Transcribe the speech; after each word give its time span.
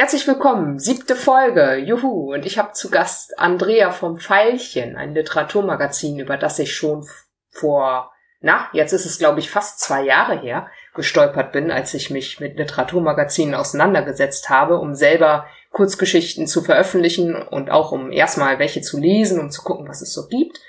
Herzlich 0.00 0.26
willkommen, 0.26 0.78
siebte 0.78 1.14
Folge, 1.14 1.76
juhu, 1.76 2.32
und 2.32 2.46
ich 2.46 2.56
habe 2.56 2.72
zu 2.72 2.88
Gast 2.88 3.38
Andrea 3.38 3.90
vom 3.90 4.18
Pfeilchen, 4.18 4.96
ein 4.96 5.12
Literaturmagazin, 5.12 6.18
über 6.18 6.38
das 6.38 6.58
ich 6.58 6.74
schon 6.74 7.06
vor, 7.50 8.10
na, 8.40 8.70
jetzt 8.72 8.94
ist 8.94 9.04
es 9.04 9.18
glaube 9.18 9.40
ich 9.40 9.50
fast 9.50 9.78
zwei 9.78 10.02
Jahre 10.02 10.40
her, 10.40 10.68
gestolpert 10.94 11.52
bin, 11.52 11.70
als 11.70 11.92
ich 11.92 12.08
mich 12.08 12.40
mit 12.40 12.56
Literaturmagazinen 12.56 13.54
auseinandergesetzt 13.54 14.48
habe, 14.48 14.78
um 14.78 14.94
selber 14.94 15.44
Kurzgeschichten 15.70 16.46
zu 16.46 16.62
veröffentlichen 16.62 17.34
und 17.34 17.70
auch 17.70 17.92
um 17.92 18.10
erstmal 18.10 18.58
welche 18.58 18.80
zu 18.80 18.98
lesen, 18.98 19.38
um 19.38 19.50
zu 19.50 19.60
gucken, 19.60 19.86
was 19.86 20.00
es 20.00 20.14
so 20.14 20.28
gibt. 20.28 20.60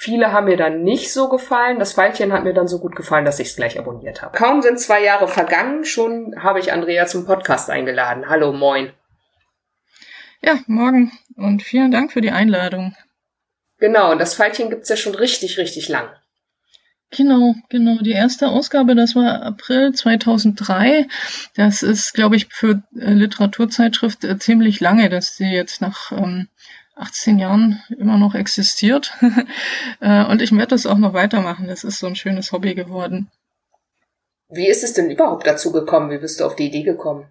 Viele 0.00 0.30
haben 0.30 0.44
mir 0.44 0.56
dann 0.56 0.84
nicht 0.84 1.12
so 1.12 1.28
gefallen. 1.28 1.80
Das 1.80 1.92
Pfeilchen 1.92 2.32
hat 2.32 2.44
mir 2.44 2.54
dann 2.54 2.68
so 2.68 2.78
gut 2.78 2.94
gefallen, 2.94 3.24
dass 3.24 3.40
ich 3.40 3.48
es 3.48 3.56
gleich 3.56 3.80
abonniert 3.80 4.22
habe. 4.22 4.38
Kaum 4.38 4.62
sind 4.62 4.78
zwei 4.78 5.02
Jahre 5.02 5.26
vergangen, 5.26 5.84
schon 5.84 6.40
habe 6.40 6.60
ich 6.60 6.72
Andrea 6.72 7.06
zum 7.06 7.26
Podcast 7.26 7.68
eingeladen. 7.68 8.28
Hallo, 8.28 8.52
moin. 8.52 8.92
Ja, 10.40 10.60
morgen 10.68 11.10
und 11.36 11.64
vielen 11.64 11.90
Dank 11.90 12.12
für 12.12 12.20
die 12.20 12.30
Einladung. 12.30 12.94
Genau, 13.80 14.12
und 14.12 14.20
das 14.20 14.36
Pfeilchen 14.36 14.70
gibt's 14.70 14.88
ja 14.88 14.96
schon 14.96 15.16
richtig, 15.16 15.58
richtig 15.58 15.88
lang. 15.88 16.08
Genau, 17.10 17.56
genau. 17.68 18.00
Die 18.00 18.12
erste 18.12 18.48
Ausgabe, 18.48 18.94
das 18.94 19.16
war 19.16 19.42
April 19.42 19.94
2003. 19.94 21.08
Das 21.56 21.82
ist, 21.82 22.14
glaube 22.14 22.36
ich, 22.36 22.46
für 22.50 22.82
äh, 22.96 23.14
Literaturzeitschrift 23.14 24.22
äh, 24.22 24.38
ziemlich 24.38 24.78
lange, 24.78 25.08
dass 25.08 25.36
sie 25.36 25.46
jetzt 25.46 25.80
nach 25.80 26.12
ähm, 26.12 26.48
18 26.98 27.38
Jahren 27.38 27.82
immer 27.96 28.18
noch 28.18 28.34
existiert. 28.34 29.12
Äh, 30.00 30.24
und 30.26 30.42
ich 30.42 30.52
werde 30.52 30.68
das 30.68 30.86
auch 30.86 30.98
noch 30.98 31.12
weitermachen. 31.12 31.66
Das 31.66 31.82
ist 31.82 31.98
so 31.98 32.06
ein 32.06 32.14
schönes 32.14 32.52
Hobby 32.52 32.74
geworden. 32.74 33.28
Wie 34.48 34.68
ist 34.68 34.84
es 34.84 34.92
denn 34.92 35.10
überhaupt 35.10 35.46
dazu 35.46 35.72
gekommen? 35.72 36.10
Wie 36.10 36.18
bist 36.18 36.38
du 36.38 36.44
auf 36.44 36.54
die 36.54 36.66
Idee 36.66 36.84
gekommen? 36.84 37.26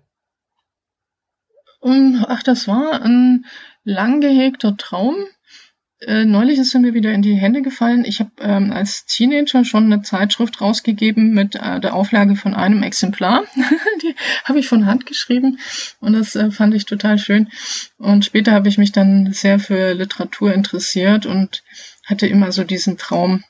Und, 1.79 2.25
ach, 2.27 2.43
das 2.43 2.67
war 2.67 3.01
ein 3.01 3.45
lang 3.83 4.19
gehegter 4.19 4.75
Traum. 4.75 5.15
Äh, 5.99 6.25
neulich 6.25 6.59
ist 6.59 6.75
er 6.75 6.79
mir 6.79 6.93
wieder 6.93 7.11
in 7.11 7.23
die 7.23 7.33
Hände 7.33 7.63
gefallen. 7.63 8.05
Ich 8.05 8.19
habe 8.19 8.31
ähm, 8.39 8.71
als 8.71 9.05
Teenager 9.05 9.65
schon 9.65 9.85
eine 9.85 10.03
Zeitschrift 10.03 10.61
rausgegeben 10.61 11.33
mit 11.33 11.55
äh, 11.55 11.79
der 11.79 11.95
Auflage 11.95 12.35
von 12.35 12.53
einem 12.53 12.83
Exemplar. 12.83 13.43
die 14.03 14.15
habe 14.43 14.59
ich 14.59 14.67
von 14.67 14.85
Hand 14.85 15.07
geschrieben 15.07 15.59
und 15.99 16.13
das 16.13 16.35
äh, 16.35 16.51
fand 16.51 16.75
ich 16.75 16.85
total 16.85 17.17
schön. 17.17 17.49
Und 17.97 18.25
später 18.25 18.51
habe 18.51 18.69
ich 18.69 18.77
mich 18.77 18.91
dann 18.91 19.33
sehr 19.33 19.57
für 19.57 19.93
Literatur 19.93 20.53
interessiert 20.53 21.25
und 21.25 21.63
hatte 22.05 22.27
immer 22.27 22.51
so 22.51 22.63
diesen 22.63 22.97
Traum. 22.97 23.43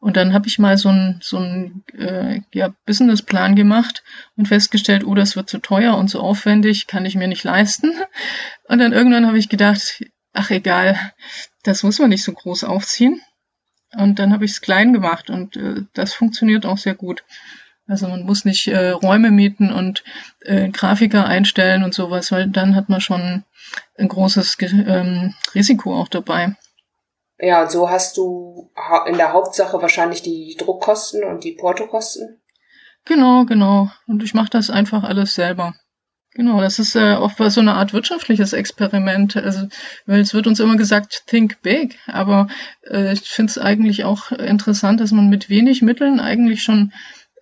Und 0.00 0.16
dann 0.16 0.32
habe 0.32 0.46
ich 0.46 0.60
mal 0.60 0.78
so 0.78 0.90
einen 0.90 1.18
so 1.20 1.38
einen, 1.38 1.82
äh, 1.98 2.42
ja, 2.54 2.72
Businessplan 2.86 3.56
gemacht 3.56 4.04
und 4.36 4.46
festgestellt, 4.46 5.04
oh, 5.04 5.16
das 5.16 5.34
wird 5.34 5.50
zu 5.50 5.58
teuer 5.58 5.96
und 5.96 6.08
so 6.08 6.20
aufwendig, 6.20 6.86
kann 6.86 7.04
ich 7.04 7.16
mir 7.16 7.26
nicht 7.26 7.42
leisten. 7.42 7.90
Und 8.68 8.78
dann 8.78 8.92
irgendwann 8.92 9.26
habe 9.26 9.38
ich 9.38 9.48
gedacht, 9.48 10.04
ach 10.38 10.50
egal, 10.50 10.98
das 11.64 11.82
muss 11.82 11.98
man 11.98 12.10
nicht 12.10 12.24
so 12.24 12.32
groß 12.32 12.64
aufziehen. 12.64 13.20
Und 13.96 14.18
dann 14.18 14.32
habe 14.32 14.44
ich 14.44 14.52
es 14.52 14.60
klein 14.60 14.92
gemacht 14.92 15.30
und 15.30 15.56
äh, 15.56 15.82
das 15.94 16.14
funktioniert 16.14 16.66
auch 16.66 16.78
sehr 16.78 16.94
gut. 16.94 17.24
Also 17.86 18.06
man 18.06 18.24
muss 18.24 18.44
nicht 18.44 18.68
äh, 18.68 18.90
Räume 18.90 19.30
mieten 19.30 19.72
und 19.72 20.04
äh, 20.40 20.68
Grafiker 20.68 21.24
einstellen 21.24 21.82
und 21.82 21.94
sowas, 21.94 22.30
weil 22.30 22.48
dann 22.48 22.76
hat 22.76 22.90
man 22.90 23.00
schon 23.00 23.44
ein 23.96 24.08
großes 24.08 24.58
ähm, 24.60 25.34
Risiko 25.54 25.98
auch 25.98 26.08
dabei. 26.08 26.54
Ja, 27.38 27.62
und 27.62 27.70
so 27.70 27.88
hast 27.88 28.16
du 28.18 28.70
in 29.06 29.16
der 29.16 29.32
Hauptsache 29.32 29.80
wahrscheinlich 29.80 30.22
die 30.22 30.56
Druckkosten 30.58 31.24
und 31.24 31.44
die 31.44 31.52
Portokosten. 31.52 32.40
Genau, 33.06 33.46
genau. 33.46 33.90
Und 34.06 34.22
ich 34.22 34.34
mache 34.34 34.50
das 34.50 34.68
einfach 34.68 35.02
alles 35.02 35.34
selber. 35.34 35.74
Genau, 36.38 36.60
das 36.60 36.78
ist 36.78 36.94
äh, 36.94 37.14
oft 37.14 37.36
so 37.50 37.60
eine 37.60 37.74
Art 37.74 37.92
wirtschaftliches 37.92 38.52
Experiment. 38.52 39.36
Also, 39.36 39.66
weil 40.06 40.20
es 40.20 40.34
wird 40.34 40.46
uns 40.46 40.60
immer 40.60 40.76
gesagt, 40.76 41.24
think 41.26 41.60
big, 41.62 41.98
aber 42.06 42.46
äh, 42.88 43.12
ich 43.12 43.28
finde 43.28 43.50
es 43.50 43.58
eigentlich 43.58 44.04
auch 44.04 44.30
interessant, 44.30 45.00
dass 45.00 45.10
man 45.10 45.28
mit 45.28 45.50
wenig 45.50 45.82
Mitteln 45.82 46.20
eigentlich 46.20 46.62
schon 46.62 46.92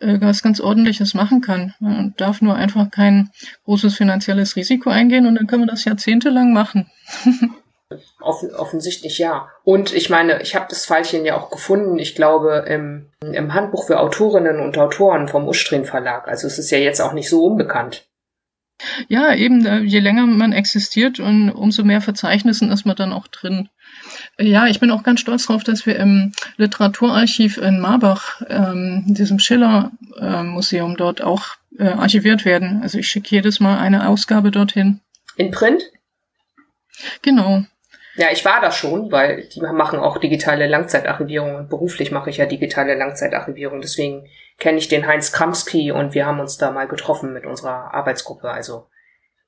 äh, 0.01 0.19
was 0.23 0.43
ganz 0.43 0.61
Ordentliches 0.61 1.13
machen 1.13 1.43
kann. 1.43 1.75
Man 1.79 2.15
darf 2.17 2.41
nur 2.41 2.55
einfach 2.57 2.91
kein 2.91 3.29
großes 3.67 3.95
finanzielles 3.95 4.57
Risiko 4.57 4.89
eingehen 4.89 5.27
und 5.27 5.35
dann 5.35 5.47
kann 5.47 5.59
man 5.59 5.69
das 5.69 5.85
jahrzehntelang 5.85 6.55
machen. 6.55 6.91
Offen, 8.23 8.53
offensichtlich 8.55 9.19
ja. 9.19 9.51
Und 9.63 9.93
ich 9.93 10.09
meine, 10.09 10.41
ich 10.41 10.57
habe 10.57 10.67
das 10.71 10.87
Pfeilchen 10.87 11.27
ja 11.27 11.37
auch 11.37 11.51
gefunden, 11.51 11.99
ich 11.99 12.15
glaube, 12.15 12.65
im, 12.67 13.11
im 13.21 13.53
Handbuch 13.53 13.87
für 13.87 14.01
Autorinnen 14.01 14.59
und 14.59 14.79
Autoren 14.79 15.29
vom 15.29 15.47
Ustrin 15.47 15.85
Verlag. 15.85 16.27
Also 16.27 16.47
es 16.47 16.59
ist 16.59 16.71
ja 16.71 16.79
jetzt 16.79 17.01
auch 17.01 17.13
nicht 17.13 17.29
so 17.29 17.45
unbekannt. 17.45 18.06
Ja, 19.09 19.35
eben, 19.35 19.65
äh, 19.65 19.81
je 19.81 20.01
länger 20.01 20.27
man 20.27 20.53
existiert 20.53 21.19
und 21.19 21.51
umso 21.51 21.83
mehr 21.83 22.01
Verzeichnissen 22.01 22.71
ist 22.71 22.85
man 22.85 22.97
dann 22.97 23.13
auch 23.13 23.27
drin. 23.27 23.69
Ja, 24.39 24.67
ich 24.67 24.81
bin 24.81 24.91
auch 24.91 25.03
ganz 25.03 25.21
stolz 25.21 25.47
darauf, 25.47 25.65
dass 25.65 25.87
wir 25.87 25.97
im 25.97 26.33
Literaturarchiv 26.57 27.57
in 27.57 27.81
Marbach, 27.81 28.43
ähm, 28.49 29.05
diesem 29.07 29.39
Schiller-Museum 29.39 30.93
äh, 30.93 30.97
dort 30.97 31.23
auch 31.23 31.57
äh, 31.79 31.89
archiviert 31.89 32.45
werden. 32.45 32.83
Also 32.83 32.99
ich 32.99 33.09
schicke 33.09 33.31
jedes 33.31 33.61
Mal 33.61 33.79
eine 33.79 34.09
Ausgabe 34.09 34.51
dorthin. 34.51 35.01
In 35.37 35.51
Print? 35.51 35.83
Genau. 37.23 37.65
Ja, 38.17 38.29
ich 38.33 38.45
war 38.45 38.61
da 38.61 38.73
schon, 38.73 39.13
weil 39.13 39.47
die 39.49 39.61
machen 39.61 39.99
auch 39.99 40.19
digitale 40.19 40.67
Langzeitarchivierung 40.67 41.55
und 41.55 41.69
beruflich 41.69 42.11
mache 42.11 42.31
ich 42.31 42.39
ja 42.39 42.47
digitale 42.47 42.95
Langzeitarchivierung. 42.95 43.81
Deswegen 43.83 44.29
kenne 44.59 44.79
ich 44.79 44.89
den 44.89 45.07
Heinz 45.07 45.33
Kramski 45.33 45.93
und 45.93 46.15
wir 46.15 46.25
haben 46.25 46.41
uns 46.41 46.57
da 46.57 46.71
mal 46.71 46.89
getroffen 46.89 47.35
mit 47.35 47.45
unserer 47.45 47.93
Arbeitsgruppe. 47.93 48.51
Also 48.51 48.87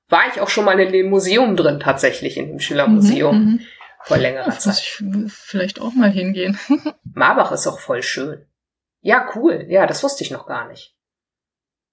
war 0.09 0.23
ich 0.33 0.41
auch 0.41 0.49
schon 0.49 0.67
mal 0.67 0.79
in 0.79 0.93
dem 0.93 1.09
Museum 1.09 1.57
drin, 1.57 1.81
tatsächlich, 1.81 2.37
in 2.37 2.49
dem 2.49 2.61
Schiller-Museum. 2.61 3.37
Mhm, 3.37 3.51
mhm. 3.53 3.61
vor 4.03 4.19
längerer 4.19 4.49
Ach, 4.49 4.59
Zeit. 4.59 4.79
Ich 4.79 5.03
vielleicht 5.29 5.81
auch 5.81 5.93
mal 5.93 6.11
hingehen. 6.11 6.59
Marbach 7.15 7.53
ist 7.53 7.67
auch 7.67 7.79
voll 7.79 8.03
schön. 8.03 8.45
Ja, 9.01 9.29
cool. 9.35 9.67
Ja, 9.69 9.87
das 9.87 10.03
wusste 10.03 10.25
ich 10.25 10.31
noch 10.31 10.47
gar 10.47 10.69
nicht. 10.69 10.95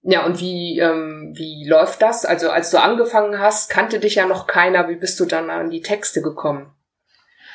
Ja, 0.07 0.23
und 0.23 0.39
wie, 0.39 0.77
ähm, 0.77 1.33
wie 1.35 1.67
läuft 1.67 2.03
das? 2.03 2.25
Also 2.25 2.51
als 2.51 2.69
du 2.69 2.79
angefangen 2.79 3.39
hast, 3.39 3.71
kannte 3.71 3.99
dich 3.99 4.15
ja 4.15 4.27
noch 4.27 4.45
keiner. 4.45 4.87
Wie 4.87 4.95
bist 4.95 5.19
du 5.19 5.25
dann 5.25 5.49
an 5.49 5.71
die 5.71 5.81
Texte 5.81 6.21
gekommen? 6.21 6.71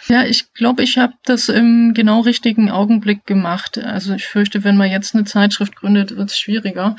Ja, 0.09 0.25
ich 0.25 0.53
glaube, 0.55 0.83
ich 0.83 0.99
habe 0.99 1.13
das 1.25 1.49
im 1.49 1.95
genau 1.95 2.23
richtigen 2.23 2.69
Augenblick 2.69 3.25
gemacht. 3.25 3.79
Also 3.79 4.15
ich 4.15 4.27
fürchte, 4.27 4.65
wenn 4.65 4.77
man 4.77 4.91
jetzt 4.91 5.15
eine 5.15 5.23
Zeitschrift 5.23 5.77
gründet, 5.77 6.17
wird 6.17 6.31
es 6.31 6.41
schwieriger. 6.41 6.97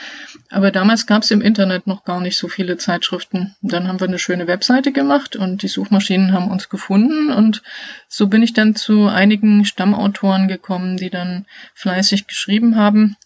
Aber 0.50 0.72
damals 0.72 1.06
gab 1.06 1.23
es 1.23 1.31
im 1.31 1.41
Internet 1.41 1.85
noch 1.85 2.06
gar 2.06 2.22
nicht 2.22 2.38
so 2.38 2.47
viele 2.47 2.78
Zeitschriften. 2.78 3.53
Dann 3.62 3.89
haben 3.89 4.00
wir 4.00 4.07
eine 4.07 4.19
schöne 4.19 4.47
Webseite 4.47 4.94
gemacht 4.94 5.35
und 5.35 5.63
die 5.63 5.68
Suchmaschinen 5.68 6.31
haben 6.31 6.50
uns 6.50 6.69
gefunden. 6.69 7.29
Und 7.29 7.62
so 8.07 8.28
bin 8.28 8.41
ich 8.41 8.53
dann 8.53 8.75
zu 8.75 9.07
einigen 9.07 9.66
Stammautoren 9.66 10.47
gekommen, 10.47 10.95
die 10.95 11.09
dann 11.09 11.45
fleißig 11.73 12.28
geschrieben 12.28 12.78
haben. 12.78 13.18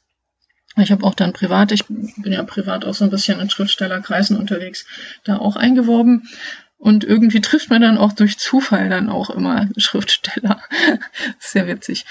Ich 0.77 0.91
habe 0.91 1.05
auch 1.05 1.15
dann 1.15 1.33
privat, 1.33 1.71
ich 1.71 1.85
bin 1.87 2.33
ja 2.33 2.43
privat 2.43 2.85
auch 2.85 2.93
so 2.93 3.05
ein 3.05 3.09
bisschen 3.09 3.39
in 3.39 3.49
Schriftstellerkreisen 3.49 4.37
unterwegs, 4.37 4.85
da 5.23 5.37
auch 5.37 5.55
eingeworben. 5.55 6.27
Und 6.77 7.03
irgendwie 7.03 7.41
trifft 7.41 7.69
man 7.69 7.81
dann 7.81 7.97
auch 7.97 8.11
durch 8.11 8.37
Zufall 8.37 8.89
dann 8.89 9.09
auch 9.09 9.29
immer 9.29 9.69
Schriftsteller. 9.77 10.61
Sehr 11.39 11.67
witzig. 11.67 12.05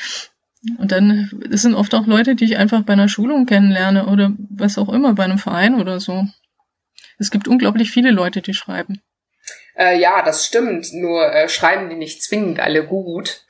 Und 0.78 0.92
dann 0.92 1.30
das 1.46 1.62
sind 1.62 1.74
oft 1.74 1.94
auch 1.94 2.06
Leute, 2.06 2.34
die 2.34 2.44
ich 2.44 2.56
einfach 2.56 2.82
bei 2.82 2.94
einer 2.94 3.08
Schulung 3.08 3.44
kennenlerne 3.44 4.06
oder 4.06 4.32
was 4.38 4.78
auch 4.78 4.88
immer, 4.88 5.12
bei 5.12 5.24
einem 5.24 5.38
Verein 5.38 5.74
oder 5.74 6.00
so. 6.00 6.26
Es 7.18 7.30
gibt 7.30 7.48
unglaublich 7.48 7.90
viele 7.90 8.10
Leute, 8.10 8.40
die 8.40 8.54
schreiben. 8.54 9.00
Äh, 9.76 9.98
ja, 10.00 10.22
das 10.22 10.46
stimmt. 10.46 10.92
Nur 10.92 11.32
äh, 11.32 11.48
schreiben 11.48 11.90
die 11.90 11.96
nicht 11.96 12.22
zwingend 12.22 12.60
alle 12.60 12.86
gut. 12.86 13.44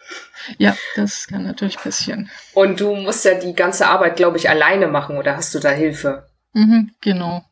Ja, 0.58 0.76
das 0.96 1.26
kann 1.26 1.44
natürlich 1.44 1.76
passieren. 1.76 2.30
Und 2.52 2.80
du 2.80 2.94
musst 2.94 3.24
ja 3.24 3.34
die 3.34 3.54
ganze 3.54 3.86
Arbeit, 3.86 4.16
glaube 4.16 4.36
ich, 4.36 4.48
alleine 4.48 4.86
machen 4.86 5.16
oder 5.16 5.36
hast 5.36 5.54
du 5.54 5.58
da 5.58 5.70
Hilfe? 5.70 6.26
Mhm, 6.52 6.92
genau. 7.00 7.44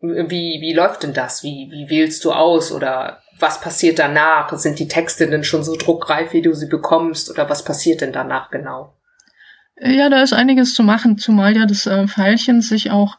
Wie, 0.00 0.60
wie 0.60 0.72
läuft 0.72 1.02
denn 1.02 1.12
das? 1.12 1.42
Wie, 1.42 1.68
wie 1.70 1.90
wählst 1.90 2.24
du 2.24 2.32
aus 2.32 2.72
oder 2.72 3.22
was 3.38 3.60
passiert 3.60 3.98
danach? 3.98 4.50
Sind 4.56 4.78
die 4.78 4.88
Texte 4.88 5.28
denn 5.28 5.44
schon 5.44 5.62
so 5.62 5.76
druckreif, 5.76 6.32
wie 6.32 6.42
du 6.42 6.54
sie 6.54 6.68
bekommst 6.68 7.30
oder 7.30 7.50
was 7.50 7.64
passiert 7.64 8.00
denn 8.00 8.12
danach 8.12 8.50
genau? 8.50 8.94
Ja, 9.78 10.08
da 10.08 10.22
ist 10.22 10.32
einiges 10.32 10.74
zu 10.74 10.82
machen, 10.82 11.18
zumal 11.18 11.56
ja 11.56 11.66
das 11.66 11.86
äh, 11.86 12.06
Pfeilchen 12.06 12.60
sich 12.60 12.90
auch 12.90 13.18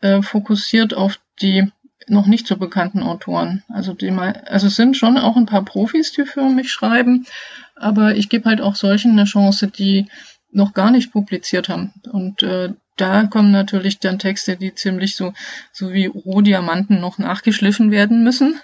äh, 0.00 0.22
fokussiert 0.22 0.94
auf 0.94 1.18
die 1.40 1.70
noch 2.08 2.26
nicht 2.26 2.46
so 2.46 2.56
bekannten 2.56 3.02
Autoren. 3.02 3.62
Also 3.68 3.92
die 3.92 4.10
mal, 4.10 4.44
also 4.46 4.68
es 4.68 4.76
sind 4.76 4.96
schon 4.96 5.18
auch 5.18 5.36
ein 5.36 5.46
paar 5.46 5.64
Profis, 5.64 6.12
die 6.12 6.24
für 6.24 6.42
mich 6.42 6.70
schreiben, 6.70 7.26
aber 7.74 8.16
ich 8.16 8.28
gebe 8.28 8.48
halt 8.48 8.60
auch 8.60 8.74
solchen 8.74 9.12
eine 9.12 9.24
Chance, 9.24 9.68
die 9.68 10.06
noch 10.52 10.72
gar 10.72 10.90
nicht 10.90 11.12
publiziert 11.12 11.68
haben. 11.68 11.92
Und 12.10 12.42
äh, 12.42 12.72
da 12.96 13.24
kommen 13.24 13.50
natürlich 13.50 13.98
dann 13.98 14.18
Texte, 14.18 14.56
die 14.56 14.74
ziemlich 14.74 15.16
so, 15.16 15.34
so 15.72 15.92
wie 15.92 16.06
Rohdiamanten 16.06 17.00
noch 17.00 17.18
nachgeschliffen 17.18 17.90
werden 17.90 18.24
müssen. 18.24 18.60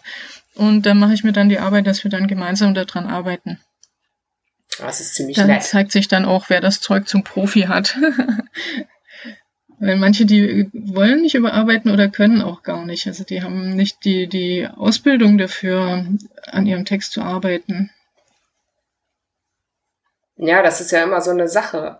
Und 0.55 0.87
dann 0.87 0.99
mache 0.99 1.15
ich 1.15 1.25
mir 1.25 1.33
dann 1.33 1.49
die 1.49 1.59
Arbeit, 1.59 1.87
dass 1.87 2.05
wir 2.05 2.11
dann 2.11 2.29
gemeinsam 2.29 2.75
daran 2.75 3.07
arbeiten. 3.07 3.59
Das 4.79 5.01
ist 5.01 5.15
ziemlich 5.15 5.37
dann 5.37 5.49
nett. 5.49 5.63
zeigt 5.63 5.93
sich 5.93 6.09
dann 6.09 6.25
auch, 6.25 6.49
wer 6.49 6.61
das 6.61 6.81
Zeug 6.81 7.09
zum 7.09 7.25
Profi 7.25 7.63
hat. 7.63 7.99
Weil 9.85 9.97
manche, 9.97 10.27
die 10.27 10.71
wollen 10.73 11.23
nicht 11.23 11.35
überarbeiten 11.35 11.91
oder 11.91 12.07
können 12.09 12.41
auch 12.41 12.63
gar 12.63 12.87
nicht. 12.87 13.09
Also 13.09 13.25
die 13.25 13.43
haben 13.43 13.75
nicht 13.75 14.05
die, 14.05 14.29
die 14.29 14.69
Ausbildung 14.77 15.39
dafür, 15.39 16.07
an 16.47 16.67
ihrem 16.67 16.85
Text 16.85 17.11
zu 17.11 17.21
arbeiten. 17.21 17.91
Ja, 20.37 20.63
das 20.63 20.81
ist 20.81 20.93
ja 20.93 21.03
immer 21.03 21.21
so 21.21 21.33
eine 21.33 21.49
Sache. 21.49 21.99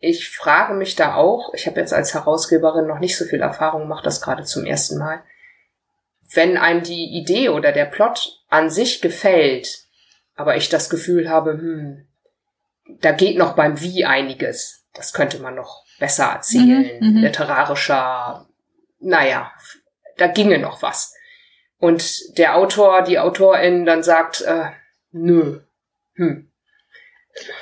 Ich 0.00 0.28
frage 0.28 0.74
mich 0.74 0.94
da 0.94 1.14
auch, 1.14 1.54
ich 1.54 1.66
habe 1.66 1.80
jetzt 1.80 1.94
als 1.94 2.12
Herausgeberin 2.12 2.86
noch 2.86 2.98
nicht 2.98 3.16
so 3.16 3.24
viel 3.24 3.40
Erfahrung, 3.40 3.88
mache 3.88 4.04
das 4.04 4.20
gerade 4.20 4.44
zum 4.44 4.66
ersten 4.66 4.98
Mal. 4.98 5.22
Wenn 6.34 6.58
einem 6.58 6.82
die 6.82 7.16
Idee 7.18 7.48
oder 7.48 7.72
der 7.72 7.86
Plot 7.86 8.44
an 8.50 8.68
sich 8.68 9.00
gefällt, 9.00 9.86
aber 10.34 10.58
ich 10.58 10.68
das 10.68 10.90
Gefühl 10.90 11.30
habe, 11.30 11.52
hm, 11.52 12.06
da 13.00 13.12
geht 13.12 13.38
noch 13.38 13.54
beim 13.54 13.80
Wie 13.80 14.04
einiges. 14.04 14.84
Das 14.92 15.14
könnte 15.14 15.38
man 15.38 15.54
noch 15.54 15.86
besser 16.02 16.24
erzählen, 16.24 16.90
mhm, 17.00 17.10
mhm, 17.10 17.16
literarischer, 17.18 18.48
naja, 18.98 19.52
da 20.16 20.26
ginge 20.26 20.58
noch 20.58 20.82
was. 20.82 21.14
Und 21.78 22.36
der 22.38 22.56
Autor, 22.56 23.02
die 23.02 23.20
Autorin 23.20 23.86
dann 23.86 24.02
sagt, 24.02 24.40
äh, 24.40 24.70
nö, 25.12 25.60
hm. 26.16 26.48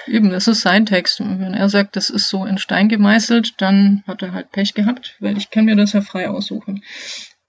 Eben, 0.07 0.31
das 0.31 0.49
ist 0.49 0.63
sein 0.63 0.87
Text. 0.87 1.21
Und 1.21 1.39
wenn 1.39 1.53
er 1.53 1.69
sagt, 1.69 1.97
das 1.97 2.09
ist 2.09 2.31
so 2.31 2.47
in 2.47 2.57
Stein 2.57 2.89
gemeißelt, 2.89 3.61
dann 3.61 4.03
hat 4.07 4.23
er 4.23 4.33
halt 4.33 4.53
Pech 4.53 4.73
gehabt, 4.73 5.17
weil 5.21 5.37
ich 5.37 5.51
kann 5.51 5.67
mir 5.67 5.77
das 5.77 5.93
ja 5.93 6.01
frei 6.01 6.31
aussuchen. 6.31 6.83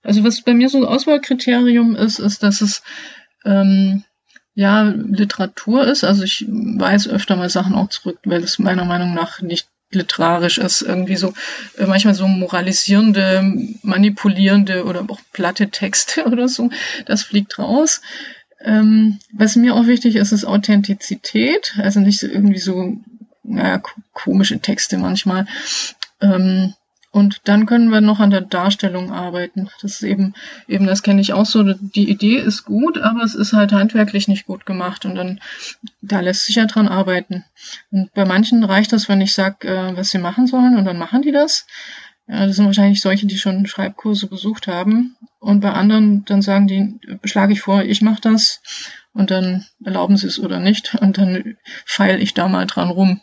Also 0.04 0.26
was 0.26 0.42
bei 0.42 0.54
mir 0.54 0.68
so 0.68 0.78
ein 0.78 0.86
Auswahlkriterium 0.86 1.96
ist, 1.96 2.20
ist, 2.20 2.44
dass 2.44 2.60
es 2.60 2.84
ähm, 3.46 4.04
ja 4.56 4.82
Literatur 4.84 5.88
ist. 5.88 6.04
Also 6.04 6.24
ich 6.24 6.46
weise 6.50 7.12
öfter 7.12 7.38
mal 7.38 7.50
Sachen 7.50 7.76
auch 7.76 7.88
zurück, 7.88 8.20
weil 8.26 8.44
es 8.44 8.60
meiner 8.60 8.84
Meinung 8.86 9.14
nach 9.14 9.42
nicht 9.42 9.70
literarisch 9.92 10.58
ist, 10.58 10.82
irgendwie 10.82 11.16
so 11.16 11.34
äh, 11.78 11.86
manchmal 11.86 12.14
so 12.14 12.28
moralisierende, 12.28 13.44
manipulierende 13.82 14.86
oder 14.86 15.06
auch 15.08 15.20
platte 15.34 15.70
Texte 15.70 16.26
oder 16.32 16.48
so. 16.48 16.70
Das 17.06 17.24
fliegt 17.24 17.60
raus. 17.60 18.02
Ähm, 18.64 19.20
was 19.32 19.56
mir 19.56 19.76
auch 19.76 19.88
wichtig 19.88 20.16
ist, 20.16 20.32
ist 20.32 20.46
Authentizität, 20.46 21.76
also 21.82 22.00
nicht 22.00 22.20
so 22.20 22.28
irgendwie 22.28 22.60
so 22.60 22.98
naja, 23.44 23.82
komische 24.14 24.60
Texte 24.60 24.98
manchmal. 24.98 25.48
Ähm, 26.22 26.74
und 27.12 27.42
dann 27.44 27.66
können 27.66 27.90
wir 27.90 28.00
noch 28.00 28.22
an 28.22 28.30
der 28.30 28.42
Darstellung 28.42 29.12
arbeiten. 29.12 29.70
Das 29.82 29.96
ist 29.96 30.04
eben, 30.04 30.34
eben, 30.70 30.88
das 30.88 31.04
kenne 31.04 31.20
ich 31.20 31.34
auch 31.34 31.46
so. 31.46 31.62
Die 31.64 32.10
Idee 32.10 32.38
ist 32.38 32.64
gut, 32.64 32.98
aber 32.98 33.22
es 33.22 33.36
ist 33.36 33.52
halt 33.52 33.74
handwerklich 33.74 34.30
nicht 34.30 34.46
gut 34.46 34.66
gemacht. 34.66 35.04
Und 35.04 35.16
dann, 35.16 35.42
da 36.02 36.22
lässt 36.22 36.46
sich 36.46 36.56
ja 36.56 36.66
dran 36.66 36.88
arbeiten. 36.88 37.44
Und 37.92 38.14
bei 38.14 38.24
manchen 38.24 38.64
reicht 38.64 38.94
das, 38.94 39.10
wenn 39.10 39.20
ich 39.20 39.34
sage, 39.34 39.68
äh, 39.68 39.98
was 39.98 40.12
sie 40.12 40.20
machen 40.20 40.48
sollen, 40.48 40.78
und 40.78 40.86
dann 40.86 40.98
machen 40.98 41.22
die 41.22 41.34
das. 41.34 41.68
Ja, 42.28 42.48
das 42.48 42.56
sind 42.56 42.66
wahrscheinlich 42.66 43.02
solche, 43.02 43.28
die 43.28 43.38
schon 43.38 43.66
Schreibkurse 43.66 44.28
besucht 44.28 44.68
haben. 44.68 45.18
Und 45.40 45.60
bei 45.60 45.74
anderen, 45.74 46.24
dann 46.24 46.42
sagen 46.42 46.68
die, 46.68 46.98
schlage 47.26 47.52
ich 47.52 47.62
vor, 47.62 47.82
ich 47.82 48.02
mache 48.02 48.22
das. 48.22 48.62
Und 49.14 49.32
dann 49.32 49.66
erlauben 49.84 50.16
sie 50.16 50.28
es 50.28 50.40
oder 50.40 50.62
nicht. 50.62 50.96
Und 50.96 51.18
dann 51.18 51.58
feile 51.86 52.20
ich 52.20 52.34
da 52.34 52.48
mal 52.48 52.68
dran 52.68 52.90
rum. 52.90 53.20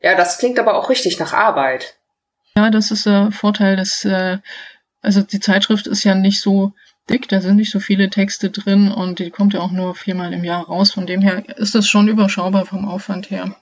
Ja, 0.00 0.16
das 0.16 0.38
klingt 0.38 0.58
aber 0.58 0.76
auch 0.76 0.90
richtig 0.90 1.20
nach 1.20 1.32
Arbeit. 1.32 1.97
Ja, 2.58 2.70
das 2.70 2.90
ist 2.90 3.06
der 3.06 3.30
Vorteil, 3.30 3.76
dass 3.76 4.04
äh, 4.04 4.38
also 5.00 5.22
die 5.22 5.38
Zeitschrift 5.38 5.86
ist 5.86 6.02
ja 6.02 6.16
nicht 6.16 6.40
so 6.40 6.72
dick, 7.08 7.28
da 7.28 7.40
sind 7.40 7.54
nicht 7.54 7.70
so 7.70 7.78
viele 7.78 8.10
Texte 8.10 8.50
drin 8.50 8.90
und 8.90 9.20
die 9.20 9.30
kommt 9.30 9.54
ja 9.54 9.60
auch 9.60 9.70
nur 9.70 9.94
viermal 9.94 10.32
im 10.32 10.42
Jahr 10.42 10.66
raus. 10.66 10.90
Von 10.90 11.06
dem 11.06 11.20
her 11.20 11.44
ist 11.56 11.76
das 11.76 11.86
schon 11.86 12.08
überschaubar 12.08 12.66
vom 12.66 12.84
Aufwand 12.84 13.30
her. 13.30 13.54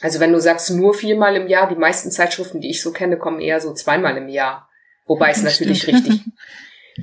Also 0.00 0.18
wenn 0.18 0.32
du 0.32 0.40
sagst 0.40 0.70
nur 0.70 0.94
viermal 0.94 1.36
im 1.36 1.46
Jahr, 1.46 1.68
die 1.68 1.74
meisten 1.74 2.10
Zeitschriften, 2.10 2.62
die 2.62 2.70
ich 2.70 2.80
so 2.80 2.90
kenne, 2.90 3.18
kommen 3.18 3.38
eher 3.38 3.60
so 3.60 3.74
zweimal 3.74 4.16
im 4.16 4.30
Jahr. 4.30 4.70
Wobei 5.04 5.28
es 5.32 5.42
natürlich 5.42 5.86
richtig, 5.86 6.22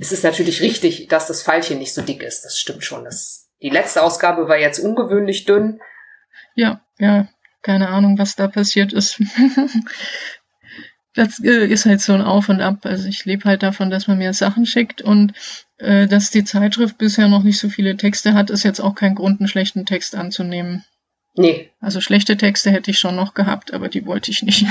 es 0.02 0.12
ist 0.12 0.24
natürlich 0.24 0.64
richtig, 0.64 1.10
dass 1.10 1.28
das 1.28 1.44
Pfeilchen 1.44 1.78
nicht 1.78 1.94
so 1.94 2.02
dick 2.02 2.24
ist. 2.24 2.42
Das 2.44 2.58
stimmt 2.58 2.84
schon. 2.84 3.04
Das, 3.04 3.52
die 3.62 3.70
letzte 3.70 4.02
Ausgabe 4.02 4.48
war 4.48 4.58
jetzt 4.58 4.80
ungewöhnlich 4.80 5.46
dünn. 5.46 5.80
Ja, 6.56 6.82
ja, 6.98 7.28
keine 7.62 7.90
Ahnung, 7.90 8.18
was 8.18 8.36
da 8.36 8.48
passiert 8.48 8.94
ist. 8.94 9.22
das 11.18 11.44
äh, 11.44 11.66
ist 11.66 11.86
halt 11.86 12.00
so 12.00 12.14
ein 12.14 12.22
Auf 12.22 12.48
und 12.50 12.62
Ab. 12.62 12.80
Also 12.84 13.08
ich 13.08 13.26
lebe 13.26 13.46
halt 13.46 13.64
davon, 13.64 13.90
dass 13.90 14.08
man 14.08 14.20
mir 14.20 14.34
Sachen 14.34 14.66
schickt 14.66 15.02
und 15.02 15.34
äh, 15.78 16.08
dass 16.08 16.30
die 16.30 16.44
Zeitschrift 16.44 16.98
bisher 16.98 17.28
noch 17.28 17.44
nicht 17.44 17.60
so 17.60 17.70
viele 17.70 17.98
Texte 17.98 18.34
hat, 18.34 18.50
ist 18.52 18.64
jetzt 18.64 18.80
auch 18.80 18.94
kein 18.94 19.16
Grund, 19.16 19.40
einen 19.40 19.48
schlechten 19.48 19.86
Text 19.86 20.16
anzunehmen. 20.16 20.86
Nee. 21.36 21.72
Also 21.80 22.02
schlechte 22.02 22.38
Texte 22.38 22.72
hätte 22.72 22.92
ich 22.92 23.00
schon 23.00 23.16
noch 23.16 23.34
gehabt, 23.34 23.74
aber 23.74 23.90
die 23.90 24.06
wollte 24.06 24.30
ich 24.32 24.44
nicht. 24.44 24.66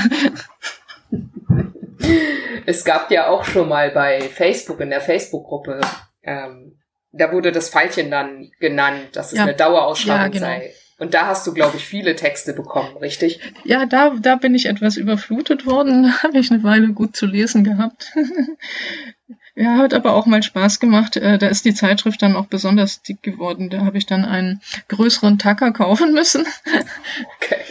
es 2.65 2.85
gab 2.85 3.11
ja 3.11 3.27
auch 3.27 3.43
schon 3.43 3.67
mal 3.67 3.91
bei 3.91 4.21
Facebook, 4.21 4.79
in 4.79 4.89
der 4.89 5.01
Facebook-Gruppe, 5.01 5.81
ähm, 6.23 6.79
da 7.11 7.31
wurde 7.31 7.51
das 7.51 7.69
Pfeilchen 7.69 8.11
dann 8.11 8.51
genannt, 8.59 9.09
dass 9.13 9.31
es 9.31 9.37
ja. 9.37 9.43
eine 9.43 9.55
Dauerausschreibung 9.55 10.33
ja, 10.33 10.39
genau. 10.39 10.45
sei. 10.45 10.73
Und 10.99 11.13
da 11.13 11.27
hast 11.27 11.45
du, 11.45 11.53
glaube 11.53 11.77
ich, 11.77 11.85
viele 11.85 12.15
Texte 12.15 12.53
bekommen, 12.53 12.97
richtig? 12.97 13.39
Ja, 13.63 13.85
da, 13.85 14.15
da 14.19 14.35
bin 14.35 14.55
ich 14.55 14.65
etwas 14.65 14.97
überflutet 14.97 15.65
worden. 15.65 16.13
Da 16.17 16.23
habe 16.23 16.39
ich 16.39 16.51
eine 16.51 16.63
Weile 16.63 16.87
gut 16.89 17.15
zu 17.15 17.27
lesen 17.27 17.63
gehabt. 17.63 18.13
ja, 19.55 19.77
hat 19.77 19.93
aber 19.93 20.13
auch 20.13 20.25
mal 20.25 20.41
Spaß 20.41 20.79
gemacht. 20.79 21.17
Äh, 21.17 21.37
da 21.37 21.47
ist 21.47 21.65
die 21.65 21.73
Zeitschrift 21.73 22.21
dann 22.21 22.35
auch 22.35 22.47
besonders 22.47 23.03
dick 23.03 23.21
geworden. 23.21 23.69
Da 23.69 23.85
habe 23.85 23.97
ich 23.97 24.07
dann 24.07 24.25
einen 24.25 24.61
größeren 24.87 25.37
Tacker 25.37 25.71
kaufen 25.71 26.13
müssen. 26.13 26.47
okay. 27.37 27.61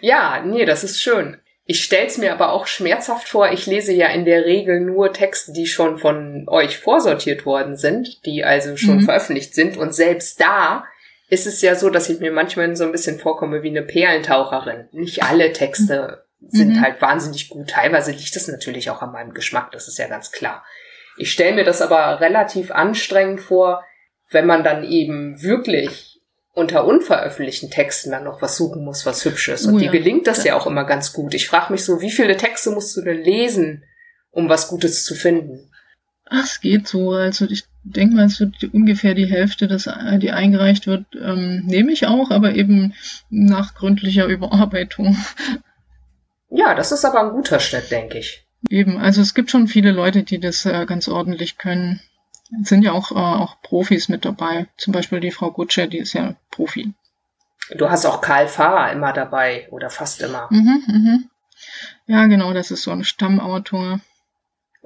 Ja, 0.00 0.42
nee, 0.44 0.64
das 0.64 0.84
ist 0.84 1.00
schön. 1.00 1.38
Ich 1.64 1.82
stell's 1.82 2.16
mir 2.18 2.32
aber 2.32 2.52
auch 2.52 2.68
schmerzhaft 2.68 3.28
vor. 3.28 3.50
Ich 3.50 3.66
lese 3.66 3.92
ja 3.92 4.06
in 4.08 4.24
der 4.24 4.44
Regel 4.44 4.80
nur 4.80 5.12
Texte, 5.12 5.52
die 5.52 5.66
schon 5.66 5.98
von 5.98 6.44
euch 6.48 6.78
vorsortiert 6.78 7.44
worden 7.44 7.76
sind, 7.76 8.24
die 8.24 8.44
also 8.44 8.76
schon 8.76 8.98
mhm. 8.98 9.02
veröffentlicht 9.02 9.54
sind. 9.56 9.76
Und 9.76 9.92
selbst 9.92 10.40
da 10.40 10.84
ist 11.28 11.46
es 11.46 11.60
ja 11.60 11.74
so, 11.74 11.90
dass 11.90 12.08
ich 12.08 12.20
mir 12.20 12.30
manchmal 12.30 12.74
so 12.76 12.84
ein 12.84 12.92
bisschen 12.92 13.18
vorkomme 13.18 13.62
wie 13.62 13.70
eine 13.70 13.82
Perlentaucherin. 13.82 14.88
Nicht 14.92 15.22
alle 15.22 15.52
Texte 15.52 16.24
sind 16.40 16.76
mhm. 16.76 16.80
halt 16.80 17.02
wahnsinnig 17.02 17.48
gut. 17.48 17.70
Teilweise 17.70 18.12
liegt 18.12 18.36
das 18.36 18.48
natürlich 18.48 18.90
auch 18.90 19.02
an 19.02 19.12
meinem 19.12 19.34
Geschmack, 19.34 19.72
das 19.72 19.88
ist 19.88 19.98
ja 19.98 20.06
ganz 20.06 20.30
klar. 20.30 20.64
Ich 21.16 21.32
stelle 21.32 21.54
mir 21.54 21.64
das 21.64 21.82
aber 21.82 22.20
relativ 22.20 22.70
anstrengend 22.70 23.40
vor, 23.40 23.84
wenn 24.30 24.46
man 24.46 24.62
dann 24.62 24.84
eben 24.84 25.42
wirklich 25.42 26.20
unter 26.52 26.86
unveröffentlichten 26.86 27.70
Texten 27.70 28.10
dann 28.10 28.24
noch 28.24 28.40
was 28.40 28.56
suchen 28.56 28.84
muss, 28.84 29.04
was 29.04 29.24
hübsch 29.24 29.48
ist. 29.48 29.66
Und 29.66 29.74
oh 29.74 29.78
ja. 29.78 29.90
dir 29.90 29.98
gelingt 29.98 30.26
das 30.26 30.44
ja 30.44 30.56
auch 30.56 30.66
immer 30.66 30.84
ganz 30.84 31.12
gut. 31.12 31.34
Ich 31.34 31.48
frage 31.48 31.72
mich 31.72 31.84
so, 31.84 32.00
wie 32.00 32.10
viele 32.10 32.36
Texte 32.36 32.70
musst 32.70 32.96
du 32.96 33.02
denn 33.02 33.22
lesen, 33.22 33.84
um 34.30 34.48
was 34.48 34.68
Gutes 34.68 35.04
zu 35.04 35.14
finden? 35.14 35.70
Ach, 36.24 36.44
es 36.44 36.60
geht 36.60 36.88
so. 36.88 37.10
Also 37.12 37.46
ich 37.46 37.64
denke 37.94 38.16
mal, 38.16 38.26
es 38.26 38.40
wird 38.40 38.64
ungefähr 38.72 39.14
die 39.14 39.26
Hälfte, 39.26 39.68
das, 39.68 39.88
die 40.18 40.30
eingereicht 40.30 40.86
wird, 40.86 41.06
ähm, 41.14 41.62
nehme 41.66 41.92
ich 41.92 42.06
auch, 42.06 42.30
aber 42.30 42.54
eben 42.54 42.94
nach 43.30 43.74
gründlicher 43.74 44.26
Überarbeitung. 44.26 45.16
Ja, 46.48 46.74
das 46.74 46.92
ist 46.92 47.04
aber 47.04 47.20
ein 47.20 47.30
guter 47.30 47.60
Schnitt, 47.60 47.90
denke 47.90 48.18
ich. 48.18 48.44
Eben, 48.70 48.98
also 48.98 49.20
es 49.20 49.34
gibt 49.34 49.50
schon 49.50 49.68
viele 49.68 49.92
Leute, 49.92 50.22
die 50.22 50.38
das 50.38 50.64
äh, 50.64 50.86
ganz 50.86 51.08
ordentlich 51.08 51.58
können. 51.58 52.00
Es 52.62 52.68
sind 52.68 52.82
ja 52.82 52.92
auch, 52.92 53.10
äh, 53.10 53.14
auch 53.14 53.60
Profis 53.62 54.08
mit 54.08 54.24
dabei. 54.24 54.66
Zum 54.76 54.92
Beispiel 54.92 55.20
die 55.20 55.30
Frau 55.30 55.50
Gutscher, 55.50 55.86
die 55.86 55.98
ist 55.98 56.12
ja 56.12 56.34
Profi. 56.50 56.92
Du 57.76 57.90
hast 57.90 58.06
auch 58.06 58.20
Karl 58.20 58.46
Fahrer 58.46 58.92
immer 58.92 59.12
dabei 59.12 59.68
oder 59.70 59.90
fast 59.90 60.22
immer. 60.22 60.46
Mhm, 60.50 60.82
mhm. 60.86 61.30
Ja, 62.06 62.26
genau, 62.26 62.52
das 62.52 62.70
ist 62.70 62.82
so 62.82 62.92
ein 62.92 63.04
Stammautor. 63.04 64.00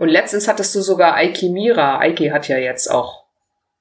Und 0.00 0.08
letztens 0.08 0.48
hattest 0.48 0.74
du 0.74 0.80
sogar 0.80 1.14
Aiki 1.14 1.50
Mira. 1.50 1.98
Aiki 1.98 2.30
hat 2.30 2.48
ja 2.48 2.56
jetzt 2.56 2.90
auch 2.90 3.26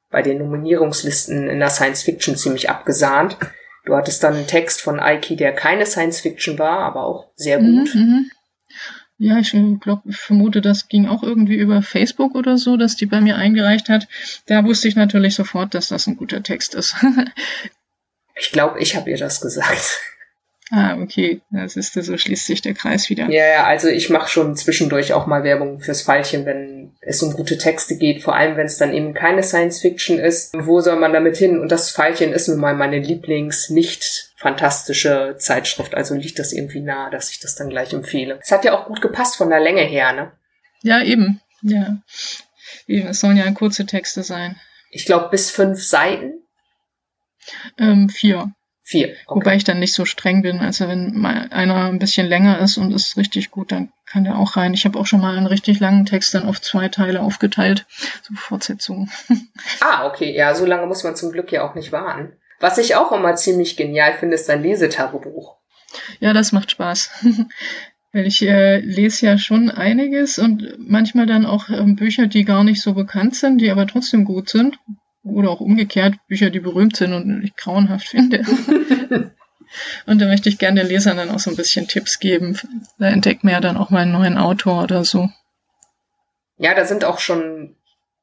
bei 0.09 0.21
den 0.21 0.39
Nominierungslisten 0.39 1.49
in 1.49 1.59
der 1.59 1.69
Science 1.69 2.03
Fiction 2.03 2.35
ziemlich 2.35 2.69
abgesahnt. 2.69 3.37
Du 3.85 3.95
hattest 3.95 4.21
dann 4.21 4.33
einen 4.33 4.45
Text 4.45 4.81
von 4.81 4.99
Aiki, 4.99 5.37
der 5.37 5.53
keine 5.53 5.85
Science 5.85 6.19
Fiction 6.19 6.59
war, 6.59 6.79
aber 6.79 7.05
auch 7.05 7.27
sehr 7.37 7.61
mhm, 7.61 7.85
gut. 7.85 7.95
Mhm, 7.95 8.31
ja, 9.17 9.39
ich 9.39 9.51
glaube, 9.51 10.01
ich 10.09 10.17
vermute, 10.17 10.59
das 10.59 10.89
ging 10.89 11.07
auch 11.07 11.23
irgendwie 11.23 11.55
über 11.55 11.81
Facebook 11.81 12.35
oder 12.35 12.57
so, 12.57 12.75
dass 12.75 12.97
die 12.97 13.05
bei 13.05 13.21
mir 13.21 13.37
eingereicht 13.37 13.87
hat. 13.87 14.09
Da 14.45 14.65
wusste 14.65 14.89
ich 14.89 14.97
natürlich 14.97 15.35
sofort, 15.35 15.73
dass 15.73 15.87
das 15.87 16.05
ein 16.05 16.17
guter 16.17 16.43
Text 16.43 16.75
ist. 16.75 16.97
ich 18.35 18.51
glaube, 18.51 18.77
ich 18.81 18.97
habe 18.97 19.09
ihr 19.09 19.17
das 19.17 19.39
gesagt. 19.39 20.01
Ah, 20.71 20.97
okay. 21.01 21.41
Das 21.49 21.75
ist 21.75 21.93
so 21.93 22.17
schließt 22.17 22.45
sich 22.45 22.61
der 22.61 22.75
Kreis 22.75 23.09
wieder. 23.09 23.29
Ja, 23.29 23.45
ja, 23.45 23.63
also 23.65 23.87
ich 23.87 24.09
mache 24.09 24.29
schon 24.29 24.55
zwischendurch 24.55 25.13
auch 25.13 25.25
mal 25.25 25.43
Werbung 25.43 25.79
fürs 25.79 26.03
Pfeilchen, 26.03 26.45
wenn 26.45 26.95
es 27.01 27.23
um 27.23 27.33
gute 27.33 27.57
Texte 27.57 27.97
geht, 27.97 28.23
vor 28.23 28.35
allem 28.35 28.55
wenn 28.55 28.67
es 28.67 28.77
dann 28.77 28.93
eben 28.93 29.13
keine 29.13 29.41
Science 29.41 29.81
Fiction 29.81 30.19
ist. 30.19 30.53
Wo 30.55 30.79
soll 30.79 30.99
man 30.99 31.13
damit 31.13 31.37
hin? 31.37 31.57
Und 31.59 31.71
das 31.71 31.91
Pfeilchen 31.91 32.33
ist 32.33 32.47
nun 32.47 32.59
mal 32.59 32.75
meine 32.75 32.99
Lieblings 32.99 33.69
nicht 33.69 34.31
fantastische 34.37 35.35
Zeitschrift, 35.37 35.95
also 35.95 36.15
liegt 36.15 36.39
das 36.39 36.53
irgendwie 36.53 36.79
nahe, 36.79 37.11
dass 37.11 37.31
ich 37.31 37.39
das 37.39 37.55
dann 37.55 37.69
gleich 37.69 37.91
empfehle. 37.91 38.39
Es 38.41 38.51
hat 38.51 38.63
ja 38.63 38.77
auch 38.77 38.85
gut 38.85 39.01
gepasst 39.01 39.35
von 39.35 39.49
der 39.49 39.59
Länge 39.59 39.81
her, 39.81 40.13
ne? 40.13 40.31
Ja, 40.81 41.01
eben. 41.01 41.41
Ja. 41.61 41.97
Eben, 42.87 43.07
es 43.07 43.19
sollen 43.19 43.37
ja 43.37 43.51
kurze 43.51 43.85
Texte 43.85 44.23
sein. 44.23 44.55
Ich 44.91 45.05
glaube 45.05 45.29
bis 45.29 45.51
fünf 45.51 45.83
Seiten. 45.83 46.43
Ähm, 47.77 48.07
vier. 48.09 48.53
Vier. 48.89 49.09
Okay. 49.09 49.17
Wobei 49.27 49.55
ich 49.55 49.63
dann 49.63 49.77
nicht 49.77 49.93
so 49.93 50.03
streng 50.03 50.41
bin. 50.41 50.61
Also 50.61 50.87
wenn 50.87 51.15
mal 51.15 51.47
einer 51.51 51.89
ein 51.89 51.99
bisschen 51.99 52.25
länger 52.25 52.57
ist 52.57 52.79
und 52.79 52.91
ist 52.91 53.17
richtig 53.17 53.51
gut, 53.51 53.71
dann 53.71 53.91
kann 54.07 54.23
der 54.23 54.35
auch 54.35 54.57
rein. 54.57 54.73
Ich 54.73 54.83
habe 54.83 54.97
auch 54.97 55.05
schon 55.05 55.21
mal 55.21 55.37
einen 55.37 55.45
richtig 55.45 55.79
langen 55.79 56.07
Text 56.07 56.33
dann 56.33 56.47
auf 56.47 56.59
zwei 56.59 56.87
Teile 56.87 57.21
aufgeteilt. 57.21 57.85
So 58.23 58.33
Fortsetzungen. 58.33 59.11
Ah, 59.81 60.07
okay. 60.07 60.35
Ja, 60.35 60.55
so 60.55 60.65
lange 60.65 60.87
muss 60.87 61.03
man 61.03 61.15
zum 61.15 61.31
Glück 61.31 61.51
ja 61.51 61.69
auch 61.69 61.75
nicht 61.75 61.91
warten. 61.91 62.33
Was 62.59 62.79
ich 62.79 62.95
auch 62.95 63.11
immer 63.11 63.35
ziemlich 63.35 63.77
genial 63.77 64.13
finde, 64.17 64.33
ist 64.33 64.49
dein 64.49 64.63
Lesetagebuch. 64.63 65.57
Ja, 66.19 66.33
das 66.33 66.51
macht 66.51 66.71
Spaß. 66.71 67.11
Weil 68.11 68.25
ich 68.25 68.41
äh, 68.41 68.79
lese 68.79 69.27
ja 69.27 69.37
schon 69.37 69.69
einiges 69.69 70.39
und 70.39 70.79
manchmal 70.79 71.27
dann 71.27 71.45
auch 71.45 71.69
ähm, 71.69 71.95
Bücher, 71.95 72.25
die 72.25 72.43
gar 72.43 72.63
nicht 72.63 72.81
so 72.81 72.95
bekannt 72.95 73.35
sind, 73.35 73.59
die 73.59 73.69
aber 73.69 73.85
trotzdem 73.85 74.25
gut 74.25 74.49
sind. 74.49 74.79
Oder 75.23 75.49
auch 75.49 75.59
umgekehrt 75.59 76.15
Bücher, 76.27 76.49
die 76.49 76.59
berühmt 76.59 76.95
sind 76.95 77.13
und 77.13 77.43
ich 77.43 77.55
grauenhaft 77.55 78.07
finde. 78.07 78.39
und 80.05 80.19
da 80.19 80.25
möchte 80.27 80.49
ich 80.49 80.57
gerne 80.57 80.81
den 80.81 80.89
Lesern 80.89 81.17
dann 81.17 81.29
auch 81.29 81.39
so 81.39 81.49
ein 81.49 81.57
bisschen 81.57 81.87
Tipps 81.87 82.19
geben. 82.19 82.57
Da 82.97 83.07
entdeckt 83.07 83.43
man 83.43 83.53
ja 83.53 83.59
dann 83.59 83.77
auch 83.77 83.89
mal 83.89 84.03
einen 84.03 84.13
neuen 84.13 84.37
Autor 84.37 84.83
oder 84.83 85.03
so. 85.03 85.29
Ja, 86.57 86.73
da 86.73 86.85
sind 86.85 87.05
auch 87.05 87.19
schon 87.19 87.75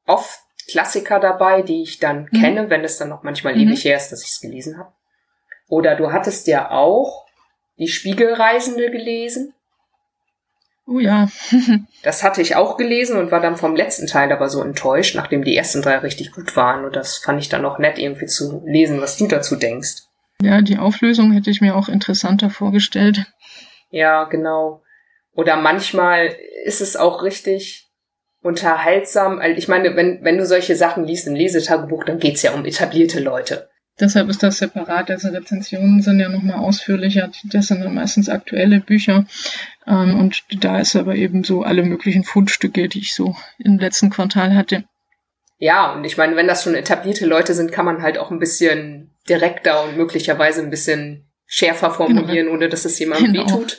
oft 0.05 0.39
Klassiker 0.69 1.19
dabei, 1.19 1.61
die 1.61 1.81
ich 1.81 1.99
dann 1.99 2.27
mhm. 2.31 2.41
kenne, 2.41 2.69
wenn 2.69 2.83
es 2.83 2.97
dann 2.97 3.09
noch 3.09 3.23
manchmal 3.23 3.55
mhm. 3.55 3.61
ewig 3.61 3.85
her 3.85 3.97
ist, 3.97 4.11
dass 4.11 4.23
ich 4.23 4.29
es 4.29 4.41
gelesen 4.41 4.77
habe. 4.77 4.91
Oder 5.67 5.95
du 5.95 6.11
hattest 6.11 6.47
ja 6.47 6.71
auch 6.71 7.25
die 7.77 7.87
Spiegelreisende 7.87 8.89
gelesen. 8.91 9.53
Oh 10.87 10.99
ja. 10.99 11.27
das 12.03 12.23
hatte 12.23 12.41
ich 12.41 12.55
auch 12.55 12.77
gelesen 12.77 13.17
und 13.17 13.29
war 13.29 13.41
dann 13.41 13.57
vom 13.57 13.75
letzten 13.75 14.07
Teil 14.07 14.31
aber 14.31 14.49
so 14.49 14.63
enttäuscht, 14.63 15.15
nachdem 15.15 15.43
die 15.43 15.55
ersten 15.55 15.81
drei 15.81 15.97
richtig 15.97 16.31
gut 16.31 16.55
waren. 16.55 16.85
Und 16.85 16.95
das 16.95 17.17
fand 17.17 17.41
ich 17.41 17.49
dann 17.49 17.61
noch 17.61 17.77
nett, 17.77 17.99
irgendwie 17.99 18.25
zu 18.25 18.63
lesen, 18.65 19.01
was 19.01 19.17
du 19.17 19.27
dazu 19.27 19.57
denkst. 19.57 20.03
Ja, 20.41 20.61
die 20.61 20.77
Auflösung 20.77 21.33
hätte 21.33 21.49
ich 21.49 21.61
mir 21.61 21.75
auch 21.75 21.89
interessanter 21.89 22.49
vorgestellt. 22.49 23.25
Ja, 23.89 24.23
genau. 24.25 24.81
Oder 25.33 25.57
manchmal 25.57 26.35
ist 26.63 26.79
es 26.79 26.95
auch 26.95 27.21
richtig 27.21 27.89
unterhaltsam. 28.41 29.39
Also 29.39 29.57
ich 29.57 29.67
meine, 29.67 29.95
wenn, 29.97 30.23
wenn 30.23 30.37
du 30.37 30.45
solche 30.45 30.75
Sachen 30.75 31.03
liest 31.03 31.27
im 31.27 31.35
Lesetagebuch, 31.35 32.05
dann 32.05 32.19
geht's 32.19 32.43
ja 32.43 32.53
um 32.53 32.65
etablierte 32.65 33.19
Leute. 33.19 33.69
Deshalb 33.99 34.29
ist 34.29 34.43
das 34.43 34.59
separat. 34.59 35.09
Also 35.09 35.29
Rezensionen 35.29 36.01
sind 36.01 36.19
ja 36.19 36.29
nochmal 36.29 36.59
ausführlicher. 36.59 37.31
Das 37.45 37.67
sind 37.67 37.81
dann 37.81 37.95
meistens 37.95 38.29
aktuelle 38.29 38.79
Bücher. 38.79 39.25
Ähm, 39.87 40.19
und 40.19 40.43
da 40.63 40.79
ist 40.79 40.95
aber 40.95 41.15
eben 41.15 41.43
so 41.43 41.63
alle 41.63 41.83
möglichen 41.83 42.23
Fundstücke, 42.23 42.87
die 42.87 42.99
ich 42.99 43.15
so 43.15 43.35
im 43.57 43.79
letzten 43.79 44.09
Quartal 44.09 44.55
hatte. 44.55 44.83
Ja, 45.59 45.93
und 45.93 46.03
ich 46.03 46.17
meine, 46.17 46.35
wenn 46.35 46.47
das 46.47 46.63
schon 46.63 46.75
etablierte 46.75 47.25
Leute 47.25 47.55
sind, 47.55 47.71
kann 47.71 47.85
man 47.85 48.03
halt 48.03 48.19
auch 48.19 48.29
ein 48.29 48.39
bisschen 48.39 49.15
direkter 49.27 49.83
und 49.83 49.97
möglicherweise 49.97 50.61
ein 50.61 50.69
bisschen 50.69 51.27
schärfer 51.47 51.89
formulieren, 51.89 52.45
genau. 52.45 52.53
ohne 52.53 52.69
dass 52.69 52.85
es 52.85 52.99
jemandem 52.99 53.33
genau. 53.33 53.45
wehtut. 53.45 53.77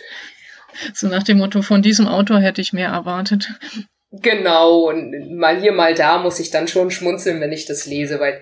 So 0.94 1.06
nach 1.06 1.22
dem 1.22 1.38
Motto, 1.38 1.62
von 1.62 1.82
diesem 1.82 2.08
Autor 2.08 2.40
hätte 2.40 2.60
ich 2.60 2.72
mehr 2.72 2.88
erwartet. 2.88 3.52
Genau, 4.10 4.88
und 4.88 5.36
mal 5.36 5.60
hier, 5.60 5.72
mal 5.72 5.94
da 5.94 6.18
muss 6.18 6.40
ich 6.40 6.50
dann 6.50 6.66
schon 6.66 6.90
schmunzeln, 6.90 7.40
wenn 7.40 7.52
ich 7.52 7.66
das 7.66 7.86
lese, 7.86 8.18
weil 8.20 8.40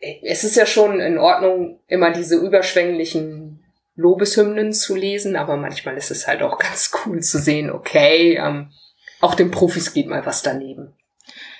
es 0.00 0.44
ist 0.44 0.56
ja 0.56 0.66
schon 0.66 1.00
in 1.00 1.18
Ordnung, 1.18 1.80
immer 1.86 2.10
diese 2.10 2.36
überschwänglichen 2.36 3.64
Lobeshymnen 3.96 4.72
zu 4.72 4.96
lesen, 4.96 5.36
aber 5.36 5.56
manchmal 5.56 5.96
ist 5.96 6.10
es 6.10 6.26
halt 6.26 6.42
auch 6.42 6.58
ganz 6.58 6.90
cool 7.04 7.20
zu 7.20 7.38
sehen, 7.38 7.70
okay, 7.70 8.36
ähm, 8.36 8.72
auch 9.20 9.34
den 9.34 9.50
Profis 9.50 9.92
geht 9.92 10.06
mal 10.06 10.24
was 10.24 10.42
daneben. 10.42 10.94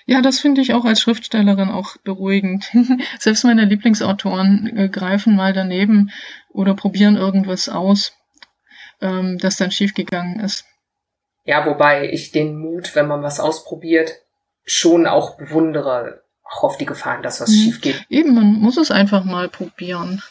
Ja, 0.06 0.22
das 0.22 0.40
finde 0.40 0.62
ich 0.62 0.72
auch 0.72 0.84
als 0.84 1.02
Schriftstellerin 1.02 1.68
auch 1.68 1.96
beruhigend. 1.98 2.70
Selbst 3.18 3.44
meine 3.44 3.66
Lieblingsautoren 3.66 4.76
äh, 4.76 4.88
greifen 4.88 5.36
mal 5.36 5.52
daneben 5.52 6.10
oder 6.48 6.74
probieren 6.74 7.16
irgendwas 7.16 7.68
aus, 7.68 8.14
ähm, 9.02 9.38
das 9.38 9.56
dann 9.56 9.70
schiefgegangen 9.70 10.40
ist. 10.40 10.64
Ja, 11.44 11.66
wobei 11.66 12.10
ich 12.10 12.32
den 12.32 12.58
Mut, 12.58 12.94
wenn 12.94 13.06
man 13.06 13.22
was 13.22 13.38
ausprobiert, 13.38 14.14
schon 14.64 15.06
auch 15.06 15.36
bewundere 15.36 16.22
auch 16.50 16.64
auf 16.64 16.78
die 16.78 16.86
Gefahren, 16.86 17.22
dass 17.22 17.40
was 17.40 17.50
mhm. 17.50 17.54
schief 17.54 17.80
geht. 17.80 18.04
Eben, 18.08 18.34
man 18.34 18.46
muss 18.46 18.76
es 18.76 18.90
einfach 18.90 19.24
mal 19.24 19.48
probieren. 19.48 20.22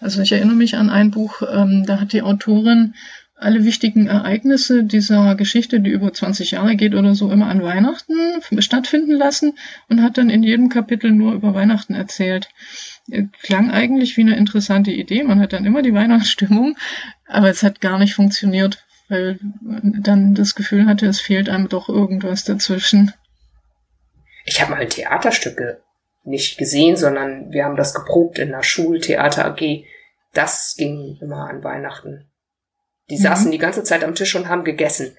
Also 0.00 0.22
ich 0.22 0.32
erinnere 0.32 0.56
mich 0.56 0.76
an 0.76 0.90
ein 0.90 1.10
Buch, 1.10 1.42
ähm, 1.42 1.84
da 1.86 2.00
hat 2.00 2.12
die 2.12 2.22
Autorin 2.22 2.94
alle 3.38 3.64
wichtigen 3.64 4.06
Ereignisse 4.06 4.84
dieser 4.84 5.34
Geschichte, 5.34 5.80
die 5.80 5.90
über 5.90 6.12
20 6.12 6.52
Jahre 6.52 6.74
geht 6.74 6.94
oder 6.94 7.14
so, 7.14 7.30
immer 7.30 7.48
an 7.48 7.62
Weihnachten 7.62 8.14
stattfinden 8.60 9.12
lassen 9.12 9.52
und 9.88 10.02
hat 10.02 10.16
dann 10.16 10.30
in 10.30 10.42
jedem 10.42 10.70
Kapitel 10.70 11.12
nur 11.12 11.34
über 11.34 11.54
Weihnachten 11.54 11.94
erzählt. 11.94 12.48
Äh, 13.10 13.24
klang 13.42 13.70
eigentlich 13.70 14.16
wie 14.16 14.22
eine 14.22 14.36
interessante 14.36 14.90
Idee. 14.90 15.22
Man 15.22 15.40
hat 15.40 15.52
dann 15.52 15.66
immer 15.66 15.82
die 15.82 15.94
Weihnachtsstimmung, 15.94 16.76
aber 17.26 17.50
es 17.50 17.62
hat 17.62 17.82
gar 17.82 17.98
nicht 17.98 18.14
funktioniert, 18.14 18.84
weil 19.08 19.38
man 19.60 20.02
dann 20.02 20.34
das 20.34 20.54
Gefühl 20.54 20.86
hatte, 20.86 21.06
es 21.06 21.20
fehlt 21.20 21.50
einem 21.50 21.68
doch 21.68 21.90
irgendwas 21.90 22.44
dazwischen. 22.44 23.12
Ich 24.46 24.62
habe 24.62 24.70
mal 24.70 24.86
Theaterstücke 24.86 25.82
nicht 26.24 26.58
gesehen, 26.58 26.96
sondern 26.96 27.52
wir 27.52 27.64
haben 27.64 27.76
das 27.76 27.94
geprobt 27.94 28.38
in 28.38 28.50
der 28.50 28.62
Schultheater 28.62 29.44
AG. 29.44 29.84
Das 30.32 30.74
ging 30.76 31.18
immer 31.20 31.48
an 31.48 31.62
Weihnachten. 31.62 32.28
Die 33.10 33.16
mhm. 33.16 33.22
saßen 33.22 33.50
die 33.50 33.58
ganze 33.58 33.84
Zeit 33.84 34.02
am 34.02 34.14
Tisch 34.14 34.34
und 34.34 34.48
haben 34.48 34.64
gegessen. 34.64 35.16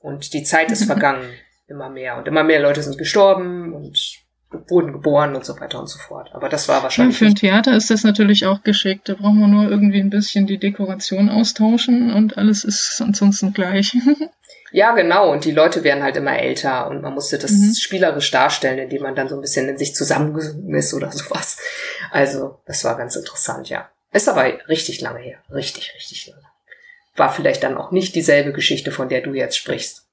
Und 0.00 0.32
die 0.34 0.42
Zeit 0.42 0.70
ist 0.70 0.84
vergangen. 0.86 1.28
Immer 1.68 1.88
mehr. 1.88 2.18
Und 2.18 2.28
immer 2.28 2.42
mehr 2.42 2.60
Leute 2.60 2.82
sind 2.82 2.98
gestorben 2.98 3.72
und 3.72 4.21
wurden 4.68 4.92
geboren 4.92 5.34
und 5.34 5.44
so 5.44 5.58
weiter 5.60 5.80
und 5.80 5.88
so 5.88 5.98
fort. 5.98 6.30
Aber 6.32 6.48
das 6.48 6.68
war 6.68 6.82
wahrscheinlich. 6.82 7.16
Ja, 7.16 7.18
für 7.18 7.32
ein 7.32 7.34
Theater 7.34 7.76
ist 7.76 7.90
das 7.90 8.04
natürlich 8.04 8.46
auch 8.46 8.62
geschickt. 8.62 9.08
Da 9.08 9.14
brauchen 9.14 9.40
wir 9.40 9.48
nur 9.48 9.70
irgendwie 9.70 10.00
ein 10.00 10.10
bisschen 10.10 10.46
die 10.46 10.58
Dekoration 10.58 11.28
austauschen 11.28 12.12
und 12.12 12.38
alles 12.38 12.64
ist 12.64 13.00
ansonsten 13.00 13.52
gleich. 13.52 13.96
Ja, 14.72 14.92
genau. 14.92 15.30
Und 15.30 15.44
die 15.44 15.50
Leute 15.50 15.84
werden 15.84 16.02
halt 16.02 16.16
immer 16.16 16.38
älter 16.38 16.88
und 16.88 17.02
man 17.02 17.12
musste 17.12 17.38
das 17.38 17.50
mhm. 17.52 17.74
spielerisch 17.74 18.30
darstellen, 18.30 18.78
indem 18.78 19.02
man 19.02 19.14
dann 19.14 19.28
so 19.28 19.34
ein 19.34 19.42
bisschen 19.42 19.68
in 19.68 19.76
sich 19.76 19.94
zusammengesungen 19.94 20.74
ist 20.74 20.94
oder 20.94 21.12
sowas. 21.12 21.58
Also, 22.10 22.58
das 22.66 22.82
war 22.82 22.96
ganz 22.96 23.14
interessant, 23.14 23.68
ja. 23.68 23.90
Ist 24.12 24.28
aber 24.28 24.44
richtig 24.68 25.00
lange 25.00 25.20
her. 25.20 25.38
Richtig, 25.52 25.92
richtig 25.94 26.26
lange. 26.26 26.42
War 27.16 27.32
vielleicht 27.32 27.62
dann 27.62 27.76
auch 27.76 27.92
nicht 27.92 28.14
dieselbe 28.14 28.52
Geschichte, 28.52 28.90
von 28.90 29.10
der 29.10 29.20
du 29.20 29.34
jetzt 29.34 29.56
sprichst. 29.56 30.06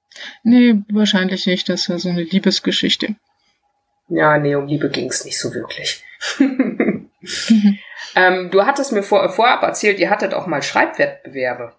Nee, 0.44 0.76
wahrscheinlich 0.92 1.46
nicht. 1.46 1.70
Das 1.70 1.90
war 1.90 1.98
so 1.98 2.10
eine 2.10 2.24
Liebesgeschichte. 2.24 3.16
Ja, 4.10 4.38
nee, 4.38 4.56
um 4.56 4.68
Liebe 4.68 4.90
ging's 4.90 5.24
nicht 5.26 5.40
so 5.40 5.54
wirklich. 5.54 6.04
mhm. 6.40 7.10
ähm, 8.16 8.50
du 8.52 8.66
hattest 8.66 8.92
mir 8.92 9.04
vor, 9.04 9.30
vorab 9.30 9.64
erzählt, 9.64 10.00
ihr 10.00 10.10
hattet 10.10 10.34
auch 10.34 10.48
mal 10.48 10.62
Schreibwettbewerbe. 10.62 11.74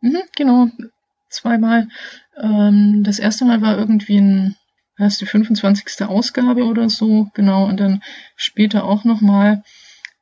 Mhm, 0.00 0.22
genau 0.36 0.68
zweimal. 1.36 1.88
Ähm, 2.40 3.02
das 3.04 3.18
erste 3.18 3.44
Mal 3.44 3.60
war 3.62 3.78
irgendwie 3.78 4.18
ein, 4.18 4.56
was 4.98 5.18
die 5.18 5.26
25. 5.26 6.06
Ausgabe 6.06 6.64
oder 6.64 6.88
so, 6.88 7.28
genau, 7.34 7.66
und 7.66 7.78
dann 7.78 8.02
später 8.34 8.84
auch 8.84 9.04
nochmal. 9.04 9.62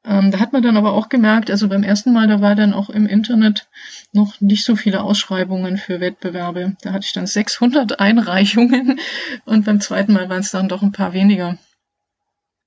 Ähm, 0.06 0.30
da 0.30 0.38
hat 0.38 0.52
man 0.52 0.62
dann 0.62 0.76
aber 0.76 0.92
auch 0.92 1.08
gemerkt, 1.08 1.50
also 1.50 1.68
beim 1.68 1.82
ersten 1.82 2.12
Mal, 2.12 2.28
da 2.28 2.40
war 2.40 2.54
dann 2.54 2.74
auch 2.74 2.90
im 2.90 3.06
Internet 3.06 3.68
noch 4.12 4.40
nicht 4.40 4.64
so 4.64 4.76
viele 4.76 5.02
Ausschreibungen 5.02 5.78
für 5.78 6.00
Wettbewerbe. 6.00 6.76
Da 6.82 6.92
hatte 6.92 7.06
ich 7.06 7.12
dann 7.12 7.26
600 7.26 7.98
Einreichungen 8.00 9.00
und 9.46 9.64
beim 9.64 9.80
zweiten 9.80 10.12
Mal 10.12 10.28
waren 10.28 10.40
es 10.40 10.50
dann 10.50 10.68
doch 10.68 10.82
ein 10.82 10.92
paar 10.92 11.14
weniger. 11.14 11.56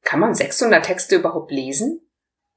Kann 0.03 0.20
man 0.20 0.34
600 0.34 0.86
Texte 0.86 1.15
überhaupt 1.17 1.51
lesen? 1.51 2.01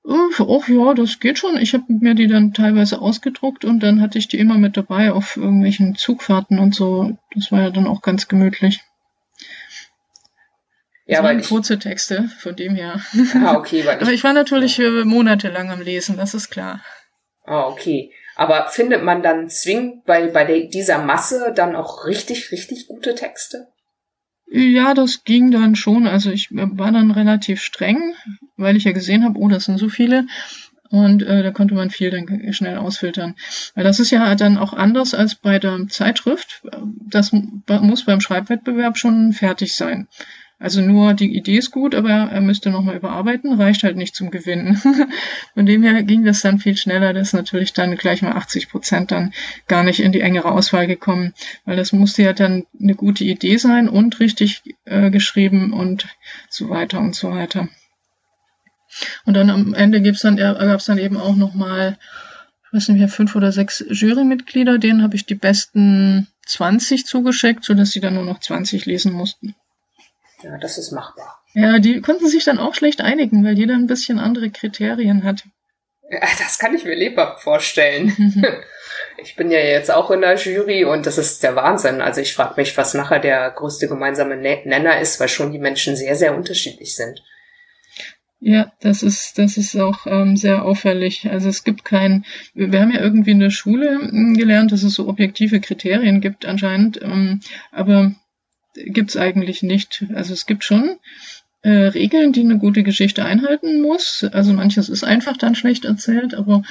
Ach 0.08 0.68
ja, 0.68 0.94
das 0.94 1.20
geht 1.20 1.38
schon. 1.38 1.58
Ich 1.58 1.74
habe 1.74 1.84
mir 1.88 2.14
die 2.14 2.26
dann 2.26 2.54
teilweise 2.54 3.02
ausgedruckt 3.02 3.66
und 3.66 3.82
dann 3.82 4.00
hatte 4.00 4.18
ich 4.18 4.28
die 4.28 4.38
immer 4.38 4.56
mit 4.56 4.78
dabei 4.78 5.12
auf 5.12 5.36
irgendwelchen 5.36 5.94
Zugfahrten 5.94 6.58
und 6.58 6.74
so. 6.74 7.18
Das 7.34 7.52
war 7.52 7.60
ja 7.60 7.70
dann 7.70 7.86
auch 7.86 8.00
ganz 8.00 8.26
gemütlich. 8.28 8.80
Ja, 11.10 11.24
waren 11.24 11.42
kurze 11.42 11.78
Texte, 11.78 12.30
von 12.38 12.54
dem 12.54 12.74
her. 12.74 13.00
Ah, 13.34 13.56
okay. 13.56 13.84
Weil 13.84 13.96
ich, 13.96 14.02
aber 14.02 14.12
ich 14.12 14.24
war 14.24 14.32
natürlich 14.32 14.76
ja. 14.78 15.04
monatelang 15.04 15.70
am 15.70 15.80
Lesen, 15.80 16.16
das 16.16 16.34
ist 16.34 16.50
klar. 16.50 16.82
Ah, 17.44 17.66
okay. 17.66 18.12
Aber 18.36 18.68
findet 18.68 19.02
man 19.02 19.22
dann 19.22 19.48
zwingend 19.50 20.04
bei, 20.04 20.28
bei 20.28 20.44
der, 20.44 20.68
dieser 20.68 20.98
Masse 20.98 21.52
dann 21.54 21.74
auch 21.74 22.06
richtig, 22.06 22.52
richtig 22.52 22.86
gute 22.86 23.14
Texte? 23.14 23.66
Ja, 24.52 24.94
das 24.94 25.24
ging 25.24 25.50
dann 25.50 25.74
schon. 25.76 26.06
Also 26.06 26.30
ich 26.30 26.48
war 26.50 26.92
dann 26.92 27.10
relativ 27.10 27.62
streng, 27.62 28.14
weil 28.56 28.76
ich 28.76 28.84
ja 28.84 28.92
gesehen 28.92 29.24
habe, 29.24 29.38
oh, 29.38 29.48
das 29.48 29.64
sind 29.64 29.78
so 29.78 29.88
viele. 29.88 30.26
Und 30.90 31.22
äh, 31.22 31.42
da 31.42 31.52
konnte 31.52 31.74
man 31.74 31.90
viel 31.90 32.10
dann 32.10 32.52
schnell 32.52 32.76
ausfiltern. 32.76 33.36
Weil 33.74 33.84
das 33.84 34.00
ist 34.00 34.10
ja 34.10 34.34
dann 34.34 34.58
auch 34.58 34.72
anders 34.72 35.14
als 35.14 35.36
bei 35.36 35.60
der 35.60 35.86
Zeitschrift. 35.88 36.62
Das 37.08 37.30
muss 37.32 38.04
beim 38.04 38.20
Schreibwettbewerb 38.20 38.98
schon 38.98 39.32
fertig 39.32 39.74
sein. 39.76 40.08
Also 40.62 40.82
nur 40.82 41.14
die 41.14 41.34
Idee 41.34 41.56
ist 41.56 41.70
gut, 41.70 41.94
aber 41.94 42.10
er 42.10 42.42
müsste 42.42 42.68
nochmal 42.68 42.96
überarbeiten, 42.96 43.58
reicht 43.58 43.82
halt 43.82 43.96
nicht 43.96 44.14
zum 44.14 44.30
Gewinnen. 44.30 44.76
Von 45.54 45.64
dem 45.64 45.82
her 45.82 46.02
ging 46.02 46.22
das 46.22 46.42
dann 46.42 46.58
viel 46.58 46.76
schneller, 46.76 47.14
das 47.14 47.28
ist 47.28 47.32
natürlich 47.32 47.72
dann 47.72 47.96
gleich 47.96 48.20
mal 48.20 48.32
80 48.32 48.68
Prozent 48.68 49.10
dann 49.10 49.32
gar 49.68 49.82
nicht 49.82 50.00
in 50.00 50.12
die 50.12 50.20
engere 50.20 50.52
Auswahl 50.52 50.86
gekommen, 50.86 51.32
weil 51.64 51.76
das 51.76 51.94
musste 51.94 52.22
ja 52.22 52.34
dann 52.34 52.66
eine 52.78 52.94
gute 52.94 53.24
Idee 53.24 53.56
sein 53.56 53.88
und 53.88 54.20
richtig 54.20 54.62
äh, 54.84 55.10
geschrieben 55.10 55.72
und 55.72 56.08
so 56.50 56.68
weiter 56.68 57.00
und 57.00 57.14
so 57.14 57.30
weiter. 57.30 57.68
Und 59.24 59.32
dann 59.32 59.48
am 59.48 59.72
Ende 59.72 60.02
gibt's 60.02 60.20
dann, 60.20 60.36
gab 60.36 60.78
es 60.78 60.84
dann 60.84 60.98
eben 60.98 61.16
auch 61.16 61.36
nochmal, 61.36 61.96
ich 62.66 62.72
weiß 62.74 62.88
nicht 62.90 62.98
mehr, 62.98 63.08
fünf 63.08 63.34
oder 63.34 63.50
sechs 63.50 63.82
Jurymitglieder, 63.88 64.76
denen 64.76 65.02
habe 65.02 65.16
ich 65.16 65.24
die 65.24 65.36
besten 65.36 66.28
20 66.44 67.06
zugeschickt, 67.06 67.64
sodass 67.64 67.92
sie 67.92 68.00
dann 68.00 68.14
nur 68.14 68.26
noch 68.26 68.40
20 68.40 68.84
lesen 68.84 69.14
mussten. 69.14 69.54
Ja, 70.42 70.56
das 70.58 70.78
ist 70.78 70.92
machbar. 70.92 71.42
Ja, 71.52 71.78
die 71.78 72.00
konnten 72.00 72.28
sich 72.28 72.44
dann 72.44 72.58
auch 72.58 72.74
schlecht 72.74 73.00
einigen, 73.00 73.44
weil 73.44 73.58
jeder 73.58 73.74
ein 73.74 73.86
bisschen 73.86 74.18
andere 74.18 74.50
Kriterien 74.50 75.24
hat. 75.24 75.44
Ja, 76.10 76.20
das 76.38 76.58
kann 76.58 76.74
ich 76.74 76.84
mir 76.84 76.96
lebhaft 76.96 77.42
vorstellen. 77.42 78.12
ich 79.22 79.36
bin 79.36 79.50
ja 79.50 79.60
jetzt 79.60 79.90
auch 79.90 80.10
in 80.10 80.22
der 80.22 80.36
Jury 80.36 80.84
und 80.84 81.06
das 81.06 81.18
ist 81.18 81.42
der 81.42 81.56
Wahnsinn. 81.56 82.00
Also 82.00 82.20
ich 82.20 82.34
frage 82.34 82.54
mich, 82.56 82.76
was 82.76 82.94
nachher 82.94 83.20
der 83.20 83.50
größte 83.50 83.88
gemeinsame 83.88 84.36
Nenner 84.36 85.00
ist, 85.00 85.20
weil 85.20 85.28
schon 85.28 85.52
die 85.52 85.58
Menschen 85.58 85.96
sehr, 85.96 86.16
sehr 86.16 86.34
unterschiedlich 86.34 86.94
sind. 86.94 87.22
Ja, 88.42 88.72
das 88.80 89.02
ist, 89.02 89.38
das 89.38 89.58
ist 89.58 89.76
auch 89.76 90.06
ähm, 90.06 90.34
sehr 90.36 90.64
auffällig. 90.64 91.28
Also 91.30 91.50
es 91.50 91.62
gibt 91.62 91.84
kein, 91.84 92.24
wir 92.54 92.80
haben 92.80 92.90
ja 92.90 93.00
irgendwie 93.00 93.32
in 93.32 93.40
der 93.40 93.50
Schule 93.50 93.98
hm, 94.00 94.34
gelernt, 94.34 94.72
dass 94.72 94.82
es 94.82 94.94
so 94.94 95.08
objektive 95.08 95.60
Kriterien 95.60 96.22
gibt 96.22 96.46
anscheinend, 96.46 97.00
ähm, 97.02 97.40
aber 97.70 98.14
gibt's 98.74 99.16
eigentlich 99.16 99.62
nicht. 99.62 100.04
Also 100.14 100.32
es 100.32 100.46
gibt 100.46 100.64
schon 100.64 100.98
äh, 101.62 101.68
Regeln, 101.68 102.32
die 102.32 102.40
eine 102.40 102.58
gute 102.58 102.82
Geschichte 102.82 103.24
einhalten 103.24 103.82
muss. 103.82 104.24
Also 104.32 104.52
manches 104.52 104.88
ist 104.88 105.04
einfach 105.04 105.36
dann 105.36 105.54
schlecht 105.54 105.84
erzählt, 105.84 106.34
aber 106.34 106.62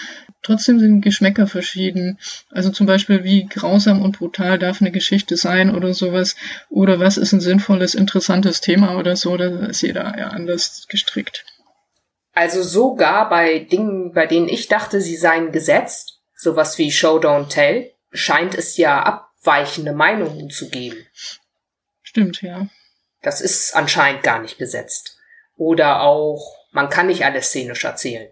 trotzdem 0.41 0.79
sind 0.79 1.01
Geschmäcker 1.01 1.45
verschieden. 1.45 2.17
Also 2.49 2.71
zum 2.71 2.87
Beispiel, 2.87 3.23
wie 3.23 3.45
grausam 3.45 4.01
und 4.01 4.17
brutal 4.17 4.57
darf 4.57 4.81
eine 4.81 4.91
Geschichte 4.91 5.37
sein 5.37 5.75
oder 5.75 5.93
sowas. 5.93 6.35
Oder 6.69 6.99
was 6.99 7.17
ist 7.17 7.33
ein 7.33 7.41
sinnvolles, 7.41 7.93
interessantes 7.93 8.61
Thema 8.61 8.97
oder 8.97 9.15
so. 9.15 9.37
Da 9.37 9.67
ist 9.67 9.81
jeder 9.81 10.17
ja 10.17 10.29
anders 10.29 10.87
gestrickt. 10.89 11.45
Also 12.33 12.63
sogar 12.63 13.29
bei 13.29 13.59
Dingen, 13.59 14.13
bei 14.13 14.25
denen 14.25 14.49
ich 14.49 14.67
dachte, 14.67 15.01
sie 15.01 15.17
seien 15.17 15.51
gesetzt, 15.51 16.21
sowas 16.35 16.77
wie 16.77 16.91
Show 16.91 17.19
Don't 17.19 17.49
Tell, 17.49 17.91
scheint 18.11 18.55
es 18.55 18.77
ja 18.77 19.03
abweichende 19.03 19.93
Meinungen 19.93 20.49
zu 20.49 20.69
geben. 20.69 20.97
Stimmt, 22.09 22.41
ja. 22.41 22.67
Das 23.21 23.39
ist 23.39 23.75
anscheinend 23.75 24.23
gar 24.23 24.41
nicht 24.41 24.57
gesetzt. 24.57 25.19
Oder 25.57 26.01
auch, 26.01 26.55
man 26.71 26.89
kann 26.89 27.05
nicht 27.05 27.23
alles 27.23 27.49
szenisch 27.49 27.83
erzählen. 27.83 28.31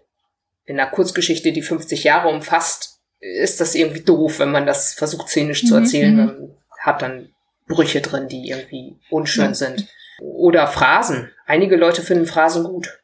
In 0.64 0.80
einer 0.80 0.90
Kurzgeschichte, 0.90 1.52
die 1.52 1.62
50 1.62 2.02
Jahre 2.02 2.28
umfasst, 2.28 2.98
ist 3.20 3.60
das 3.60 3.76
irgendwie 3.76 4.00
doof, 4.00 4.40
wenn 4.40 4.50
man 4.50 4.66
das 4.66 4.94
versucht 4.94 5.28
szenisch 5.28 5.64
zu 5.64 5.76
mhm, 5.76 5.82
erzählen. 5.82 6.10
Mhm. 6.10 6.24
Man 6.24 6.56
hat 6.80 7.02
dann 7.02 7.32
Brüche 7.68 8.00
drin, 8.00 8.26
die 8.26 8.48
irgendwie 8.48 8.98
unschön 9.10 9.44
ja. 9.44 9.54
sind. 9.54 9.86
Oder 10.20 10.66
Phrasen. 10.66 11.30
Einige 11.46 11.76
Leute 11.76 12.02
finden 12.02 12.26
Phrasen 12.26 12.64
gut. 12.64 12.98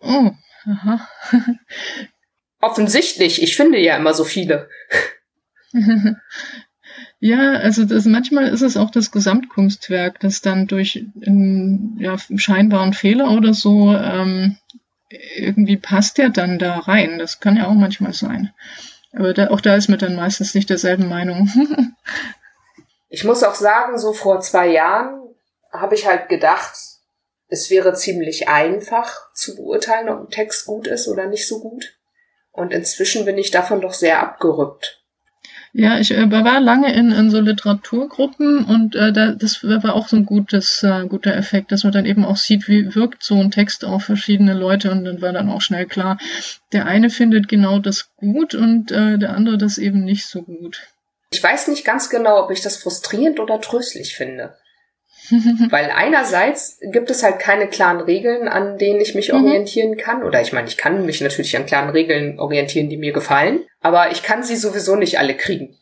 Oh, 0.00 0.32
aha. 0.64 1.08
Offensichtlich, 2.60 3.44
ich 3.44 3.54
finde 3.54 3.78
ja 3.78 3.96
immer 3.96 4.12
so 4.12 4.24
viele. 4.24 4.68
Ja, 7.20 7.54
also 7.54 7.84
das, 7.84 8.04
manchmal 8.04 8.48
ist 8.48 8.62
es 8.62 8.76
auch 8.76 8.90
das 8.90 9.10
Gesamtkunstwerk, 9.10 10.20
das 10.20 10.40
dann 10.40 10.68
durch 10.68 11.04
einen 11.26 11.98
ja, 11.98 12.16
scheinbaren 12.36 12.92
Fehler 12.92 13.32
oder 13.32 13.54
so 13.54 13.92
ähm, 13.92 14.56
irgendwie 15.08 15.76
passt 15.76 16.18
der 16.18 16.28
dann 16.28 16.58
da 16.58 16.78
rein. 16.78 17.18
Das 17.18 17.40
kann 17.40 17.56
ja 17.56 17.66
auch 17.66 17.74
manchmal 17.74 18.12
sein. 18.12 18.52
Aber 19.12 19.34
da, 19.34 19.50
auch 19.50 19.60
da 19.60 19.74
ist 19.74 19.88
mir 19.88 19.98
dann 19.98 20.14
meistens 20.14 20.54
nicht 20.54 20.70
derselben 20.70 21.08
Meinung. 21.08 21.48
ich 23.08 23.24
muss 23.24 23.42
auch 23.42 23.54
sagen, 23.54 23.98
so 23.98 24.12
vor 24.12 24.40
zwei 24.40 24.68
Jahren 24.68 25.20
habe 25.72 25.94
ich 25.96 26.06
halt 26.06 26.28
gedacht, 26.28 26.74
es 27.48 27.70
wäre 27.70 27.94
ziemlich 27.94 28.48
einfach 28.48 29.32
zu 29.32 29.56
beurteilen, 29.56 30.08
ob 30.08 30.20
ein 30.20 30.30
Text 30.30 30.66
gut 30.66 30.86
ist 30.86 31.08
oder 31.08 31.26
nicht 31.26 31.48
so 31.48 31.60
gut. 31.60 31.96
Und 32.52 32.72
inzwischen 32.72 33.24
bin 33.24 33.38
ich 33.38 33.50
davon 33.50 33.80
doch 33.80 33.94
sehr 33.94 34.20
abgerückt. 34.20 34.97
Ja, 35.72 35.98
ich 35.98 36.10
äh, 36.12 36.30
war 36.30 36.60
lange 36.60 36.92
in, 36.94 37.12
in 37.12 37.30
so 37.30 37.40
Literaturgruppen 37.40 38.64
und 38.64 38.94
äh, 38.94 39.12
da, 39.12 39.32
das 39.32 39.62
war 39.62 39.94
auch 39.94 40.08
so 40.08 40.16
ein 40.16 40.24
gutes, 40.24 40.82
äh, 40.82 41.06
guter 41.06 41.34
Effekt, 41.34 41.72
dass 41.72 41.84
man 41.84 41.92
dann 41.92 42.06
eben 42.06 42.24
auch 42.24 42.36
sieht, 42.36 42.68
wie 42.68 42.94
wirkt 42.94 43.22
so 43.22 43.38
ein 43.38 43.50
Text 43.50 43.84
auf 43.84 44.04
verschiedene 44.04 44.54
Leute 44.54 44.90
und 44.90 45.04
dann 45.04 45.20
war 45.20 45.32
dann 45.32 45.50
auch 45.50 45.60
schnell 45.60 45.86
klar, 45.86 46.18
der 46.72 46.86
eine 46.86 47.10
findet 47.10 47.48
genau 47.48 47.78
das 47.78 48.10
gut 48.16 48.54
und 48.54 48.90
äh, 48.90 49.18
der 49.18 49.34
andere 49.34 49.58
das 49.58 49.78
eben 49.78 50.04
nicht 50.04 50.26
so 50.26 50.42
gut. 50.42 50.80
Ich 51.30 51.42
weiß 51.42 51.68
nicht 51.68 51.84
ganz 51.84 52.08
genau, 52.08 52.44
ob 52.44 52.50
ich 52.50 52.62
das 52.62 52.78
frustrierend 52.78 53.38
oder 53.38 53.60
tröstlich 53.60 54.14
finde. 54.14 54.56
Weil 55.70 55.90
einerseits 55.90 56.78
gibt 56.92 57.10
es 57.10 57.22
halt 57.22 57.38
keine 57.38 57.68
klaren 57.68 58.00
Regeln, 58.00 58.48
an 58.48 58.78
denen 58.78 59.00
ich 59.00 59.14
mich 59.14 59.32
mhm. 59.32 59.44
orientieren 59.44 59.96
kann. 59.96 60.22
Oder 60.22 60.40
ich 60.40 60.52
meine, 60.52 60.68
ich 60.68 60.76
kann 60.76 61.04
mich 61.06 61.20
natürlich 61.20 61.56
an 61.56 61.66
klaren 61.66 61.90
Regeln 61.90 62.38
orientieren, 62.38 62.88
die 62.88 62.96
mir 62.96 63.12
gefallen. 63.12 63.60
Aber 63.80 64.10
ich 64.10 64.22
kann 64.22 64.42
sie 64.42 64.56
sowieso 64.56 64.96
nicht 64.96 65.18
alle 65.18 65.34
kriegen. 65.34 65.76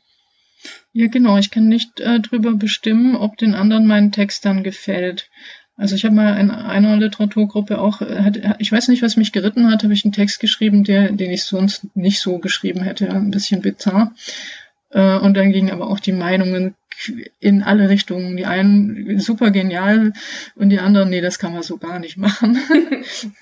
Ja, 0.93 1.07
genau. 1.09 1.37
Ich 1.39 1.51
kann 1.51 1.69
nicht 1.69 2.01
äh, 2.01 2.21
drüber 2.21 2.55
bestimmen, 2.55 3.17
ob 3.17 3.37
den 3.37 3.55
anderen 3.55 3.87
mein 3.87 4.13
Text 4.13 4.45
dann 4.45 4.63
gefällt. 4.63 5.29
Also 5.77 5.95
ich 5.95 6.07
habe 6.07 6.15
mal 6.15 6.41
in 6.41 6.51
einer 6.51 6.97
Literaturgruppe 6.97 7.79
auch, 7.79 8.01
äh, 8.01 8.23
hat, 8.23 8.39
ich 8.59 8.73
weiß 8.73 8.89
nicht, 8.89 9.03
was 9.03 9.17
mich 9.17 9.33
geritten 9.33 9.71
hat, 9.71 9.85
habe 9.85 9.93
ich 9.93 10.05
einen 10.05 10.13
Text 10.13 10.41
geschrieben, 10.41 10.85
der, 10.85 11.13
den 11.13 11.31
ich 11.31 11.45
sonst 11.45 11.95
nicht 11.95 12.21
so 12.21 12.39
geschrieben 12.39 12.83
hätte, 12.83 13.11
ein 13.11 13.31
bisschen 13.31 13.61
bizarr. 13.61 14.15
Äh, 14.91 15.19
und 15.19 15.35
dann 15.35 15.53
gingen 15.53 15.71
aber 15.71 15.89
auch 15.89 16.01
die 16.01 16.13
Meinungen 16.13 16.75
in 17.41 17.63
alle 17.63 17.89
Richtungen. 17.89 18.37
Die 18.37 18.47
einen 18.47 19.19
super 19.19 19.51
genial 19.51 20.13
und 20.55 20.71
die 20.71 20.79
anderen, 20.79 21.11
nee, 21.11 21.21
das 21.21 21.39
kann 21.39 21.53
man 21.53 21.63
so 21.63 21.77
gar 21.79 21.99
nicht 21.99 22.17
machen. 22.17 22.59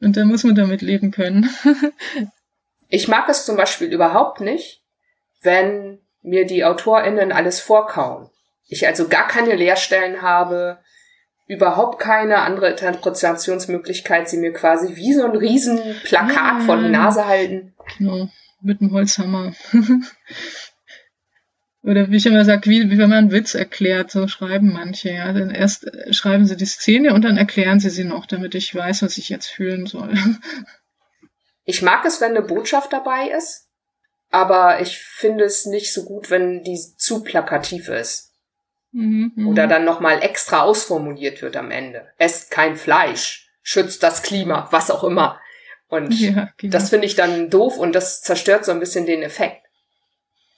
und 0.00 0.16
da 0.16 0.24
muss 0.24 0.44
man 0.44 0.54
damit 0.54 0.82
leben 0.82 1.10
können. 1.10 1.48
ich 2.88 3.08
mag 3.08 3.28
es 3.28 3.44
zum 3.44 3.56
Beispiel 3.56 3.88
überhaupt 3.92 4.40
nicht, 4.40 4.82
wenn 5.42 6.00
mir 6.22 6.46
die 6.46 6.64
AutorInnen 6.64 7.32
alles 7.32 7.60
vorkauen. 7.60 8.30
Ich 8.68 8.86
also 8.86 9.08
gar 9.08 9.26
keine 9.26 9.56
Leerstellen 9.56 10.22
habe, 10.22 10.78
überhaupt 11.46 11.98
keine 11.98 12.42
andere 12.42 12.70
Interpretationsmöglichkeit, 12.70 14.28
sie 14.28 14.36
mir 14.36 14.52
quasi 14.52 14.94
wie 14.94 15.12
so 15.12 15.24
ein 15.24 15.34
riesen 15.34 15.80
Plakat 16.04 16.60
ja, 16.60 16.64
vor 16.64 16.76
die 16.76 16.88
Nase 16.88 17.26
halten. 17.26 17.74
Genau, 17.98 18.28
mit 18.62 18.80
dem 18.80 18.92
Holzhammer. 18.92 19.54
Oder 21.82 22.10
wie 22.10 22.16
ich 22.16 22.26
immer 22.26 22.44
sage, 22.44 22.68
wie, 22.68 22.90
wie 22.90 22.98
wenn 22.98 23.08
man 23.08 23.18
einen 23.18 23.32
Witz 23.32 23.54
erklärt, 23.54 24.10
so 24.10 24.28
schreiben 24.28 24.72
manche, 24.72 25.10
ja. 25.10 25.32
Dann 25.32 25.50
erst 25.50 25.86
äh, 25.86 26.12
schreiben 26.12 26.44
sie 26.44 26.56
die 26.56 26.66
Szene 26.66 27.14
und 27.14 27.24
dann 27.24 27.38
erklären 27.38 27.80
sie 27.80 27.90
sie 27.90 28.04
noch, 28.04 28.26
damit 28.26 28.54
ich 28.54 28.74
weiß, 28.74 29.02
was 29.02 29.16
ich 29.16 29.28
jetzt 29.28 29.48
fühlen 29.48 29.86
soll. 29.86 30.14
Ich 31.64 31.82
mag 31.82 32.04
es, 32.04 32.20
wenn 32.20 32.30
eine 32.30 32.42
Botschaft 32.42 32.92
dabei 32.92 33.28
ist, 33.28 33.68
aber 34.30 34.80
ich 34.80 34.98
finde 34.98 35.44
es 35.44 35.66
nicht 35.66 35.92
so 35.92 36.04
gut, 36.04 36.28
wenn 36.28 36.64
die 36.64 36.76
zu 36.96 37.22
plakativ 37.22 37.88
ist. 37.88 38.32
Mhm, 38.92 39.32
mhm. 39.36 39.46
Oder 39.46 39.68
dann 39.68 39.84
nochmal 39.84 40.20
extra 40.22 40.62
ausformuliert 40.62 41.42
wird 41.42 41.56
am 41.56 41.70
Ende. 41.70 42.08
Esst 42.18 42.50
kein 42.50 42.76
Fleisch, 42.76 43.50
schützt 43.62 44.02
das 44.02 44.22
Klima, 44.22 44.66
was 44.72 44.90
auch 44.90 45.04
immer. 45.04 45.40
Und 45.90 46.18
ja, 46.20 46.50
genau. 46.56 46.70
das 46.70 46.88
finde 46.88 47.06
ich 47.06 47.16
dann 47.16 47.50
doof 47.50 47.76
und 47.76 47.94
das 47.94 48.22
zerstört 48.22 48.64
so 48.64 48.70
ein 48.70 48.78
bisschen 48.78 49.06
den 49.06 49.22
Effekt. 49.22 49.66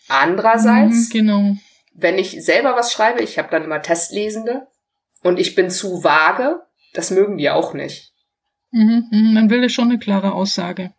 Andererseits, 0.09 1.09
mhm, 1.09 1.11
genau. 1.11 1.57
wenn 1.95 2.19
ich 2.19 2.45
selber 2.45 2.77
was 2.77 2.93
schreibe, 2.93 3.23
ich 3.23 3.39
habe 3.39 3.49
dann 3.51 3.65
immer 3.65 3.81
Testlesende 3.81 4.67
und 5.23 5.41
ich 5.41 5.55
bin 5.55 5.71
zu 5.71 6.05
vage, 6.05 6.61
das 6.93 7.11
mögen 7.11 7.39
die 7.39 7.49
auch 7.49 7.73
nicht. 7.73 8.13
Mhm, 8.73 9.09
mhm, 9.11 9.35
man 9.35 9.49
will 9.49 9.69
schon 9.71 9.89
eine 9.89 9.99
klare 9.99 10.33
Aussage. 10.33 10.93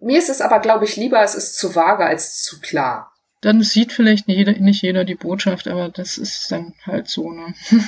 Mir 0.00 0.18
ist 0.18 0.28
es 0.28 0.42
aber, 0.42 0.60
glaube 0.60 0.84
ich, 0.84 0.96
lieber, 0.96 1.22
es 1.22 1.34
ist 1.34 1.56
zu 1.56 1.74
vage 1.74 2.04
als 2.04 2.42
zu 2.42 2.60
klar. 2.60 3.12
Dann 3.40 3.62
sieht 3.62 3.92
vielleicht 3.92 4.28
nicht 4.28 4.36
jeder, 4.36 4.52
nicht 4.52 4.82
jeder 4.82 5.04
die 5.04 5.14
Botschaft, 5.14 5.66
aber 5.66 5.88
das 5.88 6.18
ist 6.18 6.52
dann 6.52 6.74
halt 6.84 7.08
so, 7.08 7.30
ne? 7.30 7.54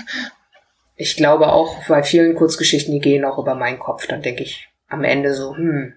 ich 0.96 1.16
glaube 1.16 1.52
auch 1.52 1.86
bei 1.88 2.02
vielen 2.02 2.36
Kurzgeschichten, 2.36 2.94
die 2.94 3.00
gehen 3.00 3.24
auch 3.26 3.38
über 3.38 3.54
meinen 3.54 3.78
Kopf. 3.78 4.06
Dann 4.06 4.22
denke 4.22 4.44
ich 4.44 4.69
am 4.90 5.04
Ende 5.04 5.34
so, 5.34 5.56
hm, 5.56 5.94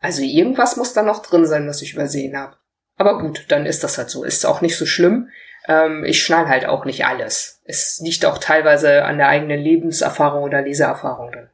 also 0.00 0.22
irgendwas 0.22 0.76
muss 0.76 0.92
da 0.92 1.02
noch 1.02 1.24
drin 1.24 1.46
sein, 1.46 1.66
was 1.66 1.82
ich 1.82 1.94
übersehen 1.94 2.36
habe. 2.36 2.56
Aber 2.96 3.18
gut, 3.18 3.46
dann 3.48 3.66
ist 3.66 3.82
das 3.82 3.98
halt 3.98 4.10
so. 4.10 4.24
Ist 4.24 4.46
auch 4.46 4.60
nicht 4.60 4.76
so 4.76 4.86
schlimm. 4.86 5.28
Ähm, 5.66 6.04
ich 6.04 6.22
schnall 6.22 6.48
halt 6.48 6.66
auch 6.66 6.84
nicht 6.84 7.04
alles. 7.04 7.60
Es 7.64 8.00
liegt 8.02 8.24
auch 8.24 8.38
teilweise 8.38 9.04
an 9.04 9.18
der 9.18 9.28
eigenen 9.28 9.60
Lebenserfahrung 9.60 10.44
oder 10.44 10.62
Leseerfahrung. 10.62 11.32
Dann 11.32 11.50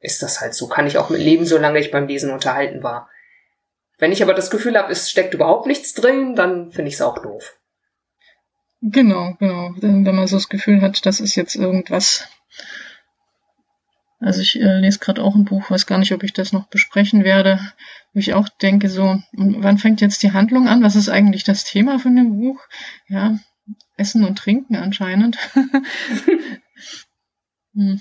ist 0.00 0.22
das 0.22 0.40
halt 0.40 0.54
so. 0.54 0.68
Kann 0.68 0.86
ich 0.86 0.98
auch 0.98 1.10
mit 1.10 1.20
leben, 1.20 1.44
solange 1.44 1.78
ich 1.78 1.90
beim 1.90 2.06
Lesen 2.06 2.30
unterhalten 2.32 2.82
war. 2.82 3.08
Wenn 3.98 4.12
ich 4.12 4.22
aber 4.22 4.34
das 4.34 4.50
Gefühl 4.50 4.76
habe, 4.76 4.90
es 4.90 5.10
steckt 5.10 5.34
überhaupt 5.34 5.66
nichts 5.66 5.92
drin, 5.94 6.34
dann 6.34 6.72
finde 6.72 6.88
ich 6.88 6.94
es 6.94 7.02
auch 7.02 7.18
doof. 7.18 7.56
Genau, 8.80 9.36
genau. 9.38 9.74
Wenn 9.76 10.02
man 10.02 10.26
so 10.26 10.36
das 10.36 10.48
Gefühl 10.48 10.80
hat, 10.80 11.06
das 11.06 11.20
ist 11.20 11.36
jetzt 11.36 11.54
irgendwas 11.54 12.26
also 14.22 14.40
ich 14.40 14.60
äh, 14.60 14.78
lese 14.78 14.98
gerade 14.98 15.22
auch 15.22 15.34
ein 15.34 15.44
Buch, 15.44 15.70
weiß 15.70 15.86
gar 15.86 15.98
nicht, 15.98 16.12
ob 16.12 16.22
ich 16.22 16.32
das 16.32 16.52
noch 16.52 16.68
besprechen 16.68 17.24
werde, 17.24 17.58
wo 18.12 18.20
ich 18.20 18.34
auch 18.34 18.48
denke, 18.48 18.88
so, 18.88 19.18
wann 19.32 19.78
fängt 19.78 20.00
jetzt 20.00 20.22
die 20.22 20.32
Handlung 20.32 20.68
an? 20.68 20.82
Was 20.82 20.96
ist 20.96 21.08
eigentlich 21.08 21.44
das 21.44 21.64
Thema 21.64 21.98
von 21.98 22.14
dem 22.14 22.38
Buch? 22.38 22.60
Ja, 23.08 23.38
Essen 23.96 24.24
und 24.24 24.36
Trinken 24.36 24.76
anscheinend. 24.76 25.38
hm. 27.74 28.00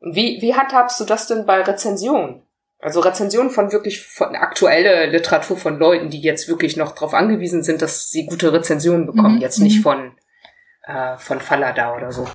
Wie, 0.00 0.40
wie 0.40 0.54
handhabst 0.54 1.00
du 1.00 1.04
das 1.04 1.26
denn 1.26 1.46
bei 1.46 1.62
Rezensionen? 1.62 2.42
Also 2.78 3.00
Rezensionen 3.00 3.50
von 3.50 3.72
wirklich 3.72 4.02
von 4.02 4.36
aktuelle 4.36 5.06
Literatur 5.06 5.56
von 5.56 5.78
Leuten, 5.78 6.10
die 6.10 6.20
jetzt 6.20 6.48
wirklich 6.48 6.76
noch 6.76 6.92
darauf 6.92 7.14
angewiesen 7.14 7.62
sind, 7.62 7.82
dass 7.82 8.10
sie 8.10 8.26
gute 8.26 8.52
Rezensionen 8.52 9.06
bekommen, 9.06 9.36
mhm. 9.36 9.40
jetzt 9.40 9.58
nicht 9.58 9.78
mhm. 9.78 9.82
von, 9.82 10.18
äh, 10.84 11.16
von 11.16 11.40
Fallada 11.40 11.96
oder 11.96 12.12
so. 12.12 12.28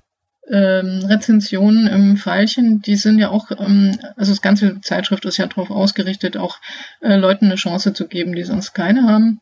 Ähm, 0.50 1.04
Rezensionen 1.04 1.86
im 1.86 2.16
Pfeilchen, 2.16 2.82
die 2.82 2.96
sind 2.96 3.18
ja 3.18 3.30
auch, 3.30 3.50
ähm, 3.52 3.96
also 4.16 4.32
das 4.32 4.42
ganze 4.42 4.80
Zeitschrift 4.80 5.24
ist 5.24 5.36
ja 5.36 5.46
darauf 5.46 5.70
ausgerichtet, 5.70 6.36
auch 6.36 6.58
äh, 7.00 7.14
Leuten 7.16 7.46
eine 7.46 7.54
Chance 7.54 7.92
zu 7.92 8.08
geben, 8.08 8.34
die 8.34 8.42
sonst 8.42 8.72
keine 8.72 9.04
haben. 9.04 9.40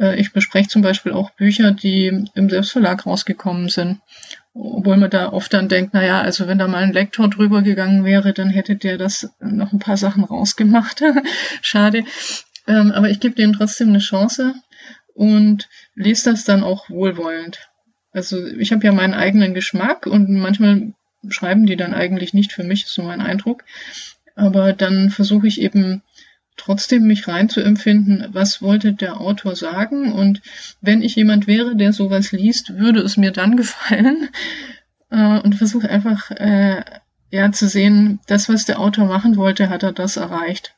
Äh, 0.00 0.18
ich 0.18 0.32
bespreche 0.32 0.68
zum 0.68 0.82
Beispiel 0.82 1.12
auch 1.12 1.30
Bücher, 1.30 1.70
die 1.70 2.26
im 2.34 2.50
Selbstverlag 2.50 3.06
rausgekommen 3.06 3.68
sind. 3.68 4.00
Obwohl 4.52 4.96
man 4.96 5.10
da 5.10 5.32
oft 5.32 5.52
dann 5.52 5.68
denkt, 5.68 5.94
naja, 5.94 6.20
also 6.20 6.48
wenn 6.48 6.58
da 6.58 6.66
mal 6.66 6.82
ein 6.82 6.92
Lektor 6.92 7.30
drüber 7.30 7.62
gegangen 7.62 8.04
wäre, 8.04 8.32
dann 8.32 8.50
hätte 8.50 8.74
der 8.74 8.98
das 8.98 9.30
noch 9.38 9.72
ein 9.72 9.78
paar 9.78 9.96
Sachen 9.96 10.24
rausgemacht. 10.24 11.02
Schade. 11.62 12.04
Ähm, 12.66 12.90
aber 12.90 13.10
ich 13.10 13.20
gebe 13.20 13.36
dem 13.36 13.52
trotzdem 13.52 13.90
eine 13.90 14.00
Chance 14.00 14.54
und 15.14 15.68
lese 15.94 16.30
das 16.30 16.44
dann 16.44 16.64
auch 16.64 16.90
wohlwollend. 16.90 17.69
Also 18.12 18.44
ich 18.46 18.72
habe 18.72 18.84
ja 18.84 18.92
meinen 18.92 19.14
eigenen 19.14 19.54
Geschmack 19.54 20.06
und 20.06 20.30
manchmal 20.30 20.92
schreiben 21.28 21.66
die 21.66 21.76
dann 21.76 21.94
eigentlich 21.94 22.34
nicht 22.34 22.52
für 22.52 22.64
mich, 22.64 22.84
ist 22.84 22.94
so 22.94 23.02
mein 23.02 23.20
Eindruck. 23.20 23.64
Aber 24.34 24.72
dann 24.72 25.10
versuche 25.10 25.46
ich 25.46 25.60
eben 25.60 26.02
trotzdem 26.56 27.06
mich 27.06 27.26
reinzuempfinden, 27.26 28.28
was 28.32 28.60
wollte 28.60 28.92
der 28.92 29.20
Autor 29.20 29.56
sagen 29.56 30.12
und 30.12 30.42
wenn 30.80 31.00
ich 31.00 31.16
jemand 31.16 31.46
wäre, 31.46 31.74
der 31.74 31.92
sowas 31.92 32.32
liest, 32.32 32.78
würde 32.78 33.00
es 33.00 33.16
mir 33.16 33.30
dann 33.30 33.56
gefallen 33.56 34.28
äh, 35.10 35.38
und 35.38 35.54
versuche 35.54 35.88
einfach 35.88 36.30
äh, 36.32 36.82
ja 37.30 37.52
zu 37.52 37.68
sehen, 37.68 38.20
das, 38.26 38.48
was 38.48 38.66
der 38.66 38.78
Autor 38.78 39.06
machen 39.06 39.36
wollte, 39.36 39.70
hat 39.70 39.82
er 39.82 39.92
das 39.92 40.16
erreicht. 40.16 40.74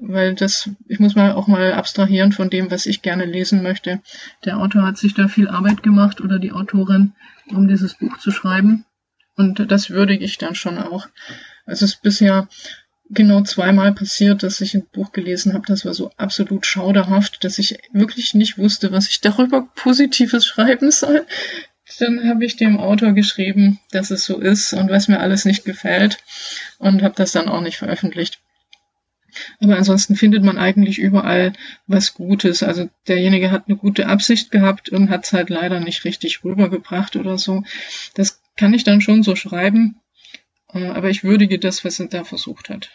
Weil 0.00 0.34
das, 0.34 0.70
ich 0.86 1.00
muss 1.00 1.14
mal 1.14 1.32
auch 1.32 1.46
mal 1.48 1.72
abstrahieren 1.72 2.32
von 2.32 2.50
dem, 2.50 2.70
was 2.70 2.86
ich 2.86 3.02
gerne 3.02 3.24
lesen 3.24 3.62
möchte. 3.62 4.00
Der 4.44 4.58
Autor 4.58 4.82
hat 4.82 4.96
sich 4.96 5.14
da 5.14 5.28
viel 5.28 5.48
Arbeit 5.48 5.82
gemacht 5.82 6.20
oder 6.20 6.38
die 6.38 6.52
Autorin, 6.52 7.14
um 7.50 7.68
dieses 7.68 7.94
Buch 7.94 8.18
zu 8.18 8.30
schreiben. 8.30 8.84
Und 9.36 9.70
das 9.70 9.90
würdige 9.90 10.24
ich 10.24 10.38
dann 10.38 10.54
schon 10.54 10.78
auch. 10.78 11.08
Es 11.66 11.82
ist 11.82 12.02
bisher 12.02 12.48
genau 13.10 13.42
zweimal 13.42 13.94
passiert, 13.94 14.42
dass 14.42 14.60
ich 14.60 14.74
ein 14.74 14.86
Buch 14.92 15.12
gelesen 15.12 15.54
habe, 15.54 15.66
das 15.66 15.84
war 15.84 15.94
so 15.94 16.10
absolut 16.16 16.66
schauderhaft, 16.66 17.44
dass 17.44 17.58
ich 17.58 17.78
wirklich 17.92 18.34
nicht 18.34 18.58
wusste, 18.58 18.92
was 18.92 19.08
ich 19.08 19.20
darüber 19.20 19.68
Positives 19.74 20.46
schreiben 20.46 20.90
soll. 20.90 21.26
Dann 21.98 22.28
habe 22.28 22.44
ich 22.44 22.56
dem 22.56 22.78
Autor 22.78 23.12
geschrieben, 23.12 23.80
dass 23.90 24.10
es 24.10 24.24
so 24.24 24.38
ist 24.38 24.74
und 24.74 24.90
was 24.90 25.08
mir 25.08 25.20
alles 25.20 25.46
nicht 25.46 25.64
gefällt 25.64 26.18
und 26.78 27.02
habe 27.02 27.14
das 27.16 27.32
dann 27.32 27.48
auch 27.48 27.62
nicht 27.62 27.78
veröffentlicht. 27.78 28.40
Aber 29.60 29.76
ansonsten 29.76 30.16
findet 30.16 30.42
man 30.42 30.58
eigentlich 30.58 30.98
überall 30.98 31.52
was 31.86 32.14
Gutes. 32.14 32.62
Also 32.62 32.88
derjenige 33.06 33.50
hat 33.50 33.64
eine 33.66 33.76
gute 33.76 34.06
Absicht 34.06 34.50
gehabt 34.50 34.88
und 34.88 35.10
hat 35.10 35.24
es 35.24 35.32
halt 35.32 35.50
leider 35.50 35.80
nicht 35.80 36.04
richtig 36.04 36.44
rübergebracht 36.44 37.16
oder 37.16 37.38
so. 37.38 37.62
Das 38.14 38.40
kann 38.56 38.74
ich 38.74 38.84
dann 38.84 39.00
schon 39.00 39.22
so 39.22 39.36
schreiben, 39.36 40.00
äh, 40.72 40.86
aber 40.86 41.10
ich 41.10 41.24
würdige 41.24 41.58
das, 41.58 41.84
was 41.84 42.00
er 42.00 42.06
da 42.06 42.24
versucht 42.24 42.68
hat. 42.68 42.90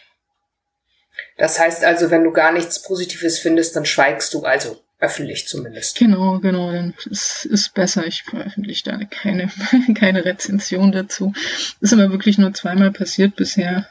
Das 1.36 1.58
heißt 1.58 1.84
also, 1.84 2.10
wenn 2.10 2.24
du 2.24 2.32
gar 2.32 2.52
nichts 2.52 2.82
Positives 2.82 3.38
findest, 3.38 3.74
dann 3.76 3.86
schweigst 3.86 4.32
du, 4.34 4.44
also 4.44 4.80
öffentlich 5.00 5.46
zumindest. 5.46 5.98
Genau, 5.98 6.38
genau, 6.38 6.72
dann 6.72 6.94
ist 7.10 7.46
es 7.46 7.68
besser. 7.68 8.06
Ich 8.06 8.22
veröffentliche 8.22 8.84
da 8.84 9.04
keine, 9.04 9.50
keine 9.94 10.24
Rezension 10.24 10.92
dazu. 10.92 11.32
Ist 11.80 11.92
aber 11.92 12.10
wirklich 12.10 12.38
nur 12.38 12.54
zweimal 12.54 12.90
passiert 12.90 13.36
bisher. 13.36 13.88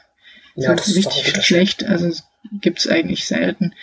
Ja, 0.56 0.74
das 0.74 0.88
ist 0.88 0.96
richtig 0.96 1.44
schlecht, 1.44 1.84
also 1.84 2.12
gibt's 2.52 2.88
eigentlich 2.88 3.26
selten. 3.26 3.74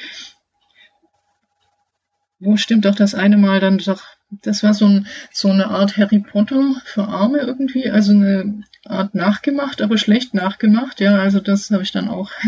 Wo 2.40 2.58
stimmt 2.58 2.86
doch 2.86 2.96
das 2.96 3.14
eine 3.14 3.38
Mal 3.38 3.60
dann 3.60 3.78
doch 3.78 4.04
das 4.42 4.64
war 4.64 4.74
so, 4.74 4.86
ein, 4.86 5.08
so 5.32 5.50
eine 5.50 5.68
Art 5.70 5.98
Harry 5.98 6.20
Potter 6.20 6.76
für 6.86 7.04
Arme 7.04 7.40
irgendwie, 7.40 7.90
also 7.90 8.14
eine 8.14 8.64
Art 8.86 9.14
nachgemacht, 9.14 9.82
aber 9.82 9.98
schlecht 9.98 10.34
nachgemacht. 10.34 11.02
Ja, 11.02 11.18
also 11.18 11.40
das 11.40 11.70
habe 11.72 11.84
ich 11.84 11.92
dann 11.92 12.10
auch. 12.10 12.32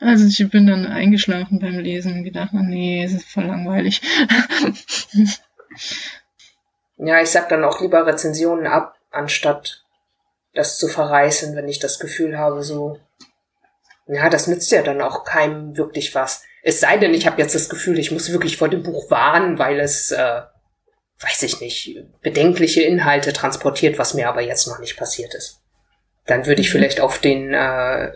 Also 0.00 0.26
ich 0.26 0.50
bin 0.50 0.66
dann 0.66 0.86
eingeschlafen 0.86 1.60
beim 1.60 1.78
Lesen 1.78 2.18
und 2.18 2.24
gedacht, 2.24 2.52
nee, 2.52 3.02
es 3.02 3.14
ist 3.14 3.26
voll 3.26 3.44
langweilig. 3.44 4.02
Ja, 6.96 7.20
ich 7.20 7.30
sag 7.30 7.48
dann 7.48 7.64
auch 7.64 7.80
lieber 7.80 8.06
Rezensionen 8.06 8.68
ab, 8.68 8.94
anstatt 9.10 9.82
das 10.54 10.78
zu 10.78 10.86
verreißen, 10.86 11.56
wenn 11.56 11.68
ich 11.68 11.80
das 11.80 11.98
Gefühl 11.98 12.38
habe, 12.38 12.62
so, 12.62 13.00
ja, 14.06 14.28
das 14.28 14.46
nützt 14.46 14.70
ja 14.70 14.82
dann 14.82 15.00
auch 15.00 15.24
keinem 15.24 15.76
wirklich 15.76 16.14
was. 16.14 16.42
Es 16.62 16.80
sei 16.80 16.96
denn, 16.96 17.14
ich 17.14 17.26
habe 17.26 17.40
jetzt 17.40 17.54
das 17.54 17.68
Gefühl, 17.68 17.98
ich 17.98 18.10
muss 18.10 18.30
wirklich 18.32 18.56
vor 18.56 18.68
dem 18.68 18.82
Buch 18.82 19.10
warnen, 19.10 19.58
weil 19.58 19.80
es 19.80 20.10
äh, 20.10 20.42
weiß 21.20 21.42
ich 21.44 21.60
nicht, 21.60 22.04
bedenkliche 22.22 22.82
Inhalte 22.82 23.32
transportiert, 23.32 23.98
was 23.98 24.14
mir 24.14 24.28
aber 24.28 24.42
jetzt 24.42 24.66
noch 24.66 24.78
nicht 24.78 24.96
passiert 24.96 25.34
ist. 25.34 25.60
Dann 26.26 26.46
würde 26.46 26.60
ich 26.60 26.68
mhm. 26.68 26.72
vielleicht 26.72 27.00
auf 27.00 27.18
den 27.18 27.52
äh, 27.52 28.12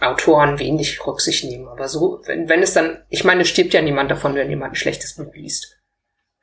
Autoren 0.00 0.58
wenig 0.58 1.04
Rücksicht 1.06 1.44
nehmen. 1.44 1.68
Aber 1.68 1.88
so, 1.88 2.20
wenn, 2.24 2.48
wenn 2.48 2.62
es 2.62 2.72
dann, 2.72 3.04
ich 3.08 3.24
meine, 3.24 3.42
es 3.42 3.48
stirbt 3.48 3.74
ja 3.74 3.82
niemand 3.82 4.10
davon, 4.10 4.34
wenn 4.34 4.50
jemand 4.50 4.72
ein 4.72 4.76
schlechtes 4.76 5.14
Buch 5.14 5.34
liest. 5.34 5.76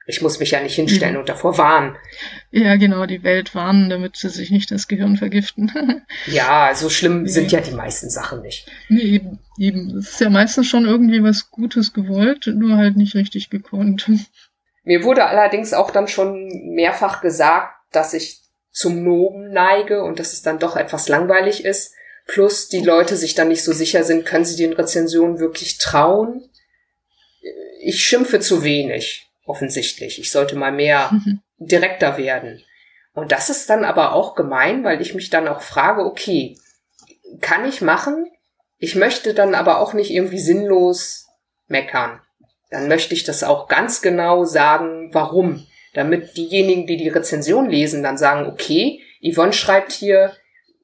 Ich 0.10 0.22
muss 0.22 0.40
mich 0.40 0.52
ja 0.52 0.62
nicht 0.62 0.76
hinstellen 0.76 1.16
mhm. 1.16 1.20
und 1.20 1.30
davor 1.30 1.58
warnen. 1.58 1.98
Ja, 2.50 2.78
genau, 2.78 3.06
die 3.06 3.24
Welt 3.24 3.54
warnen, 3.54 3.90
damit 3.90 4.16
sie 4.16 4.30
sich 4.30 4.52
nicht 4.52 4.72
das 4.72 4.88
Gehirn 4.88 5.18
vergiften. 5.18 5.70
ja, 6.28 6.72
so 6.74 6.90
schlimm 6.90 7.28
sind 7.28 7.52
ja 7.52 7.60
die 7.60 7.76
meisten 7.76 8.10
Sachen 8.10 8.42
nicht. 8.42 8.72
Nee, 8.88 9.02
eben, 9.02 9.40
eben. 9.60 9.98
Es 9.98 10.14
ist 10.14 10.22
ja 10.22 10.30
meistens 10.30 10.68
schon 10.68 10.86
irgendwie 10.86 11.22
was 11.24 11.52
Gutes 11.52 11.92
gewollt, 11.92 12.48
nur 12.48 12.78
halt 12.78 12.96
nicht 12.96 13.16
richtig 13.16 13.50
gekonnt. 13.50 14.10
Mir 14.86 15.04
wurde 15.04 15.26
allerdings 15.26 15.74
auch 15.74 15.92
dann 15.92 16.08
schon 16.08 16.74
mehrfach 16.74 17.20
gesagt, 17.20 17.74
dass 17.92 18.14
ich 18.14 18.40
zum 18.72 19.04
Noben 19.04 19.52
neige 19.52 20.04
und 20.04 20.20
dass 20.20 20.32
es 20.32 20.42
dann 20.42 20.60
doch 20.60 20.78
etwas 20.78 21.10
langweilig 21.10 21.66
ist. 21.66 21.94
Plus 22.28 22.70
die 22.70 22.82
Leute 22.82 23.18
sich 23.18 23.36
dann 23.36 23.50
nicht 23.50 23.64
so 23.64 23.74
sicher 23.74 24.06
sind, 24.06 24.26
können 24.26 24.46
sie 24.46 24.56
den 24.56 24.72
Rezensionen 24.72 25.40
wirklich 25.40 25.80
trauen? 25.80 26.50
Ich 27.82 28.02
schimpfe 28.04 28.40
zu 28.40 28.64
wenig, 28.64 29.27
offensichtlich. 29.48 30.20
Ich 30.20 30.32
sollte 30.32 30.56
mal 30.56 30.72
mehr 30.72 31.10
mhm. 31.12 31.42
direkter 31.58 32.18
werden. 32.18 32.64
Und 33.14 33.32
das 33.32 33.50
ist 33.50 33.70
dann 33.70 33.84
aber 33.84 34.14
auch 34.14 34.36
gemein, 34.36 34.84
weil 34.84 35.02
ich 35.02 35.16
mich 35.16 35.30
dann 35.30 35.48
auch 35.48 35.62
frage, 35.62 36.06
okay, 36.06 36.58
kann 37.42 37.68
ich 37.68 37.82
machen? 37.82 38.28
Ich 38.78 38.96
möchte 38.96 39.34
dann 39.34 39.56
aber 39.56 39.80
auch 39.80 39.94
nicht 39.94 40.12
irgendwie 40.12 40.40
sinnlos 40.40 41.26
meckern 41.68 42.22
dann 42.70 42.88
möchte 42.88 43.14
ich 43.14 43.24
das 43.24 43.44
auch 43.44 43.68
ganz 43.68 44.02
genau 44.02 44.44
sagen, 44.44 45.10
warum. 45.14 45.66
Damit 45.94 46.38
diejenigen, 46.38 46.86
die 46.86 46.98
die 46.98 47.10
Rezension 47.10 47.70
lesen, 47.70 48.04
dann 48.04 48.18
sagen, 48.18 48.48
okay, 48.48 49.02
Yvonne 49.22 49.54
schreibt 49.54 49.92
hier, 49.92 50.34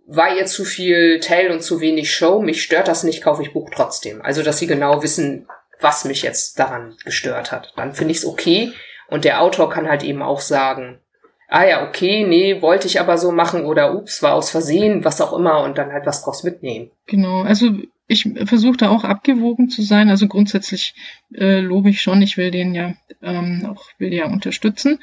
war 0.07 0.35
ihr 0.35 0.45
zu 0.45 0.65
viel 0.65 1.19
Tell 1.19 1.51
und 1.51 1.61
zu 1.61 1.81
wenig 1.81 2.11
Show, 2.13 2.41
mich 2.41 2.63
stört 2.63 2.87
das 2.87 3.03
nicht, 3.03 3.21
kaufe 3.21 3.43
ich 3.43 3.53
Buch 3.53 3.69
trotzdem. 3.73 4.21
Also, 4.21 4.43
dass 4.43 4.59
sie 4.59 4.67
genau 4.67 5.03
wissen, 5.03 5.47
was 5.83 6.05
mich 6.05 6.21
jetzt 6.21 6.57
daran 6.59 6.95
gestört 7.03 7.51
hat. 7.51 7.73
Dann 7.75 7.93
finde 7.93 8.11
ich 8.11 8.19
es 8.19 8.25
okay. 8.25 8.73
Und 9.07 9.25
der 9.25 9.41
Autor 9.41 9.69
kann 9.69 9.87
halt 9.87 10.03
eben 10.03 10.21
auch 10.21 10.39
sagen, 10.39 10.99
ah 11.47 11.65
ja, 11.65 11.87
okay, 11.87 12.25
nee, 12.27 12.61
wollte 12.61 12.87
ich 12.87 12.99
aber 12.99 13.17
so 13.17 13.31
machen 13.31 13.65
oder 13.65 13.93
ups, 13.93 14.23
war 14.23 14.33
aus 14.33 14.49
Versehen, 14.49 15.05
was 15.05 15.21
auch 15.21 15.33
immer 15.33 15.59
und 15.61 15.77
dann 15.77 15.91
halt 15.91 16.05
was 16.05 16.23
draus 16.23 16.43
mitnehmen. 16.43 16.89
Genau, 17.05 17.43
also 17.43 17.69
ich 18.07 18.27
versuche 18.45 18.77
da 18.77 18.89
auch 18.89 19.03
abgewogen 19.03 19.69
zu 19.69 19.81
sein. 19.81 20.09
Also 20.09 20.27
grundsätzlich 20.27 20.95
äh, 21.33 21.59
lobe 21.59 21.89
ich 21.89 22.01
schon, 22.01 22.21
ich 22.21 22.37
will 22.37 22.51
den 22.51 22.73
ja 22.73 22.93
ähm, 23.21 23.67
auch 23.69 23.85
will 23.97 24.13
ja 24.13 24.25
unterstützen. 24.25 24.99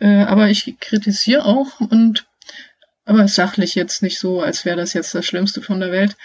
Äh, 0.00 0.22
aber 0.24 0.48
ich 0.48 0.76
kritisiere 0.80 1.44
auch 1.44 1.80
und 1.80 2.26
aber 3.04 3.26
sachlich 3.28 3.74
jetzt 3.74 4.02
nicht 4.02 4.18
so, 4.18 4.40
als 4.40 4.64
wäre 4.64 4.76
das 4.76 4.92
jetzt 4.94 5.14
das 5.14 5.26
Schlimmste 5.26 5.60
von 5.60 5.80
der 5.80 5.90
Welt. 5.90 6.16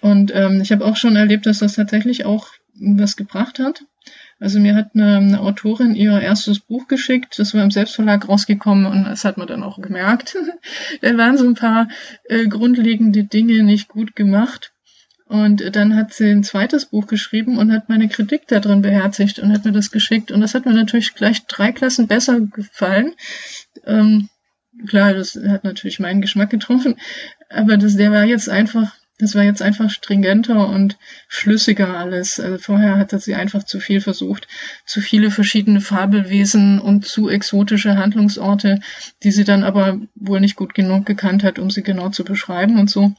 Und 0.00 0.32
ähm, 0.34 0.60
ich 0.60 0.72
habe 0.72 0.84
auch 0.84 0.96
schon 0.96 1.16
erlebt, 1.16 1.46
dass 1.46 1.60
das 1.60 1.74
tatsächlich 1.74 2.24
auch 2.24 2.48
was 2.78 3.16
gebracht 3.16 3.58
hat. 3.58 3.84
Also 4.38 4.60
mir 4.60 4.74
hat 4.74 4.90
eine, 4.94 5.16
eine, 5.16 5.40
Autorin 5.40 5.94
ihr 5.94 6.20
erstes 6.20 6.60
Buch 6.60 6.88
geschickt, 6.88 7.38
das 7.38 7.54
war 7.54 7.62
im 7.62 7.70
Selbstverlag 7.70 8.28
rausgekommen 8.28 8.84
und 8.84 9.04
das 9.04 9.24
hat 9.24 9.38
man 9.38 9.46
dann 9.46 9.62
auch 9.62 9.80
gemerkt. 9.80 10.36
da 11.00 11.16
waren 11.16 11.38
so 11.38 11.46
ein 11.46 11.54
paar 11.54 11.88
äh, 12.24 12.46
grundlegende 12.46 13.24
Dinge 13.24 13.62
nicht 13.62 13.88
gut 13.88 14.14
gemacht. 14.14 14.72
Und 15.28 15.74
dann 15.74 15.96
hat 15.96 16.12
sie 16.12 16.30
ein 16.30 16.44
zweites 16.44 16.86
Buch 16.86 17.08
geschrieben 17.08 17.58
und 17.58 17.72
hat 17.72 17.88
meine 17.88 18.08
Kritik 18.08 18.46
da 18.46 18.60
drin 18.60 18.82
beherzigt 18.82 19.40
und 19.40 19.52
hat 19.52 19.64
mir 19.64 19.72
das 19.72 19.90
geschickt. 19.90 20.30
Und 20.30 20.40
das 20.40 20.54
hat 20.54 20.66
mir 20.66 20.72
natürlich 20.72 21.14
gleich 21.14 21.46
drei 21.46 21.72
Klassen 21.72 22.06
besser 22.06 22.38
gefallen. 22.40 23.12
Ähm, 23.84 24.28
klar, 24.86 25.14
das 25.14 25.34
hat 25.34 25.64
natürlich 25.64 25.98
meinen 25.98 26.20
Geschmack 26.20 26.50
getroffen. 26.50 26.96
Aber 27.48 27.76
das, 27.76 27.96
der 27.96 28.12
war 28.12 28.24
jetzt 28.24 28.48
einfach 28.48 28.94
Das 29.18 29.34
war 29.34 29.42
jetzt 29.42 29.62
einfach 29.62 29.88
stringenter 29.88 30.68
und 30.68 30.98
flüssiger 31.26 31.96
alles. 31.96 32.38
Also 32.38 32.58
vorher 32.58 32.98
hatte 32.98 33.18
sie 33.18 33.34
einfach 33.34 33.64
zu 33.64 33.80
viel 33.80 34.02
versucht, 34.02 34.46
zu 34.84 35.00
viele 35.00 35.30
verschiedene 35.30 35.80
Fabelwesen 35.80 36.78
und 36.78 37.06
zu 37.06 37.30
exotische 37.30 37.96
Handlungsorte, 37.96 38.80
die 39.22 39.30
sie 39.30 39.44
dann 39.44 39.64
aber 39.64 39.98
wohl 40.14 40.40
nicht 40.40 40.56
gut 40.56 40.74
genug 40.74 41.06
gekannt 41.06 41.44
hat, 41.44 41.58
um 41.58 41.70
sie 41.70 41.82
genau 41.82 42.10
zu 42.10 42.24
beschreiben 42.24 42.78
und 42.78 42.90
so. 42.90 43.12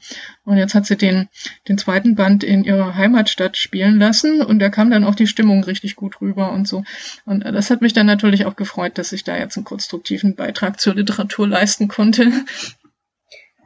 Und 0.44 0.56
jetzt 0.56 0.76
hat 0.76 0.86
sie 0.86 0.96
den, 0.96 1.28
den 1.66 1.78
zweiten 1.78 2.14
Band 2.14 2.44
in 2.44 2.62
ihrer 2.62 2.94
Heimatstadt 2.94 3.56
spielen 3.56 3.98
lassen 3.98 4.40
und 4.40 4.60
da 4.60 4.68
kam 4.68 4.90
dann 4.90 5.04
auch 5.04 5.16
die 5.16 5.26
Stimmung 5.26 5.64
richtig 5.64 5.96
gut 5.96 6.20
rüber 6.20 6.52
und 6.52 6.68
so. 6.68 6.84
Und 7.24 7.44
das 7.44 7.70
hat 7.70 7.82
mich 7.82 7.92
dann 7.92 8.06
natürlich 8.06 8.46
auch 8.46 8.54
gefreut, 8.54 8.98
dass 8.98 9.12
ich 9.12 9.24
da 9.24 9.36
jetzt 9.36 9.56
einen 9.56 9.64
konstruktiven 9.64 10.36
Beitrag 10.36 10.78
zur 10.80 10.94
Literatur 10.94 11.48
leisten 11.48 11.88
konnte. 11.88 12.30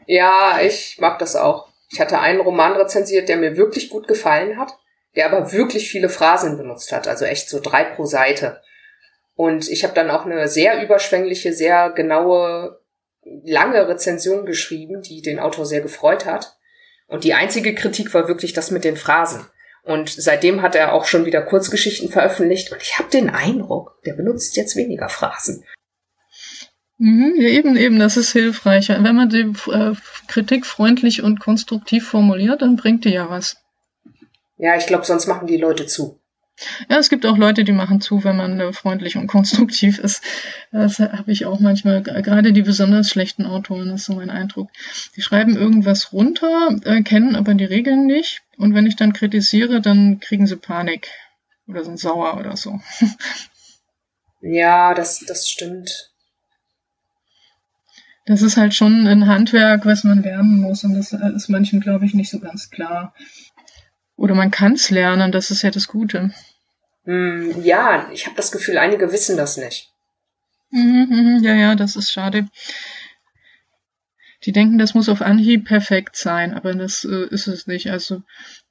Ja, 0.07 0.61
ich 0.63 0.97
mag 0.99 1.19
das 1.19 1.37
auch. 1.37 1.72
Ich 1.93 2.01
hatte 2.01 2.19
einen 2.19 2.41
Roman 2.41 2.73
rezensiert, 2.73 3.29
der 3.29 3.37
mir 3.37 3.57
wirklich 3.57 3.91
gut 3.91 4.09
gefallen 4.09 4.59
hat, 4.59 4.73
der 5.15 5.31
aber 5.31 5.53
wirklich 5.53 5.91
viele 5.91 6.09
Phrasen 6.09 6.57
benutzt 6.57 6.91
hat, 6.91 7.07
also 7.07 7.27
echt 7.27 7.51
so 7.51 7.61
drei 7.61 7.85
pro 7.85 8.07
Seite. 8.07 8.63
Und 9.35 9.69
ich 9.69 9.85
habe 9.85 9.95
dann 9.95 10.11
auch 10.11 10.25
eine 10.25 10.49
sehr 10.49 10.83
überschwängliche, 10.83 11.53
sehr 11.53 11.91
genaue, 11.91 12.81
lange 13.45 13.89
Rezension 13.89 14.47
geschrieben, 14.47 15.03
die 15.03 15.21
den 15.21 15.39
Autor 15.39 15.67
sehr 15.67 15.83
gefreut 15.83 16.25
hat. 16.25 16.57
Und 17.09 17.25
die 17.25 17.35
einzige 17.35 17.75
Kritik 17.75 18.15
war 18.15 18.27
wirklich 18.27 18.55
das 18.55 18.71
mit 18.71 18.85
den 18.85 18.97
Phrasen. 18.97 19.47
Und 19.83 20.09
seitdem 20.09 20.63
hat 20.63 20.75
er 20.75 20.93
auch 20.95 21.05
schon 21.05 21.27
wieder 21.27 21.43
Kurzgeschichten 21.43 22.09
veröffentlicht. 22.09 22.73
Und 22.73 22.81
ich 22.81 22.99
habe 22.99 23.11
den 23.11 23.29
Eindruck, 23.29 24.01
der 24.07 24.15
benutzt 24.15 24.57
jetzt 24.57 24.77
weniger 24.77 25.09
Phrasen. 25.09 25.65
Mhm, 27.03 27.35
ja, 27.37 27.49
eben, 27.49 27.77
eben, 27.77 27.99
das 27.99 28.17
ist 28.17 28.31
hilfreich. 28.31 28.89
Wenn 28.89 29.17
man 29.17 29.29
die 29.29 29.53
äh, 29.73 29.93
Kritik 30.29 30.65
freundlich 30.65 31.25
und 31.25 31.41
konstruktiv 31.41 32.07
formuliert, 32.07 32.63
dann 32.63 32.77
bringt 32.77 33.05
die 33.05 33.09
ja 33.09 33.29
was. 33.29 33.57
Ja, 34.57 34.77
ich 34.77 34.87
glaube, 34.87 35.05
sonst 35.05 35.27
machen 35.27 35.49
die 35.49 35.57
Leute 35.57 35.87
zu. 35.87 36.21
Ja, 36.89 36.99
es 36.99 37.11
gibt 37.11 37.27
auch 37.27 37.37
Leute, 37.37 37.65
die 37.65 37.73
machen 37.73 38.01
zu, 38.01 38.23
wenn 38.23 38.37
man 38.37 38.61
äh, 38.61 38.73
freundlich 38.73 39.17
und 39.17 39.27
konstruktiv 39.37 39.99
ist. 39.99 40.23
Das 40.71 41.01
habe 41.01 41.33
ich 41.33 41.45
auch 41.45 41.59
manchmal, 41.59 42.05
gerade 42.05 42.53
die 42.53 42.63
besonders 42.63 43.09
schlechten 43.09 43.47
Autoren, 43.47 43.91
ist 43.91 44.05
so 44.05 44.13
mein 44.13 44.31
Eindruck. 44.31 44.71
Die 45.17 45.23
schreiben 45.23 45.57
irgendwas 45.57 46.13
runter, 46.13 46.79
äh, 46.85 47.03
kennen 47.03 47.35
aber 47.35 47.55
die 47.55 47.65
Regeln 47.65 48.07
nicht. 48.07 48.43
Und 48.59 48.77
wenn 48.77 48.87
ich 48.87 48.95
dann 48.95 49.13
kritisiere, 49.13 49.81
dann 49.81 50.21
kriegen 50.21 50.47
sie 50.47 50.55
Panik 50.55 51.09
oder 51.67 51.85
sind 51.85 51.99
sauer 51.99 52.39
oder 52.39 52.57
so. 52.57 52.79
Ja, 54.45 54.93
das, 54.93 55.21
das 55.21 55.49
stimmt 55.49 56.12
das 58.27 58.43
ist 58.43 58.57
halt 58.57 58.75
schon 58.75 59.07
ein 59.07 59.27
Handwerk, 59.27 59.85
was 59.85 60.05
man 60.05 60.23
lernen 60.23 60.61
muss 60.61 60.85
und 60.85 60.95
das 60.95 61.13
ist 61.13 61.49
manchen, 61.49 61.81
glaube 61.81 62.07
ich, 62.07 62.15
nicht 62.15 62.31
so 62.31 62.39
ganz 62.39 62.71
klar. 62.71 63.15
Oder 64.17 64.35
man 64.35 64.51
kann 64.51 64.75
es 64.75 64.91
lernen, 64.91 65.33
das 65.33 65.51
ist 65.51 65.63
ja 65.63 65.71
das 65.71 65.89
Gute. 65.89 66.33
Mm, 67.05 67.51
ja, 67.63 68.09
ich 68.13 68.27
habe 68.27 68.37
das 68.37 68.53
Gefühl, 68.53 68.79
einige 68.79 69.11
wissen 69.13 69.37
das 69.37 69.57
nicht. 69.57 69.91
Mhm, 70.71 71.41
ja, 71.43 71.55
ja, 71.55 71.75
das 71.75 71.97
ist 71.97 72.13
schade. 72.13 72.49
Die 74.45 74.53
denken, 74.53 74.79
das 74.79 74.95
muss 74.95 75.09
auf 75.09 75.23
Anhieb 75.23 75.67
perfekt 75.67 76.17
sein, 76.17 76.55
aber 76.55 76.75
das 76.75 77.05
äh, 77.05 77.27
ist 77.31 77.47
es 77.47 77.67
nicht. 77.67 77.91
Also 77.91 78.23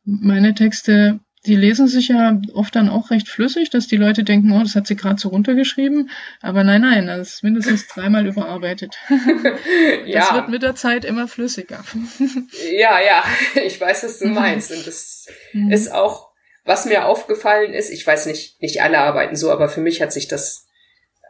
meine 0.04 0.54
Texte 0.54 1.20
die 1.48 1.56
lesen 1.56 1.88
sich 1.88 2.10
ja 2.10 2.40
oft 2.54 2.76
dann 2.76 2.90
auch 2.90 3.10
recht 3.10 3.28
flüssig, 3.28 3.72
dass 3.72 3.88
die 3.88 3.98
Leute 3.98 4.24
denken, 4.24 4.52
oh, 4.52 4.62
das 4.62 4.76
hat 4.76 4.86
sie 4.86 4.96
gerade 4.96 5.20
so 5.20 5.30
runtergeschrieben. 5.30 6.12
Aber 6.42 6.64
nein, 6.64 6.82
nein, 6.82 7.08
das 7.08 7.36
ist 7.36 7.44
mindestens 7.44 7.88
dreimal 7.88 8.28
überarbeitet. 8.28 8.96
ja. 10.06 10.20
Das 10.20 10.34
wird 10.34 10.50
mit 10.50 10.62
der 10.62 10.76
Zeit 10.76 11.04
immer 11.04 11.28
flüssiger. 11.28 11.84
ja, 12.74 13.00
ja, 13.00 13.24
ich 13.64 13.82
weiß, 13.82 14.04
was 14.04 14.20
du 14.20 14.28
meinst. 14.28 14.72
Und 14.72 14.86
das 14.86 15.26
mhm. 15.54 15.72
ist 15.72 15.92
auch, 15.92 16.30
was 16.64 16.86
mir 16.86 17.06
aufgefallen 17.06 17.74
ist, 17.74 17.90
ich 17.90 18.06
weiß 18.06 18.28
nicht, 18.28 18.62
nicht 18.62 18.84
alle 18.84 19.00
arbeiten 19.00 19.36
so, 19.36 19.52
aber 19.52 19.68
für 19.68 19.82
mich 19.82 20.00
hat 20.00 20.14
sich 20.14 20.28
das 20.28 20.68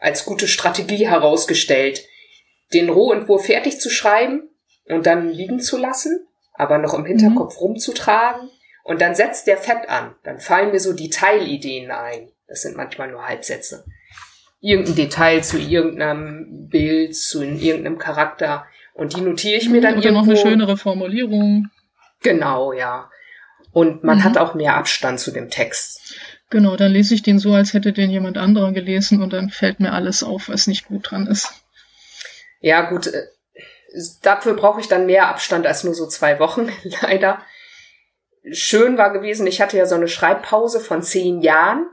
als 0.02 0.26
gute 0.26 0.50
Strategie 0.50 1.08
herausgestellt, 1.08 2.04
den 2.74 2.90
Rohentwurf 2.90 3.46
fertig 3.46 3.80
zu 3.80 3.90
schreiben 3.90 4.50
und 4.90 5.06
dann 5.06 5.30
liegen 5.30 5.62
zu 5.62 5.78
lassen, 5.78 6.28
aber 6.54 6.80
noch 6.80 6.94
im 6.94 7.06
Hinterkopf 7.06 7.56
mhm. 7.56 7.60
rumzutragen 7.60 8.50
und 8.84 9.02
dann 9.02 9.16
setzt 9.16 9.48
der 9.48 9.58
Fett 9.58 9.90
an. 9.90 10.16
Dann 10.24 10.40
fallen 10.40 10.72
mir 10.72 10.80
so 10.80 10.94
die 10.94 11.10
Teilideen 11.10 11.92
ein. 11.92 12.30
Das 12.48 12.62
sind 12.62 12.76
manchmal 12.76 13.12
nur 13.12 13.28
Halbsätze. 13.28 13.86
Irgendein 14.60 14.96
Detail 14.96 15.42
zu 15.42 15.58
irgendeinem 15.58 16.68
Bild, 16.70 17.16
zu 17.16 17.44
irgendeinem 17.44 17.98
Charakter. 17.98 18.66
Und 18.94 19.16
die 19.16 19.22
notiere 19.22 19.58
ich 19.58 19.70
mir 19.70 19.82
dann 19.82 19.98
Oder 19.98 20.06
irgendwo. 20.06 20.22
noch 20.22 20.30
eine 20.30 20.38
schönere 20.38 20.78
Formulierung. 20.78 21.68
Genau, 22.22 22.74
ja. 22.74 23.10
Und 23.72 24.04
man 24.04 24.20
mhm. 24.20 24.24
hat 24.24 24.38
auch 24.38 24.54
mehr 24.54 24.76
Abstand 24.76 25.20
zu 25.20 25.32
dem 25.32 25.50
Text. 25.50 26.16
Genau, 26.50 26.76
dann 26.76 26.92
lese 26.92 27.16
ich 27.16 27.24
den 27.24 27.40
so, 27.40 27.54
als 27.54 27.74
hätte 27.74 27.94
den 27.94 28.12
jemand 28.12 28.38
anderer 28.38 28.74
gelesen 28.74 29.22
und 29.22 29.32
dann 29.32 29.50
fällt 29.50 29.80
mir 29.80 29.94
alles 29.94 30.22
auf, 30.22 30.50
was 30.50 30.68
nicht 30.68 30.86
gut 30.86 31.10
dran 31.10 31.28
ist. 31.28 31.50
Ja, 32.60 32.90
gut. 32.90 33.08
Äh, 33.08 33.28
dafür 34.22 34.56
brauche 34.56 34.82
ich 34.82 34.90
dann 34.90 35.06
mehr 35.06 35.30
Abstand 35.30 35.66
als 35.66 35.86
nur 35.86 35.94
so 35.94 36.08
zwei 36.08 36.40
Wochen, 36.40 36.70
leider 37.02 37.42
schön 38.52 38.98
war 38.98 39.12
gewesen, 39.12 39.48
ich 39.48 39.62
hatte 39.62 39.78
ja 39.78 39.86
so 39.86 39.96
eine 39.96 40.08
Schreibpause 40.08 40.80
von 40.80 41.04
zehn 41.04 41.42
Jahren. 41.42 41.88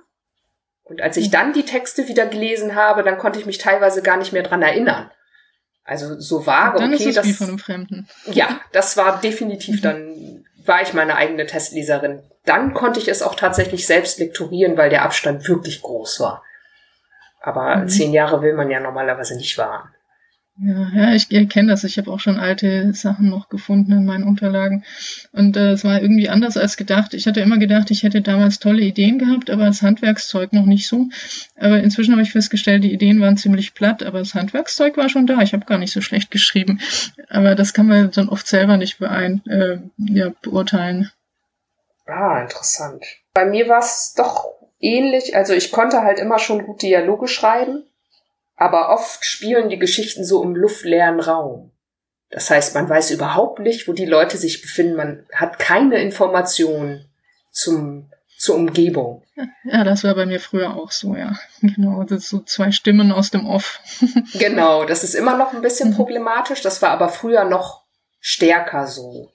Und 0.85 1.03
als 1.03 1.17
ich 1.17 1.29
mhm. 1.29 1.33
dann 1.33 1.53
die 1.53 1.65
Texte 1.65 2.09
wieder 2.09 2.27
gelesen 2.27 2.75
habe, 2.75 3.03
dann 3.03 3.19
konnte 3.19 3.39
ich 3.39 3.47
mich 3.47 3.59
teilweise 3.59 4.03
gar 4.03 4.17
nicht 4.17 4.33
mehr 4.33 4.43
dran 4.43 4.63
erinnern. 4.63 5.11
Also 5.85 6.19
so 6.19 6.47
war 6.47 6.75
dann 6.75 6.93
okay, 6.93 7.05
ist 7.05 7.07
es 7.07 7.15
das, 7.17 7.27
wie 7.27 7.33
von 7.33 7.49
einem 7.49 7.59
Fremden. 7.59 8.09
Ja, 8.27 8.61
das 8.73 8.97
war 8.97 9.21
definitiv 9.21 9.77
mhm. 9.77 9.83
dann 9.83 10.45
war 10.69 10.83
ich 10.83 10.93
meine 10.93 11.17
eigene 11.17 11.47
Testleserin. 11.47 12.23
Dann 12.45 12.75
konnte 12.75 13.01
ich 13.01 13.09
es 13.09 13.23
auch 13.23 13.35
tatsächlich 13.35 13.87
selbst 13.87 14.19
lektorieren, 14.19 14.77
weil 14.77 14.91
der 14.91 15.03
Abstand 15.03 15.49
wirklich 15.49 15.83
groß 15.83 16.21
war. 16.21 16.45
Aber 17.41 17.77
mhm. 17.77 17.89
zehn 17.89 18.13
Jahre 18.13 18.43
will 18.43 18.55
man 18.55 18.71
ja 18.71 18.79
normalerweise 18.79 19.37
nicht 19.37 19.57
wahren. 19.59 19.89
Ja, 20.61 20.89
ja, 20.93 21.15
ich 21.15 21.29
kenne 21.29 21.69
das. 21.69 21.85
Ich 21.85 21.99
habe 21.99 22.11
auch 22.11 22.19
schon 22.19 22.37
alte 22.37 22.93
Sachen 22.93 23.29
noch 23.29 23.49
gefunden 23.49 23.93
in 23.93 24.05
meinen 24.05 24.25
Unterlagen. 24.25 24.85
Und 25.31 25.57
äh, 25.57 25.71
es 25.71 25.85
war 25.85 26.03
irgendwie 26.03 26.29
anders 26.29 26.57
als 26.57 26.77
gedacht. 26.77 27.15
Ich 27.15 27.29
hatte 27.29 27.41
immer 27.41 27.59
gedacht, 27.59 27.93
ich 27.93 28.03
hätte 28.03 28.23
damals 28.23 28.59
tolle 28.59 28.83
Ideen 28.83 29.21
gehabt, 29.21 29.51
aber 29.51 29.67
das 29.67 29.83
Handwerkszeug 29.83 30.53
noch 30.53 30.67
nicht 30.67 30.89
so. 30.89 31.07
Aber 31.57 31.79
inzwischen 31.79 32.11
habe 32.11 32.23
ich 32.23 32.33
festgestellt, 32.33 32.83
die 32.83 32.93
Ideen 32.93 33.21
waren 33.21 33.37
ziemlich 33.37 33.75
platt, 33.75 34.03
aber 34.03 34.19
das 34.19 34.35
Handwerkszeug 34.35 34.97
war 34.97 35.09
schon 35.09 35.29
da. 35.29 35.41
Ich 35.43 35.53
habe 35.53 35.65
gar 35.65 35.79
nicht 35.79 35.93
so 35.93 36.01
schlecht 36.01 36.33
geschrieben. 36.33 36.81
Aber 37.29 37.55
das 37.55 37.73
kann 37.73 37.87
man 37.87 38.11
dann 38.11 38.29
oft 38.29 38.47
selber 38.49 38.79
nicht 38.79 38.99
beein 38.99 39.43
äh, 39.47 39.79
ja, 39.97 40.33
beurteilen. 40.43 41.13
Ah, 42.07 42.41
interessant. 42.41 43.05
Bei 43.33 43.45
mir 43.45 43.69
war 43.69 43.79
es 43.79 44.15
doch 44.17 44.47
ähnlich. 44.81 45.37
Also 45.37 45.53
ich 45.53 45.71
konnte 45.71 46.03
halt 46.03 46.19
immer 46.19 46.41
schon 46.41 46.65
gut 46.65 46.83
Dialoge 46.83 47.29
schreiben 47.29 47.85
aber 48.59 48.91
oft 48.91 49.25
spielen 49.25 49.69
die 49.69 49.79
Geschichten 49.79 50.25
so 50.25 50.43
im 50.43 50.55
luftleeren 50.55 51.21
Raum. 51.21 51.71
Das 52.31 52.51
heißt, 52.51 52.75
man 52.75 52.89
weiß 52.89 53.13
überhaupt 53.13 53.61
nicht, 53.61 53.89
wo 53.89 53.93
die 53.93 54.05
Leute 54.05 54.37
sich 54.37 54.61
befinden. 54.61 54.97
Man 54.97 55.27
hat 55.33 55.59
keine 55.59 55.99
Informationen 55.99 57.09
zum, 57.53 58.11
zur 58.37 58.57
Umgebung. 58.57 59.23
Ja, 59.63 59.85
das 59.85 60.03
war 60.03 60.17
bei 60.17 60.27
mir 60.27 60.41
früher 60.41 60.75
auch 60.75 60.91
so, 60.91 61.15
ja. 61.15 61.39
Genau, 61.61 62.03
das 62.03 62.29
so 62.29 62.41
zwei 62.41 62.73
Stimmen 62.73 63.13
aus 63.13 63.31
dem 63.31 63.47
Off. 63.47 63.81
genau, 64.33 64.85
das 64.85 65.05
ist 65.05 65.15
immer 65.15 65.37
noch 65.37 65.53
ein 65.53 65.63
bisschen 65.63 65.95
problematisch. 65.95 66.61
Das 66.61 66.83
war 66.83 66.91
aber 66.91 67.09
früher 67.09 67.45
noch 67.45 67.85
stärker 68.19 68.89
so. 68.89 69.31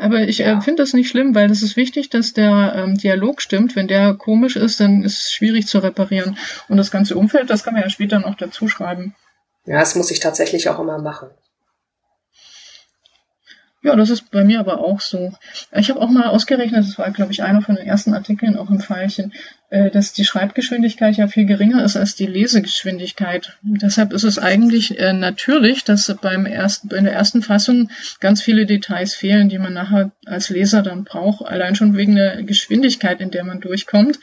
Aber 0.00 0.20
ich 0.20 0.40
äh, 0.40 0.44
ja. 0.44 0.58
äh, 0.58 0.60
finde 0.60 0.82
das 0.82 0.92
nicht 0.92 1.08
schlimm, 1.08 1.34
weil 1.34 1.50
es 1.50 1.62
ist 1.62 1.76
wichtig, 1.76 2.10
dass 2.10 2.32
der 2.32 2.74
ähm, 2.76 2.96
Dialog 2.96 3.42
stimmt. 3.42 3.76
Wenn 3.76 3.88
der 3.88 4.14
komisch 4.14 4.56
ist, 4.56 4.80
dann 4.80 5.02
ist 5.02 5.22
es 5.22 5.32
schwierig 5.32 5.66
zu 5.66 5.78
reparieren. 5.78 6.36
Und 6.68 6.76
das 6.76 6.90
ganze 6.90 7.16
Umfeld, 7.16 7.50
das 7.50 7.64
kann 7.64 7.74
man 7.74 7.82
ja 7.82 7.90
später 7.90 8.18
noch 8.18 8.36
dazu 8.36 8.68
schreiben. 8.68 9.14
Ja, 9.66 9.78
das 9.78 9.94
muss 9.94 10.10
ich 10.10 10.20
tatsächlich 10.20 10.68
auch 10.68 10.78
immer 10.78 10.98
machen. 10.98 11.28
Ja, 13.82 13.96
das 13.96 14.10
ist 14.10 14.30
bei 14.30 14.44
mir 14.44 14.60
aber 14.60 14.80
auch 14.80 15.00
so. 15.00 15.32
Ich 15.72 15.88
habe 15.88 16.02
auch 16.02 16.10
mal 16.10 16.26
ausgerechnet, 16.26 16.84
das 16.84 16.98
war, 16.98 17.10
glaube 17.12 17.32
ich, 17.32 17.42
einer 17.42 17.62
von 17.62 17.76
den 17.76 17.86
ersten 17.86 18.12
Artikeln 18.12 18.58
auch 18.58 18.68
im 18.68 18.78
Pfeilchen, 18.78 19.32
äh, 19.70 19.90
dass 19.90 20.12
die 20.12 20.26
Schreibgeschwindigkeit 20.26 21.16
ja 21.16 21.28
viel 21.28 21.46
geringer 21.46 21.82
ist 21.82 21.96
als 21.96 22.14
die 22.14 22.26
Lesegeschwindigkeit. 22.26 23.56
Deshalb 23.62 24.12
ist 24.12 24.24
es 24.24 24.38
eigentlich 24.38 24.98
äh, 24.98 25.14
natürlich, 25.14 25.82
dass 25.82 26.14
beim 26.20 26.44
ersten, 26.44 26.88
bei 26.88 27.00
der 27.00 27.14
ersten 27.14 27.40
Fassung 27.40 27.90
ganz 28.20 28.42
viele 28.42 28.66
Details 28.66 29.14
fehlen, 29.14 29.48
die 29.48 29.58
man 29.58 29.72
nachher 29.72 30.10
als 30.26 30.50
Leser 30.50 30.82
dann 30.82 31.04
braucht, 31.04 31.46
allein 31.46 31.74
schon 31.74 31.96
wegen 31.96 32.16
der 32.16 32.42
Geschwindigkeit, 32.42 33.22
in 33.22 33.30
der 33.30 33.44
man 33.44 33.60
durchkommt. 33.60 34.20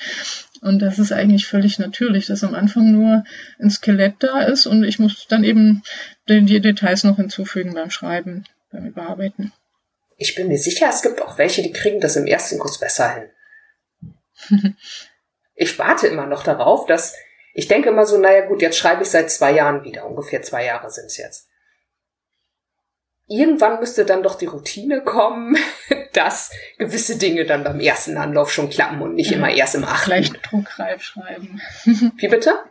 Und 0.62 0.84
das 0.84 1.00
ist 1.00 1.12
eigentlich 1.12 1.48
völlig 1.48 1.80
natürlich, 1.80 2.28
dass 2.28 2.43
am 2.43 2.54
Anfang 2.54 2.91
nur 2.91 3.24
ein 3.60 3.72
Skelett 3.72 4.15
da 4.20 4.41
ist 4.41 4.67
und 4.67 4.84
ich 4.84 5.00
muss 5.00 5.26
dann 5.28 5.43
eben 5.43 5.82
die 6.30 6.60
Details 6.60 7.04
noch 7.04 7.15
hinzufügen 7.15 7.74
beim 7.74 7.89
Schreiben 7.89 8.43
beim 8.71 8.86
Überarbeiten. 8.86 9.53
Ich 10.17 10.36
bin 10.36 10.47
mir 10.47 10.58
sicher, 10.58 10.89
es 10.89 11.01
gibt 11.01 11.21
auch 11.21 11.38
welche, 11.38 11.62
die 11.62 11.71
kriegen 11.71 12.01
das 12.01 12.15
im 12.15 12.25
ersten 12.25 12.60
Kurs 12.60 12.80
besser 12.80 13.13
hin. 13.13 13.30
ich 15.56 15.77
warte 15.77 16.08
immer 16.08 16.25
noch 16.25 16.43
darauf, 16.43 16.86
dass 16.86 17.15
ich 17.53 17.67
denke 17.67 17.89
immer 17.89 18.06
so, 18.06 18.19
naja 18.19 18.45
gut, 18.45 18.62
jetzt 18.62 18.77
schreibe 18.77 19.01
ich 19.01 19.10
seit 19.10 19.32
zwei 19.32 19.51
Jahren 19.51 19.84
wieder. 19.84 20.06
Ungefähr 20.06 20.43
zwei 20.43 20.65
Jahre 20.65 20.91
sind 20.91 21.08
es 21.08 21.17
jetzt. 21.17 21.47
irgendwann 23.27 23.80
müsste 23.80 24.06
dann 24.06 24.21
doch 24.21 24.36
die 24.36 24.45
Routine 24.45 25.01
kommen, 25.01 25.58
dass 26.13 26.51
gewisse 26.77 27.17
Dinge 27.17 27.45
dann 27.45 27.63
beim 27.63 27.80
ersten 27.80 28.17
Anlauf 28.17 28.51
schon 28.51 28.69
klappen 28.69 29.01
und 29.01 29.15
nicht 29.15 29.32
immer 29.32 29.49
erst 29.49 29.73
im 29.73 29.84
achten. 29.84 30.06
Gleich 30.06 30.32
druckreif 30.34 31.01
schreiben. 31.01 31.62
Wie 31.84 32.27
bitte? 32.27 32.63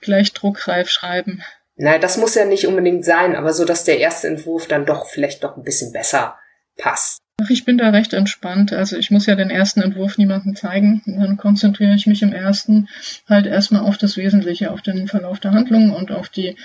Gleich 0.00 0.32
druckreif 0.32 0.88
schreiben. 0.88 1.42
Naja, 1.76 1.98
das 1.98 2.16
muss 2.18 2.34
ja 2.34 2.44
nicht 2.44 2.66
unbedingt 2.66 3.04
sein, 3.04 3.34
aber 3.34 3.52
so, 3.52 3.64
dass 3.64 3.84
der 3.84 3.98
erste 3.98 4.28
Entwurf 4.28 4.68
dann 4.68 4.86
doch 4.86 5.08
vielleicht 5.08 5.42
doch 5.42 5.56
ein 5.56 5.64
bisschen 5.64 5.92
besser 5.92 6.38
passt. 6.76 7.18
Ach, 7.42 7.50
ich 7.50 7.64
bin 7.64 7.78
da 7.78 7.90
recht 7.90 8.12
entspannt. 8.12 8.72
Also 8.72 8.96
ich 8.96 9.10
muss 9.10 9.26
ja 9.26 9.34
den 9.34 9.50
ersten 9.50 9.80
Entwurf 9.82 10.18
niemandem 10.18 10.54
zeigen. 10.54 11.02
Und 11.06 11.18
dann 11.18 11.36
konzentriere 11.36 11.94
ich 11.94 12.06
mich 12.06 12.22
im 12.22 12.32
ersten 12.32 12.88
halt 13.28 13.46
erstmal 13.46 13.82
auf 13.82 13.98
das 13.98 14.16
Wesentliche, 14.16 14.70
auf 14.70 14.82
den 14.82 15.08
Verlauf 15.08 15.40
der 15.40 15.50
Handlung 15.50 15.92
und 15.92 16.12
auf 16.12 16.28
die, 16.28 16.56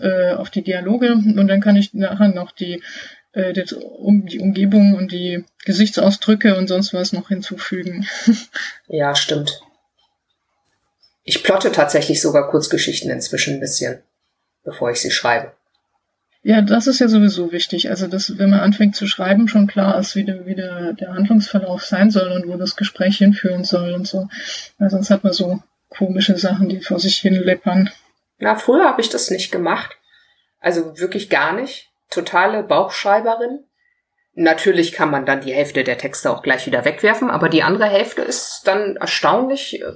äh, 0.00 0.32
auf 0.34 0.50
die 0.50 0.62
Dialoge. 0.62 1.12
Und 1.12 1.48
dann 1.48 1.62
kann 1.62 1.76
ich 1.76 1.94
nachher 1.94 2.28
noch 2.28 2.52
die, 2.52 2.82
äh, 3.32 3.54
die, 3.54 3.74
um, 3.74 4.26
die 4.26 4.40
Umgebung 4.40 4.94
und 4.94 5.12
die 5.12 5.46
Gesichtsausdrücke 5.64 6.56
und 6.56 6.68
sonst 6.68 6.92
was 6.92 7.12
noch 7.12 7.28
hinzufügen. 7.28 8.06
Ja, 8.88 9.14
stimmt. 9.14 9.62
Ich 11.24 11.42
plotte 11.42 11.72
tatsächlich 11.72 12.20
sogar 12.20 12.50
Kurzgeschichten 12.50 13.10
inzwischen 13.10 13.54
ein 13.54 13.60
bisschen, 13.60 14.02
bevor 14.64 14.90
ich 14.90 15.00
sie 15.00 15.10
schreibe. 15.10 15.52
Ja, 16.44 16.60
das 16.60 16.88
ist 16.88 16.98
ja 16.98 17.06
sowieso 17.06 17.52
wichtig. 17.52 17.88
Also, 17.88 18.08
dass, 18.08 18.36
wenn 18.36 18.50
man 18.50 18.60
anfängt 18.60 18.96
zu 18.96 19.06
schreiben, 19.06 19.46
schon 19.46 19.68
klar 19.68 19.96
ist, 19.98 20.16
wie, 20.16 20.24
der, 20.24 20.44
wie 20.44 20.56
der, 20.56 20.92
der 20.92 21.14
Handlungsverlauf 21.14 21.84
sein 21.84 22.10
soll 22.10 22.32
und 22.32 22.48
wo 22.48 22.56
das 22.56 22.74
Gespräch 22.74 23.18
hinführen 23.18 23.62
soll 23.62 23.92
und 23.92 24.08
so. 24.08 24.28
Weil 24.78 24.90
sonst 24.90 25.10
hat 25.10 25.22
man 25.22 25.32
so 25.32 25.62
komische 25.88 26.36
Sachen, 26.36 26.68
die 26.68 26.80
vor 26.80 26.98
sich 26.98 27.18
hin 27.18 27.34
leppern. 27.34 27.90
Na, 28.38 28.56
früher 28.56 28.86
habe 28.86 29.00
ich 29.00 29.08
das 29.08 29.30
nicht 29.30 29.52
gemacht. 29.52 29.96
Also 30.58 30.98
wirklich 30.98 31.30
gar 31.30 31.52
nicht. 31.52 31.90
Totale 32.10 32.64
Bauchschreiberin. 32.64 33.64
Natürlich 34.34 34.92
kann 34.92 35.10
man 35.10 35.26
dann 35.26 35.42
die 35.42 35.54
Hälfte 35.54 35.84
der 35.84 35.98
Texte 35.98 36.30
auch 36.30 36.42
gleich 36.42 36.66
wieder 36.66 36.84
wegwerfen, 36.84 37.30
aber 37.30 37.48
die 37.50 37.62
andere 37.62 37.86
Hälfte 37.86 38.22
ist 38.22 38.62
dann 38.64 38.96
erstaunlich 38.96 39.80
äh, 39.80 39.92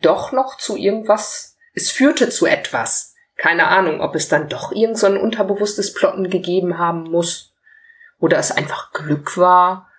doch 0.00 0.32
noch 0.32 0.56
zu 0.56 0.76
irgendwas. 0.76 1.56
Es 1.74 1.90
führte 1.90 2.30
zu 2.30 2.46
etwas 2.46 3.11
keine 3.42 3.66
Ahnung, 3.66 4.00
ob 4.00 4.14
es 4.14 4.28
dann 4.28 4.48
doch 4.48 4.70
irgend 4.70 4.96
so 4.96 5.08
ein 5.08 5.16
unterbewusstes 5.16 5.94
Plotten 5.94 6.30
gegeben 6.30 6.78
haben 6.78 7.02
muss. 7.10 7.52
Oder 8.20 8.38
es 8.38 8.52
einfach 8.52 8.92
Glück 8.92 9.36
war. 9.36 9.90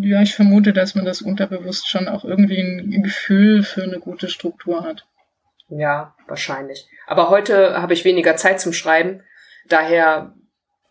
Ja, 0.00 0.22
ich 0.22 0.36
vermute, 0.36 0.72
dass 0.72 0.94
man 0.94 1.04
das 1.04 1.20
unterbewusst 1.20 1.88
schon 1.88 2.06
auch 2.06 2.24
irgendwie 2.24 2.60
ein 2.60 3.02
Gefühl 3.02 3.64
für 3.64 3.82
eine 3.82 3.98
gute 3.98 4.28
Struktur 4.28 4.84
hat. 4.84 5.04
Ja, 5.68 6.14
wahrscheinlich. 6.28 6.88
Aber 7.08 7.28
heute 7.28 7.82
habe 7.82 7.92
ich 7.92 8.04
weniger 8.04 8.36
Zeit 8.36 8.60
zum 8.60 8.72
Schreiben. 8.72 9.24
Daher 9.68 10.32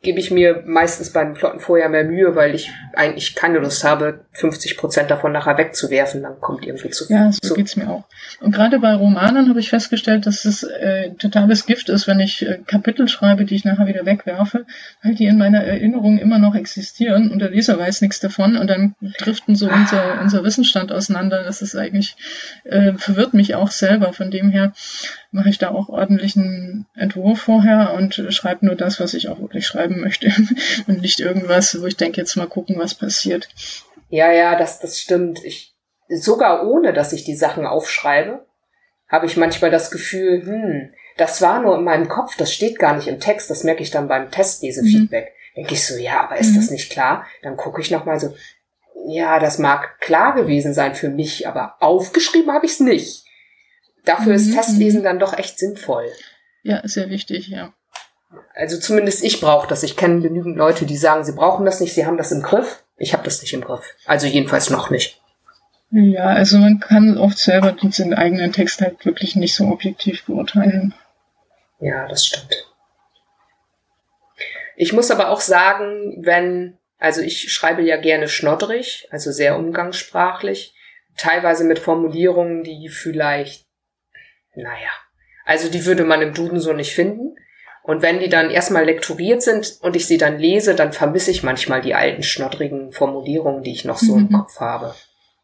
gebe 0.04 0.20
ich 0.20 0.32
mir 0.32 0.64
meistens 0.66 1.12
beim 1.12 1.34
Plotten 1.34 1.62
vorher 1.62 1.88
mehr 1.88 2.04
Mühe, 2.04 2.36
weil 2.36 2.54
ich 2.54 2.72
eigentlich 2.94 3.36
keine 3.36 3.60
Lust 3.60 3.86
habe, 3.86 4.26
50 4.34 4.78
Prozent 4.78 5.10
davon 5.10 5.32
nachher 5.32 5.58
wegzuwerfen. 5.58 6.22
Dann 6.24 6.42
kommt 6.42 6.66
irgendwie 6.66 6.90
zu 6.90 7.06
viel. 7.06 7.16
Ja, 7.16 7.32
so 7.32 7.56
geht's 7.56 7.78
mir 7.78 7.90
auch. 7.90 8.04
Und 8.42 8.54
gerade 8.54 8.80
bei 8.80 8.94
Romanen 8.94 9.48
habe 9.48 9.62
ich 9.62 9.70
festgestellt, 9.70 10.26
dass 10.26 10.44
es 10.44 10.64
äh, 10.64 11.12
totales 11.12 11.66
Gift 11.66 11.88
ist, 11.88 12.06
wenn 12.06 12.20
ich 12.20 12.46
äh, 12.46 12.60
Kapitel 12.68 13.08
schreibe, 13.08 13.46
die 13.46 13.56
ich 13.56 13.64
nachher 13.64 13.88
wieder 13.88 14.06
wegwerfe, 14.06 14.66
weil 15.02 15.16
die 15.16 15.26
in 15.26 15.38
meiner 15.38 15.64
Erinnerung 15.64 16.20
immer 16.20 16.38
noch 16.38 16.54
existieren 16.54 17.32
und 17.32 17.40
der 17.40 17.52
Leser 17.52 17.80
weiß 17.80 18.02
nichts 18.02 18.20
davon 18.20 18.58
und 18.58 18.68
dann 18.68 18.96
driften 19.20 19.56
so 19.56 19.70
ah. 19.70 19.74
unser, 19.74 20.22
unser 20.22 20.44
Wissensstand 20.44 20.92
auseinander. 20.92 21.44
Das 21.46 21.62
ist 21.62 21.78
eigentlich, 21.78 22.18
äh, 22.66 22.92
verwirrt 22.98 23.34
mich 23.34 23.56
auch 23.56 23.72
selber. 23.72 24.12
Von 24.12 24.32
dem 24.32 24.50
her 24.50 24.74
mache 25.34 25.50
ich 25.50 25.58
da 25.58 25.72
auch 25.72 25.90
ordentlichen 25.90 26.86
Entwurf 26.96 27.42
vorher 27.42 27.94
und 27.96 28.14
schreibe 28.30 28.66
nur 28.66 28.76
das, 28.76 29.00
was 29.00 29.14
ich 29.14 29.30
auch 29.30 29.40
wirklich 29.40 29.66
schreiben 29.66 30.00
möchte 30.00 30.32
und 30.88 31.02
nicht 31.02 31.20
irgendwas, 31.20 31.82
wo 31.82 31.86
ich 31.86 31.98
denke, 31.98 32.22
jetzt 32.22 32.36
mal 32.36 32.48
gucken, 32.48 32.78
was 32.78 32.94
passiert. 32.94 33.50
Ja, 34.10 34.32
ja, 34.32 34.56
das, 34.56 34.80
das 34.80 35.00
stimmt. 35.00 35.44
Ich, 35.44 35.76
sogar 36.08 36.68
ohne, 36.68 36.94
dass 36.94 37.14
ich 37.14 37.24
die 37.24 37.36
Sachen 37.36 37.66
aufschreibe, 37.66 38.46
habe 39.10 39.26
ich 39.26 39.36
manchmal 39.36 39.72
das 39.72 39.90
Gefühl, 39.90 40.46
hm, 40.46 40.94
das 41.18 41.42
war 41.42 41.62
nur 41.62 41.78
in 41.78 41.84
meinem 41.84 42.08
Kopf, 42.08 42.38
das 42.38 42.54
steht 42.54 42.78
gar 42.78 42.96
nicht 42.96 43.08
im 43.08 43.20
Text, 43.20 43.50
das 43.50 43.64
merke 43.64 43.82
ich 43.82 43.92
dann 43.92 44.08
beim 44.08 44.30
Testlesefeedback. 44.30 45.26
Mhm. 45.26 45.56
Denke 45.56 45.74
ich 45.74 45.86
so, 45.86 45.96
ja, 45.98 46.22
aber 46.22 46.38
ist 46.38 46.52
mhm. 46.52 46.56
das 46.56 46.70
nicht 46.72 46.92
klar? 46.92 47.26
Dann 47.42 47.58
gucke 47.58 47.82
ich 47.82 47.92
nochmal 47.92 48.20
so, 48.20 48.36
ja, 49.08 49.40
das 49.40 49.60
mag 49.60 50.00
klar 50.00 50.34
gewesen 50.36 50.74
sein 50.74 50.96
für 50.96 51.10
mich, 51.10 51.48
aber 51.48 51.76
aufgeschrieben 51.80 52.52
habe 52.54 52.66
ich 52.66 52.74
es 52.74 52.80
nicht. 52.80 53.23
Dafür 54.06 54.34
ist 54.34 54.54
Testlesen 54.54 55.02
mhm. 55.02 55.06
dann 55.06 55.20
doch 55.20 55.38
echt 55.38 55.58
sinnvoll. 55.58 56.12
Ja, 56.64 56.82
sehr 56.84 57.10
wichtig, 57.10 57.48
ja. 57.48 57.74
Also 58.56 58.80
zumindest 58.80 59.24
ich 59.24 59.42
brauche 59.42 59.68
das. 59.68 59.84
Ich 59.84 59.98
kenne 59.98 60.22
genügend 60.22 60.58
Leute, 60.58 60.86
die 60.86 60.98
sagen, 60.98 61.24
sie 61.24 61.34
brauchen 61.34 61.66
das 61.66 61.80
nicht, 61.80 61.94
sie 61.94 62.06
haben 62.06 62.18
das 62.18 62.32
im 62.32 62.42
Griff. 62.42 62.84
Ich 62.98 63.14
habe 63.14 63.24
das 63.24 63.42
nicht 63.42 63.54
im 63.54 63.62
Griff. 63.62 63.96
Also 64.06 64.28
jedenfalls 64.28 64.70
noch 64.70 64.90
nicht. 64.90 65.22
Ja, 65.92 66.26
also 66.26 66.58
man 66.58 66.80
kann 66.80 67.18
oft 67.20 67.38
selber 67.38 67.72
den 67.72 68.14
eigenen 68.16 68.52
Text 68.52 68.82
halt 68.82 69.06
wirklich 69.06 69.36
nicht 69.36 69.54
so 69.54 69.66
objektiv 69.66 70.26
beurteilen. 70.26 70.96
Ja, 71.80 72.08
das 72.08 72.26
stimmt. 72.26 72.66
Ich 74.76 74.92
muss 74.92 75.12
aber 75.12 75.30
auch 75.30 75.42
sagen, 75.42 76.18
wenn, 76.26 76.78
also 76.98 77.22
ich 77.22 77.52
schreibe 77.54 77.84
ja 77.84 77.98
gerne 77.98 78.28
schnoddrig, 78.28 79.08
also 79.12 79.32
sehr 79.32 79.56
umgangssprachlich, 79.56 80.74
teilweise 81.16 81.64
mit 81.64 81.78
Formulierungen, 81.78 82.64
die 82.64 82.90
vielleicht, 82.90 83.63
naja, 84.56 84.92
also 85.46 85.70
die 85.70 85.86
würde 85.86 86.04
man 86.04 86.22
im 86.22 86.34
Duden 86.34 86.60
so 86.60 86.74
nicht 86.74 86.94
finden. 86.94 87.36
Und 87.84 88.02
wenn 88.02 88.20
die 88.20 88.30
dann 88.30 88.50
erstmal 88.50 88.86
lektoriert 88.86 89.42
sind 89.42 89.78
und 89.82 89.98
ich 89.98 90.08
sie 90.08 90.18
dann 90.18 90.40
lese, 90.40 90.74
dann 90.74 90.94
vermisse 90.94 91.32
ich 91.32 91.44
manchmal 91.44 91.82
die 91.82 91.94
alten 91.94 92.24
schnoddrigen 92.24 92.94
Formulierungen, 92.94 93.62
die 93.62 93.74
ich 93.74 93.84
noch 93.84 93.98
so 93.98 94.16
mhm. 94.16 94.28
im 94.28 94.32
Kopf 94.32 94.60
habe. 94.62 94.96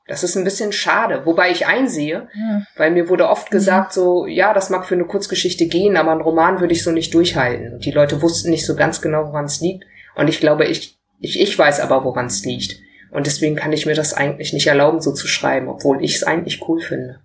Das 0.08 0.24
ist 0.24 0.38
ein 0.38 0.45
bisschen 0.45 0.72
schade, 0.72 1.26
wobei 1.26 1.52
ich 1.52 1.67
einsehe, 1.67 2.30
ja. 2.34 2.62
weil 2.78 2.91
mir 2.91 3.10
wurde 3.10 3.30
oft 3.30 3.52
mhm. 3.52 3.58
gesagt, 3.58 3.93
so, 3.93 4.26
ja, 4.26 4.54
das 4.54 4.69
mag 4.69 4.88
für 4.88 4.95
eine 4.95 5.06
Kurzgeschichte 5.06 5.67
gehen, 5.67 5.98
aber 5.98 6.12
einen 6.12 6.22
Roman 6.22 6.62
würde 6.62 6.74
ich 6.74 6.84
so 6.84 6.91
nicht 6.91 7.13
durchhalten. 7.13 7.74
Und 7.74 7.86
die 7.86 7.91
Leute 7.91 8.22
wussten 8.22 8.50
nicht 8.50 8.65
so 8.65 8.76
ganz 8.76 9.02
genau, 9.02 9.28
woran 9.28 9.45
es 9.45 9.60
liegt. 9.60 9.84
Und 10.15 10.30
ich 10.30 10.39
glaube, 10.39 10.65
ich, 10.65 10.98
ich, 11.19 11.39
ich 11.39 11.60
weiß 11.60 11.82
aber, 11.82 12.06
woran 12.06 12.28
es 12.28 12.43
liegt. 12.45 12.80
Und 13.12 13.28
deswegen 13.28 13.56
kann 13.56 13.74
ich 13.74 13.86
mir 13.86 13.95
das 13.95 14.13
eigentlich 14.13 14.54
nicht 14.54 14.67
erlauben, 14.67 15.02
so 15.02 15.13
zu 15.13 15.28
schreiben, 15.28 15.67
obwohl 15.67 16.04
ich 16.04 16.15
es 16.15 16.24
eigentlich 16.24 16.67
cool 16.67 16.80
finde. 16.80 17.19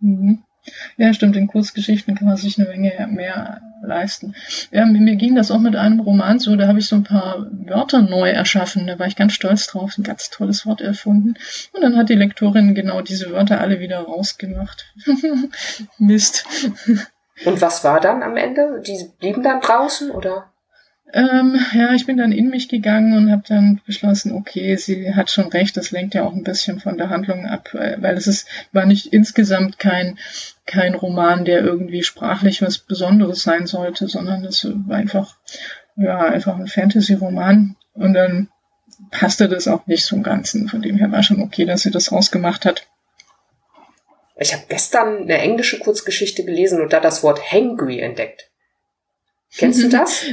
Mhm. 0.00 0.44
Ja, 0.96 1.12
stimmt, 1.12 1.36
in 1.36 1.46
Kurzgeschichten 1.46 2.14
kann 2.14 2.26
man 2.26 2.36
sich 2.36 2.58
eine 2.58 2.68
Menge 2.68 3.06
mehr 3.10 3.60
leisten. 3.82 4.34
Ja, 4.70 4.86
mir 4.86 5.16
ging 5.16 5.34
das 5.34 5.50
auch 5.50 5.58
mit 5.58 5.76
einem 5.76 6.00
Roman 6.00 6.38
so, 6.38 6.56
da 6.56 6.68
habe 6.68 6.78
ich 6.78 6.86
so 6.86 6.96
ein 6.96 7.04
paar 7.04 7.46
Wörter 7.50 8.02
neu 8.02 8.30
erschaffen, 8.30 8.86
da 8.86 8.98
war 8.98 9.06
ich 9.06 9.16
ganz 9.16 9.34
stolz 9.34 9.66
drauf, 9.66 9.98
ein 9.98 10.04
ganz 10.04 10.30
tolles 10.30 10.66
Wort 10.66 10.80
erfunden. 10.80 11.34
Und 11.72 11.82
dann 11.82 11.96
hat 11.96 12.08
die 12.08 12.14
Lektorin 12.14 12.74
genau 12.74 13.02
diese 13.02 13.30
Wörter 13.30 13.60
alle 13.60 13.80
wieder 13.80 14.00
rausgemacht. 14.00 14.86
Mist. 15.98 16.46
Und 17.44 17.60
was 17.60 17.84
war 17.84 18.00
dann 18.00 18.22
am 18.22 18.36
Ende? 18.36 18.82
Die 18.86 19.10
blieben 19.18 19.42
dann 19.42 19.60
draußen, 19.60 20.10
oder? 20.10 20.53
Ähm, 21.14 21.64
ja, 21.72 21.94
ich 21.94 22.06
bin 22.06 22.16
dann 22.16 22.32
in 22.32 22.50
mich 22.50 22.68
gegangen 22.68 23.16
und 23.16 23.30
habe 23.30 23.44
dann 23.46 23.80
beschlossen, 23.86 24.32
okay, 24.32 24.74
sie 24.74 25.14
hat 25.14 25.30
schon 25.30 25.46
recht, 25.46 25.76
das 25.76 25.92
lenkt 25.92 26.14
ja 26.14 26.24
auch 26.24 26.32
ein 26.32 26.42
bisschen 26.42 26.80
von 26.80 26.98
der 26.98 27.08
Handlung 27.08 27.46
ab, 27.46 27.68
weil 27.72 28.16
es 28.16 28.26
ist, 28.26 28.48
war 28.72 28.84
nicht 28.84 29.12
insgesamt 29.12 29.78
kein, 29.78 30.18
kein 30.66 30.96
Roman, 30.96 31.44
der 31.44 31.62
irgendwie 31.62 32.02
sprachlich 32.02 32.62
was 32.62 32.78
Besonderes 32.78 33.44
sein 33.44 33.68
sollte, 33.68 34.08
sondern 34.08 34.44
es 34.44 34.64
war 34.64 34.96
einfach, 34.96 35.36
ja, 35.94 36.18
einfach 36.18 36.58
ein 36.58 36.66
Fantasy-Roman. 36.66 37.76
Und 37.92 38.14
dann 38.14 38.48
passte 39.12 39.48
das 39.48 39.68
auch 39.68 39.86
nicht 39.86 40.04
zum 40.04 40.24
Ganzen. 40.24 40.68
Von 40.68 40.82
dem 40.82 40.96
her 40.96 41.12
war 41.12 41.22
schon 41.22 41.40
okay, 41.40 41.64
dass 41.64 41.82
sie 41.82 41.92
das 41.92 42.10
rausgemacht 42.10 42.64
hat. 42.64 42.88
Ich 44.36 44.52
habe 44.52 44.64
gestern 44.68 45.22
eine 45.22 45.38
englische 45.38 45.78
Kurzgeschichte 45.78 46.44
gelesen 46.44 46.80
und 46.80 46.92
da 46.92 46.98
das 46.98 47.22
Wort 47.22 47.52
hangry 47.52 48.00
entdeckt. 48.00 48.50
Kennst 49.56 49.80
du 49.80 49.88
das? 49.90 50.26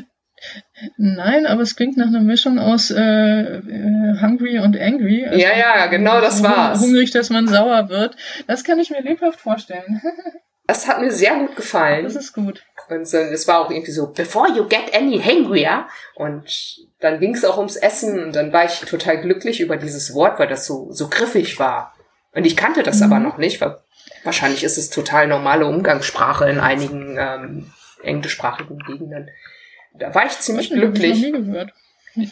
Nein, 0.97 1.45
aber 1.45 1.61
es 1.61 1.75
klingt 1.75 1.97
nach 1.97 2.07
einer 2.07 2.21
Mischung 2.21 2.59
aus 2.59 2.91
äh, 2.91 2.99
äh, 2.99 4.21
hungry 4.21 4.59
und 4.59 4.79
angry. 4.79 5.25
Also 5.25 5.39
ja, 5.39 5.57
ja, 5.57 5.87
genau 5.87 6.19
das 6.21 6.41
war's. 6.41 6.79
Hungrig, 6.79 7.11
dass 7.11 7.29
man 7.29 7.47
sauer 7.47 7.89
wird. 7.89 8.15
Das 8.47 8.63
kann 8.63 8.79
ich 8.79 8.89
mir 8.89 9.01
lebhaft 9.01 9.39
vorstellen. 9.39 10.01
das 10.67 10.87
hat 10.87 10.99
mir 10.99 11.11
sehr 11.11 11.35
gut 11.35 11.55
gefallen. 11.55 12.03
Das 12.03 12.15
ist 12.15 12.33
gut. 12.33 12.63
Und 12.89 13.07
so, 13.07 13.17
es 13.17 13.47
war 13.47 13.59
auch 13.59 13.71
irgendwie 13.71 13.91
so, 13.91 14.11
before 14.11 14.49
you 14.49 14.67
get 14.67 14.93
any 14.93 15.19
hangrier. 15.19 15.87
Und 16.15 16.77
dann 16.99 17.19
ging 17.19 17.35
es 17.35 17.45
auch 17.45 17.57
ums 17.57 17.75
Essen 17.75 18.23
und 18.23 18.35
dann 18.35 18.51
war 18.51 18.65
ich 18.65 18.79
total 18.81 19.21
glücklich 19.21 19.61
über 19.61 19.77
dieses 19.77 20.13
Wort, 20.13 20.39
weil 20.39 20.47
das 20.47 20.65
so, 20.65 20.91
so 20.91 21.07
griffig 21.07 21.59
war. 21.59 21.93
Und 22.33 22.45
ich 22.45 22.57
kannte 22.57 22.83
das 22.83 22.99
mhm. 22.99 23.03
aber 23.05 23.19
noch 23.19 23.37
nicht, 23.37 23.61
weil 23.61 23.77
wahrscheinlich 24.23 24.63
ist 24.63 24.77
es 24.77 24.89
total 24.89 25.27
normale 25.27 25.65
Umgangssprache 25.65 26.49
in 26.49 26.59
einigen 26.59 27.17
ähm, 27.19 27.73
englischsprachigen 28.03 28.79
Gegenden. 28.79 29.29
Da 29.93 30.13
war 30.13 30.25
ich 30.25 30.39
ziemlich 30.39 30.71
ich 30.71 30.77
glücklich. 30.77 31.23
Ich, 31.23 31.31
noch 31.31 31.39
nie 31.39 31.45
gehört. 31.45 31.73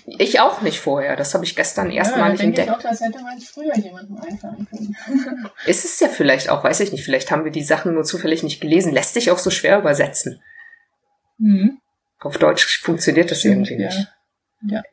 ich 0.05 0.39
auch 0.39 0.61
nicht 0.61 0.79
vorher. 0.79 1.15
Das 1.15 1.33
habe 1.33 1.45
ich 1.45 1.55
gestern 1.55 1.91
erstmalig 1.91 2.39
ja, 2.39 2.45
entdeckt. 2.45 2.69
Ich 2.69 2.75
auch, 2.75 2.81
das 2.81 3.01
hätte 3.01 3.21
man 3.21 3.39
früher 3.39 3.75
jemandem 3.75 4.17
einfallen 4.17 4.67
können. 4.69 5.49
ist 5.65 5.85
es 5.85 5.99
ja 5.99 6.07
vielleicht 6.07 6.49
auch, 6.49 6.63
weiß 6.63 6.79
ich 6.81 6.91
nicht. 6.91 7.03
Vielleicht 7.03 7.31
haben 7.31 7.45
wir 7.45 7.51
die 7.51 7.63
Sachen 7.63 7.93
nur 7.93 8.03
zufällig 8.03 8.43
nicht 8.43 8.61
gelesen. 8.61 8.93
Lässt 8.93 9.13
sich 9.13 9.31
auch 9.31 9.37
so 9.37 9.49
schwer 9.49 9.79
übersetzen. 9.79 10.41
Mhm. 11.37 11.79
Auf 12.19 12.37
Deutsch 12.37 12.81
funktioniert 12.81 13.31
das 13.31 13.39
Stimmt, 13.39 13.69
irgendwie 13.69 13.83
ja. 13.83 13.89
nicht. 13.89 14.07
Ja. 14.67 14.83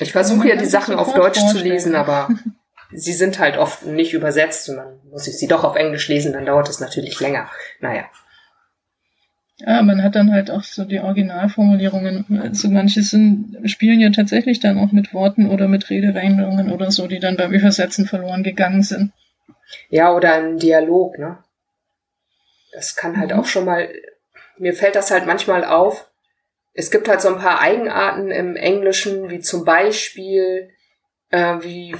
Ich 0.00 0.12
versuche 0.12 0.38
man 0.38 0.48
ja 0.48 0.56
die 0.56 0.66
Sachen 0.66 0.94
auf 0.94 1.12
Deutsch 1.12 1.40
zu 1.50 1.58
lesen, 1.58 1.94
aber 1.94 2.28
sie 2.92 3.12
sind 3.12 3.38
halt 3.38 3.58
oft 3.58 3.84
nicht 3.84 4.14
übersetzt 4.14 4.68
und 4.68 4.76
dann 4.76 5.00
muss 5.10 5.26
ich 5.26 5.36
sie 5.36 5.48
doch 5.48 5.64
auf 5.64 5.76
Englisch 5.76 6.08
lesen, 6.08 6.32
dann 6.32 6.46
dauert 6.46 6.68
es 6.68 6.80
natürlich 6.80 7.20
länger. 7.20 7.50
Naja. 7.80 8.04
Ja, 9.60 9.82
man 9.82 10.02
hat 10.04 10.14
dann 10.14 10.32
halt 10.32 10.50
auch 10.50 10.62
so 10.62 10.84
die 10.84 11.00
Originalformulierungen. 11.00 12.40
Also 12.40 12.68
manche 12.68 13.02
sind, 13.02 13.58
spielen 13.68 13.98
ja 13.98 14.10
tatsächlich 14.10 14.60
dann 14.60 14.78
auch 14.78 14.92
mit 14.92 15.12
Worten 15.12 15.48
oder 15.48 15.66
mit 15.66 15.90
Redewendungen 15.90 16.70
oder 16.70 16.92
so, 16.92 17.08
die 17.08 17.18
dann 17.18 17.36
beim 17.36 17.52
Übersetzen 17.52 18.06
verloren 18.06 18.44
gegangen 18.44 18.82
sind. 18.82 19.12
Ja, 19.90 20.14
oder 20.14 20.34
ein 20.34 20.58
Dialog, 20.58 21.18
ne? 21.18 21.38
Das 22.72 22.94
kann 22.94 23.18
halt 23.18 23.32
Mhm. 23.32 23.40
auch 23.40 23.46
schon 23.46 23.64
mal, 23.64 23.88
mir 24.58 24.74
fällt 24.74 24.94
das 24.94 25.10
halt 25.10 25.26
manchmal 25.26 25.64
auf. 25.64 26.08
Es 26.72 26.92
gibt 26.92 27.08
halt 27.08 27.20
so 27.20 27.28
ein 27.28 27.40
paar 27.40 27.60
Eigenarten 27.60 28.30
im 28.30 28.54
Englischen, 28.54 29.28
wie 29.28 29.40
zum 29.40 29.64
Beispiel, 29.64 30.70
äh, 31.30 31.56
wie 31.62 31.96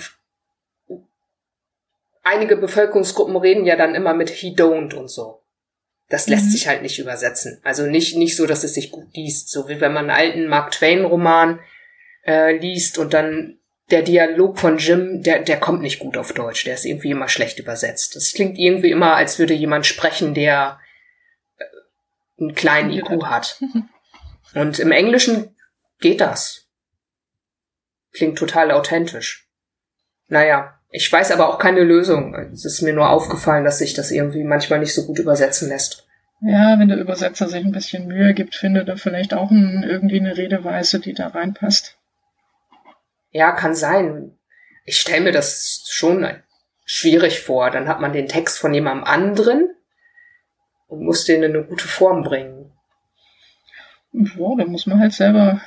einige 2.23 2.57
Bevölkerungsgruppen 2.57 3.37
reden 3.37 3.65
ja 3.65 3.75
dann 3.75 3.97
immer 3.97 4.15
mit 4.15 4.29
he 4.29 4.55
don't 4.55 4.95
und 4.95 5.11
so. 5.11 5.41
Das 6.09 6.27
lässt 6.27 6.47
Mhm. 6.47 6.51
sich 6.51 6.69
halt 6.69 6.83
nicht 6.83 6.99
übersetzen. 6.99 7.61
Also 7.65 7.85
nicht, 7.87 8.17
nicht 8.17 8.37
so, 8.37 8.47
dass 8.47 8.65
es 8.65 8.75
sich 8.75 8.91
gut 8.91 9.15
liest. 9.15 9.51
So 9.51 9.69
wie 9.69 9.81
wenn 9.81 9.93
man 9.93 10.09
einen 10.11 10.19
alten 10.19 10.47
Mark 10.49 10.71
Twain 10.73 11.05
Roman 11.05 11.61
äh, 12.27 12.57
liest 12.57 12.97
und 12.99 13.13
dann 13.13 13.59
der 13.91 14.03
Dialog 14.03 14.59
von 14.59 14.79
Jim, 14.79 15.23
der, 15.23 15.41
der 15.41 15.59
kommt 15.61 15.83
nicht 15.83 15.99
gut 15.99 16.17
auf 16.17 16.33
Deutsch. 16.33 16.65
Der 16.65 16.75
ist 16.75 16.85
irgendwie 16.85 17.11
immer 17.11 17.29
schlecht 17.29 17.59
übersetzt. 17.59 18.17
Das 18.17 18.33
klingt 18.33 18.59
irgendwie 18.59 18.91
immer, 18.91 19.17
als 19.17 19.39
würde 19.39 19.55
jemand 19.55 19.87
sprechen, 19.87 20.35
der 20.35 20.79
äh, 21.59 21.65
einen 22.41 22.55
kleinen 22.55 22.91
IQ 22.91 23.25
hat. 23.25 23.63
Und 24.55 24.79
im 24.79 24.93
Englischen 24.93 25.55
geht 26.01 26.21
das. 26.23 26.67
Klingt 28.13 28.39
total 28.39 28.71
authentisch. 28.71 29.47
Naja, 30.29 30.78
ich 30.91 31.11
weiß 31.11 31.32
aber 31.32 31.49
auch 31.49 31.59
keine 31.59 31.82
Lösung. 31.82 32.34
Es 32.34 32.64
ist 32.64 32.82
mir 32.82 32.93
nur 32.93 33.11
aufgefallen, 33.11 33.64
dass 33.64 33.78
sich 33.78 33.95
das 33.95 34.11
irgendwie 34.11 34.45
manchmal 34.45 34.78
nicht 34.78 34.95
so 34.95 35.07
gut 35.07 35.18
übersetzen 35.18 35.68
lässt. 35.68 36.07
Ja, 36.41 36.78
wenn 36.78 36.89
der 36.89 36.99
Übersetzer 36.99 37.49
sich 37.49 37.64
ein 37.64 37.72
bisschen 37.72 38.07
Mühe 38.07 38.32
gibt, 38.32 38.55
findet 38.55 38.89
er 38.89 38.97
vielleicht 38.97 39.34
auch 39.34 39.51
ein, 39.51 39.82
irgendwie 39.82 40.20
eine 40.20 40.36
Redeweise, 40.36 41.01
die 41.01 41.12
da 41.12 41.28
reinpasst. 41.28 41.99
Ja, 43.30 43.53
kann 43.53 43.74
sein. 43.74 44.39
Ich 44.84 44.99
stelle 45.01 45.24
mir 45.24 45.32
das 45.32 45.84
schon 45.89 46.26
schwierig 46.84 47.41
vor. 47.41 47.70
Dann 47.70 47.89
hat 47.89 48.01
man 48.01 48.12
den 48.12 48.28
Text 48.28 48.59
von 48.59 48.72
jemandem 48.72 49.05
anderen 49.05 49.74
und 50.86 51.05
muss 51.05 51.24
den 51.24 51.43
in 51.43 51.55
eine 51.55 51.64
gute 51.64 51.86
Form 51.86 52.22
bringen. 52.22 52.72
Ja, 54.12 54.55
da 54.57 54.64
muss 54.64 54.86
man 54.86 55.01
halt 55.01 55.12
selber 55.12 55.61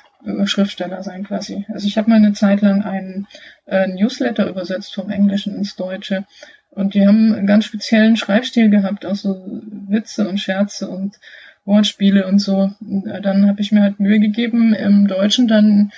Schriftsteller 0.45 1.03
sein 1.03 1.23
quasi. 1.23 1.65
Also 1.73 1.87
ich 1.87 1.97
habe 1.97 2.09
mal 2.09 2.17
eine 2.17 2.33
Zeit 2.33 2.61
lang 2.61 2.83
einen 2.83 3.27
äh, 3.65 3.87
Newsletter 3.87 4.47
übersetzt 4.47 4.93
vom 4.93 5.09
Englischen 5.09 5.55
ins 5.55 5.75
Deutsche 5.75 6.25
und 6.71 6.93
die 6.93 7.05
haben 7.05 7.33
einen 7.33 7.47
ganz 7.47 7.65
speziellen 7.65 8.15
Schreibstil 8.15 8.69
gehabt, 8.69 9.05
auch 9.05 9.15
so 9.15 9.61
Witze 9.87 10.27
und 10.27 10.39
Scherze 10.39 10.89
und 10.89 11.19
Wortspiele 11.65 12.27
und 12.27 12.39
so. 12.39 12.71
Und, 12.79 13.07
äh, 13.07 13.21
dann 13.21 13.47
habe 13.47 13.61
ich 13.61 13.71
mir 13.71 13.81
halt 13.81 13.99
Mühe 13.99 14.19
gegeben, 14.19 14.73
im 14.73 15.07
Deutschen 15.07 15.47
dann 15.47 15.91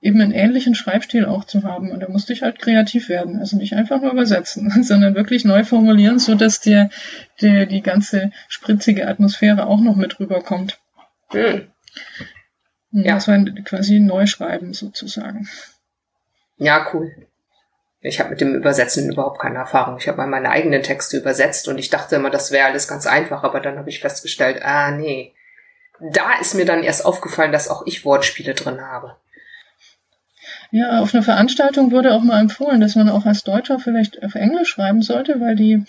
eben 0.00 0.20
einen 0.20 0.32
ähnlichen 0.32 0.74
Schreibstil 0.74 1.26
auch 1.26 1.44
zu 1.44 1.64
haben. 1.64 1.90
Und 1.90 2.00
da 2.00 2.08
musste 2.08 2.32
ich 2.32 2.42
halt 2.42 2.58
kreativ 2.58 3.08
werden. 3.08 3.38
Also 3.38 3.56
nicht 3.56 3.74
einfach 3.74 4.00
nur 4.00 4.12
übersetzen, 4.12 4.70
sondern 4.82 5.14
wirklich 5.14 5.44
neu 5.44 5.64
formulieren, 5.64 6.18
so 6.18 6.34
dass 6.34 6.60
dir, 6.60 6.88
dir 7.40 7.66
die 7.66 7.82
ganze 7.82 8.30
spritzige 8.48 9.08
Atmosphäre 9.08 9.66
auch 9.66 9.80
noch 9.80 9.96
mit 9.96 10.18
rüberkommt. 10.20 10.78
Hm. 11.30 11.68
Ja. 12.90 13.14
Das 13.14 13.28
war 13.28 13.38
quasi 13.64 14.00
Neuschreiben 14.00 14.72
sozusagen. 14.72 15.48
Ja, 16.56 16.88
cool. 16.92 17.12
Ich 18.00 18.20
habe 18.20 18.30
mit 18.30 18.40
dem 18.40 18.54
Übersetzen 18.54 19.10
überhaupt 19.10 19.40
keine 19.40 19.58
Erfahrung. 19.58 19.98
Ich 19.98 20.06
habe 20.06 20.18
mal 20.18 20.28
meine 20.28 20.50
eigenen 20.50 20.82
Texte 20.82 21.18
übersetzt 21.18 21.68
und 21.68 21.78
ich 21.78 21.90
dachte 21.90 22.16
immer, 22.16 22.30
das 22.30 22.52
wäre 22.52 22.68
alles 22.68 22.86
ganz 22.86 23.06
einfach, 23.06 23.42
aber 23.42 23.60
dann 23.60 23.76
habe 23.76 23.90
ich 23.90 24.00
festgestellt, 24.00 24.62
ah 24.62 24.90
nee. 24.92 25.34
Da 26.12 26.38
ist 26.40 26.54
mir 26.54 26.64
dann 26.64 26.84
erst 26.84 27.04
aufgefallen, 27.04 27.50
dass 27.50 27.68
auch 27.68 27.84
ich 27.86 28.04
Wortspiele 28.04 28.54
drin 28.54 28.80
habe. 28.80 29.16
Ja, 30.70 31.00
auf 31.00 31.14
einer 31.14 31.22
Veranstaltung 31.22 31.92
wurde 31.92 32.12
auch 32.12 32.22
mal 32.22 32.40
empfohlen, 32.40 32.80
dass 32.80 32.94
man 32.94 33.08
auch 33.08 33.24
als 33.24 33.42
Deutscher 33.42 33.78
vielleicht 33.78 34.22
auf 34.22 34.34
Englisch 34.34 34.68
schreiben 34.68 35.00
sollte, 35.00 35.40
weil 35.40 35.56
die, 35.56 35.82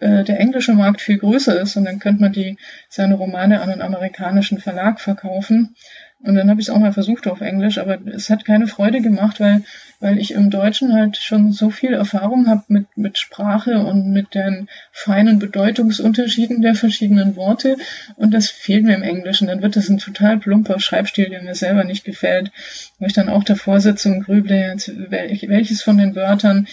äh, 0.00 0.24
der 0.24 0.40
englische 0.40 0.72
Markt 0.72 1.02
viel 1.02 1.18
größer 1.18 1.60
ist 1.60 1.76
und 1.76 1.84
dann 1.84 1.98
könnte 1.98 2.22
man 2.22 2.32
die, 2.32 2.56
seine 2.88 3.14
Romane 3.14 3.60
an 3.60 3.70
einen 3.70 3.82
amerikanischen 3.82 4.58
Verlag 4.58 5.00
verkaufen. 5.00 5.76
Und 6.24 6.36
dann 6.36 6.48
habe 6.48 6.60
ich 6.60 6.68
es 6.68 6.74
auch 6.74 6.78
mal 6.78 6.92
versucht 6.92 7.26
auf 7.26 7.40
Englisch, 7.40 7.78
aber 7.78 7.98
es 8.06 8.30
hat 8.30 8.44
keine 8.44 8.68
Freude 8.68 9.00
gemacht, 9.00 9.40
weil, 9.40 9.62
weil 9.98 10.18
ich 10.18 10.32
im 10.32 10.50
Deutschen 10.50 10.92
halt 10.92 11.16
schon 11.16 11.52
so 11.52 11.70
viel 11.70 11.94
Erfahrung 11.94 12.46
habe 12.46 12.62
mit, 12.68 12.86
mit 12.96 13.18
Sprache 13.18 13.78
und 13.78 14.12
mit 14.12 14.34
den 14.34 14.68
feinen 14.92 15.40
Bedeutungsunterschieden 15.40 16.62
der 16.62 16.76
verschiedenen 16.76 17.34
Worte. 17.34 17.76
Und 18.14 18.32
das 18.32 18.50
fehlt 18.50 18.84
mir 18.84 18.94
im 18.94 19.02
Englischen. 19.02 19.48
Dann 19.48 19.62
wird 19.62 19.74
das 19.74 19.88
ein 19.88 19.98
total 19.98 20.38
plumper 20.38 20.78
Schreibstil, 20.78 21.28
der 21.28 21.42
mir 21.42 21.56
selber 21.56 21.82
nicht 21.82 22.04
gefällt. 22.04 22.52
Wo 22.98 23.06
ich 23.06 23.14
dann 23.14 23.28
auch 23.28 23.42
davor 23.42 23.80
sitze 23.80 24.08
und 24.08 24.24
grüble, 24.24 24.56
jetzt, 24.56 24.92
welches 25.10 25.82
von 25.82 25.98
den 25.98 26.14
Wörtern, 26.14 26.68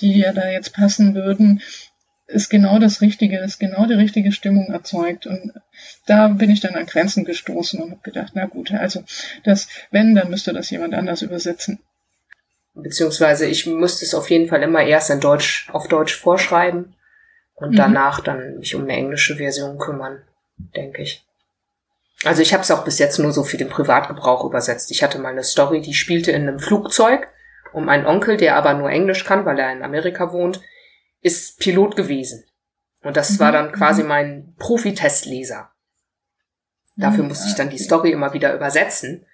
die 0.00 0.18
ja 0.18 0.32
da 0.32 0.48
jetzt 0.48 0.72
passen 0.72 1.14
würden, 1.14 1.60
ist 2.26 2.48
genau 2.48 2.78
das 2.78 3.00
Richtige, 3.00 3.38
ist 3.38 3.58
genau 3.60 3.86
die 3.86 3.94
richtige 3.94 4.32
Stimmung 4.32 4.68
erzeugt. 4.72 5.26
Und 5.26 5.52
da 6.06 6.28
bin 6.28 6.50
ich 6.50 6.60
dann 6.60 6.74
an 6.74 6.86
Grenzen 6.86 7.24
gestoßen 7.24 7.82
und 7.82 7.90
habe 7.90 8.00
gedacht, 8.02 8.32
na 8.34 8.46
gut, 8.46 8.72
also 8.72 9.04
das, 9.44 9.68
wenn, 9.90 10.14
dann 10.14 10.30
müsste 10.30 10.52
das 10.52 10.70
jemand 10.70 10.94
anders 10.94 11.22
übersetzen. 11.22 11.80
Beziehungsweise 12.74 13.46
ich 13.46 13.66
müsste 13.66 14.04
es 14.04 14.14
auf 14.14 14.30
jeden 14.30 14.48
Fall 14.48 14.62
immer 14.62 14.82
erst 14.82 15.10
in 15.10 15.20
Deutsch, 15.20 15.68
auf 15.72 15.86
Deutsch 15.86 16.16
vorschreiben 16.16 16.94
und 17.54 17.72
mhm. 17.72 17.76
danach 17.76 18.20
dann 18.20 18.58
mich 18.58 18.74
um 18.74 18.82
eine 18.82 18.94
englische 18.94 19.36
Version 19.36 19.78
kümmern, 19.78 20.22
denke 20.74 21.02
ich. 21.02 21.24
Also 22.24 22.42
ich 22.42 22.52
habe 22.52 22.62
es 22.62 22.70
auch 22.70 22.84
bis 22.84 22.98
jetzt 22.98 23.18
nur 23.18 23.32
so 23.32 23.44
für 23.44 23.58
den 23.58 23.68
Privatgebrauch 23.68 24.44
übersetzt. 24.44 24.90
Ich 24.90 25.02
hatte 25.02 25.18
mal 25.18 25.32
eine 25.32 25.44
Story, 25.44 25.82
die 25.82 25.94
spielte 25.94 26.32
in 26.32 26.48
einem 26.48 26.58
Flugzeug 26.58 27.28
um 27.72 27.88
einen 27.88 28.06
Onkel, 28.06 28.36
der 28.36 28.56
aber 28.56 28.74
nur 28.74 28.88
Englisch 28.88 29.24
kann, 29.24 29.44
weil 29.44 29.58
er 29.58 29.72
in 29.72 29.82
Amerika 29.82 30.32
wohnt, 30.32 30.60
ist 31.24 31.58
Pilot 31.58 31.96
gewesen. 31.96 32.44
Und 33.02 33.16
das 33.16 33.32
mhm. 33.32 33.38
war 33.40 33.50
dann 33.50 33.72
quasi 33.72 34.04
mein 34.04 34.54
Profi-Testleser. 34.58 35.70
Dafür 36.96 37.24
Mhm, 37.24 37.30
musste 37.30 37.48
ich 37.48 37.56
dann 37.56 37.70
die 37.70 37.78
Story 37.78 38.12
immer 38.12 38.32
wieder 38.34 38.54
übersetzen. 38.54 39.26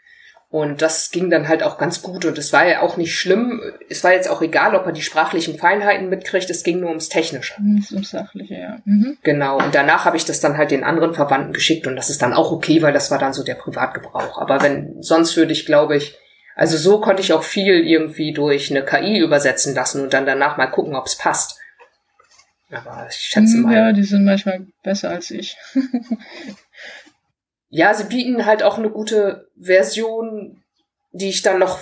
Und 0.49 0.82
das 0.82 1.12
ging 1.12 1.30
dann 1.30 1.47
halt 1.47 1.62
auch 1.62 1.78
ganz 1.78 2.03
gut. 2.03 2.24
Und 2.24 2.36
es 2.38 2.53
war 2.53 2.66
ja 2.66 2.80
auch 2.80 2.97
nicht 2.97 3.14
schlimm. 3.14 3.61
Es 3.88 4.03
war 4.03 4.12
jetzt 4.12 4.28
auch 4.28 4.43
egal, 4.43 4.74
ob 4.74 4.86
er 4.86 4.93
die 4.93 5.03
sprachlichen 5.03 5.57
Feinheiten 5.57 6.09
mitkriegt. 6.09 6.51
Es 6.51 6.64
ging 6.64 6.80
nur 6.80 6.88
ums 6.88 7.09
Technische. 7.09 7.55
Ums 7.61 8.11
Sachliche, 8.11 8.55
ja. 8.55 8.78
Mhm. 8.84 9.18
Genau. 9.22 9.59
Und 9.59 9.74
danach 9.74 10.05
habe 10.05 10.16
ich 10.16 10.24
das 10.24 10.41
dann 10.41 10.57
halt 10.57 10.72
den 10.72 10.82
anderen 10.82 11.14
Verwandten 11.14 11.53
geschickt. 11.53 11.86
Und 11.86 11.95
das 11.95 12.11
ist 12.11 12.22
dann 12.22 12.32
auch 12.32 12.51
okay, 12.51 12.82
weil 12.82 12.93
das 12.93 13.12
war 13.12 13.18
dann 13.18 13.32
so 13.32 13.45
der 13.45 13.55
Privatgebrauch. 13.55 14.41
Aber 14.41 14.61
wenn, 14.62 15.01
sonst 15.03 15.36
würde 15.36 15.53
ich, 15.53 15.66
glaube 15.66 15.97
ich, 15.97 16.16
also 16.57 16.76
so 16.76 17.01
konnte 17.01 17.22
ich 17.22 17.32
auch 17.32 17.45
viel 17.45 17.86
irgendwie 17.86 18.32
durch 18.32 18.70
eine 18.70 18.84
KI 18.84 19.18
übersetzen 19.18 19.74
lassen 19.74 20.03
und 20.03 20.12
dann 20.12 20.26
danach 20.26 20.57
mal 20.57 20.66
gucken, 20.66 20.97
ob 20.97 21.07
es 21.07 21.16
passt. 21.16 21.59
Aber 22.70 23.06
ich 23.08 23.16
schätze 23.16 23.56
mal. 23.58 23.74
Ja, 23.74 23.92
die 23.92 24.04
sind 24.04 24.24
manchmal 24.24 24.66
besser 24.82 25.10
als 25.10 25.30
ich. 25.30 25.56
ja, 27.68 27.92
sie 27.94 28.04
bieten 28.04 28.46
halt 28.46 28.62
auch 28.62 28.78
eine 28.78 28.90
gute 28.90 29.48
Version, 29.60 30.62
die 31.12 31.28
ich 31.28 31.42
dann 31.42 31.58
noch 31.58 31.78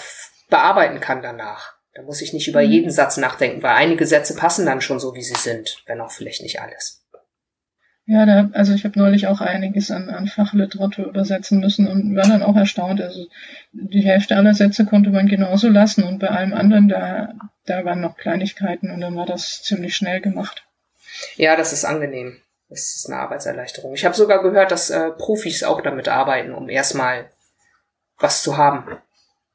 bearbeiten 0.49 1.01
kann 1.01 1.23
danach. 1.23 1.75
Da 1.95 2.03
muss 2.03 2.23
ich 2.23 2.33
nicht 2.33 2.49
über 2.49 2.63
mhm. 2.63 2.71
jeden 2.71 2.91
Satz 2.91 3.17
nachdenken, 3.17 3.63
weil 3.63 3.75
einige 3.75 4.07
Sätze 4.07 4.35
passen 4.35 4.65
dann 4.65 4.81
schon 4.81 5.01
so, 5.01 5.15
wie 5.15 5.23
sie 5.23 5.35
sind, 5.35 5.83
wenn 5.87 6.01
auch 6.01 6.13
vielleicht 6.13 6.43
nicht 6.43 6.61
alles. 6.61 7.05
Ja, 8.07 8.25
da, 8.25 8.49
also 8.55 8.73
ich 8.73 8.85
habe 8.85 8.99
neulich 8.99 9.27
auch 9.27 9.43
einiges 9.43 9.91
an, 9.91 10.09
an 10.09 10.29
Fachliteratur 10.29 11.09
übersetzen 11.09 11.61
müssen 11.61 11.87
und 11.87 12.17
war 12.17 12.27
dann 12.27 12.43
auch 12.43 12.57
erstaunt. 12.57 13.03
Also 13.03 13.27
die 13.73 14.01
Hälfte 14.01 14.37
aller 14.37 14.55
Sätze 14.55 14.87
konnte 14.87 15.11
man 15.11 15.27
genauso 15.27 15.69
lassen 15.69 16.05
und 16.05 16.19
bei 16.19 16.29
allem 16.29 16.55
anderen, 16.55 16.89
da, 16.89 17.35
da 17.67 17.85
waren 17.85 18.01
noch 18.01 18.17
Kleinigkeiten 18.17 18.91
und 18.91 19.03
dann 19.03 19.15
war 19.15 19.27
das 19.27 19.63
ziemlich 19.63 19.95
schnell 19.95 20.23
gemacht. 20.23 20.68
Ja, 21.37 21.57
das 21.57 21.73
ist 21.73 21.85
angenehm. 21.85 22.41
Das 22.69 22.97
ist 22.97 23.07
eine 23.09 23.21
Arbeitserleichterung. 23.21 23.95
Ich 23.95 24.05
habe 24.05 24.15
sogar 24.15 24.43
gehört, 24.43 24.71
dass 24.71 24.91
äh, 24.91 25.11
Profis 25.11 25.63
auch 25.63 25.81
damit 25.81 26.09
arbeiten, 26.09 26.53
um 26.53 26.69
erstmal 26.69 27.31
was 28.19 28.43
zu 28.43 28.57
haben. 28.57 28.99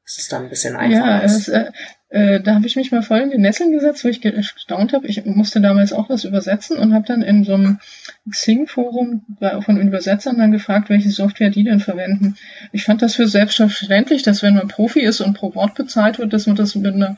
Das 0.04 0.18
ist 0.18 0.32
dann 0.32 0.44
ein 0.44 0.50
bisschen 0.50 0.76
einfacher. 0.76 1.06
Ja, 1.06 1.22
es, 1.22 1.48
äh, 1.48 1.70
äh, 2.14 2.40
da 2.40 2.54
habe 2.54 2.66
ich 2.66 2.76
mich 2.76 2.92
mal 2.92 3.02
voll 3.02 3.20
in 3.20 3.30
die 3.30 3.38
Nesseln 3.38 3.72
gesetzt, 3.72 4.04
wo 4.04 4.08
ich 4.08 4.20
gestaunt 4.20 4.92
habe. 4.92 5.06
Ich 5.06 5.24
musste 5.24 5.60
damals 5.60 5.92
auch 5.92 6.10
was 6.10 6.24
übersetzen 6.24 6.76
und 6.76 6.92
habe 6.92 7.06
dann 7.06 7.22
in 7.22 7.44
so 7.44 7.54
einem 7.54 7.80
Xing-Forum 8.30 9.24
von 9.60 9.80
Übersetzern 9.80 10.38
dann 10.38 10.52
gefragt, 10.52 10.90
welche 10.90 11.10
Software 11.10 11.50
die 11.50 11.64
denn 11.64 11.80
verwenden. 11.80 12.36
Ich 12.72 12.84
fand 12.84 13.02
das 13.02 13.14
für 13.14 13.26
selbstverständlich, 13.26 14.22
dass 14.22 14.42
wenn 14.42 14.54
man 14.54 14.68
Profi 14.68 15.00
ist 15.00 15.20
und 15.22 15.34
pro 15.34 15.54
Wort 15.54 15.74
bezahlt 15.74 16.18
wird, 16.18 16.32
dass 16.32 16.46
man 16.46 16.56
das 16.56 16.74
mit 16.74 16.94
einer 16.94 17.16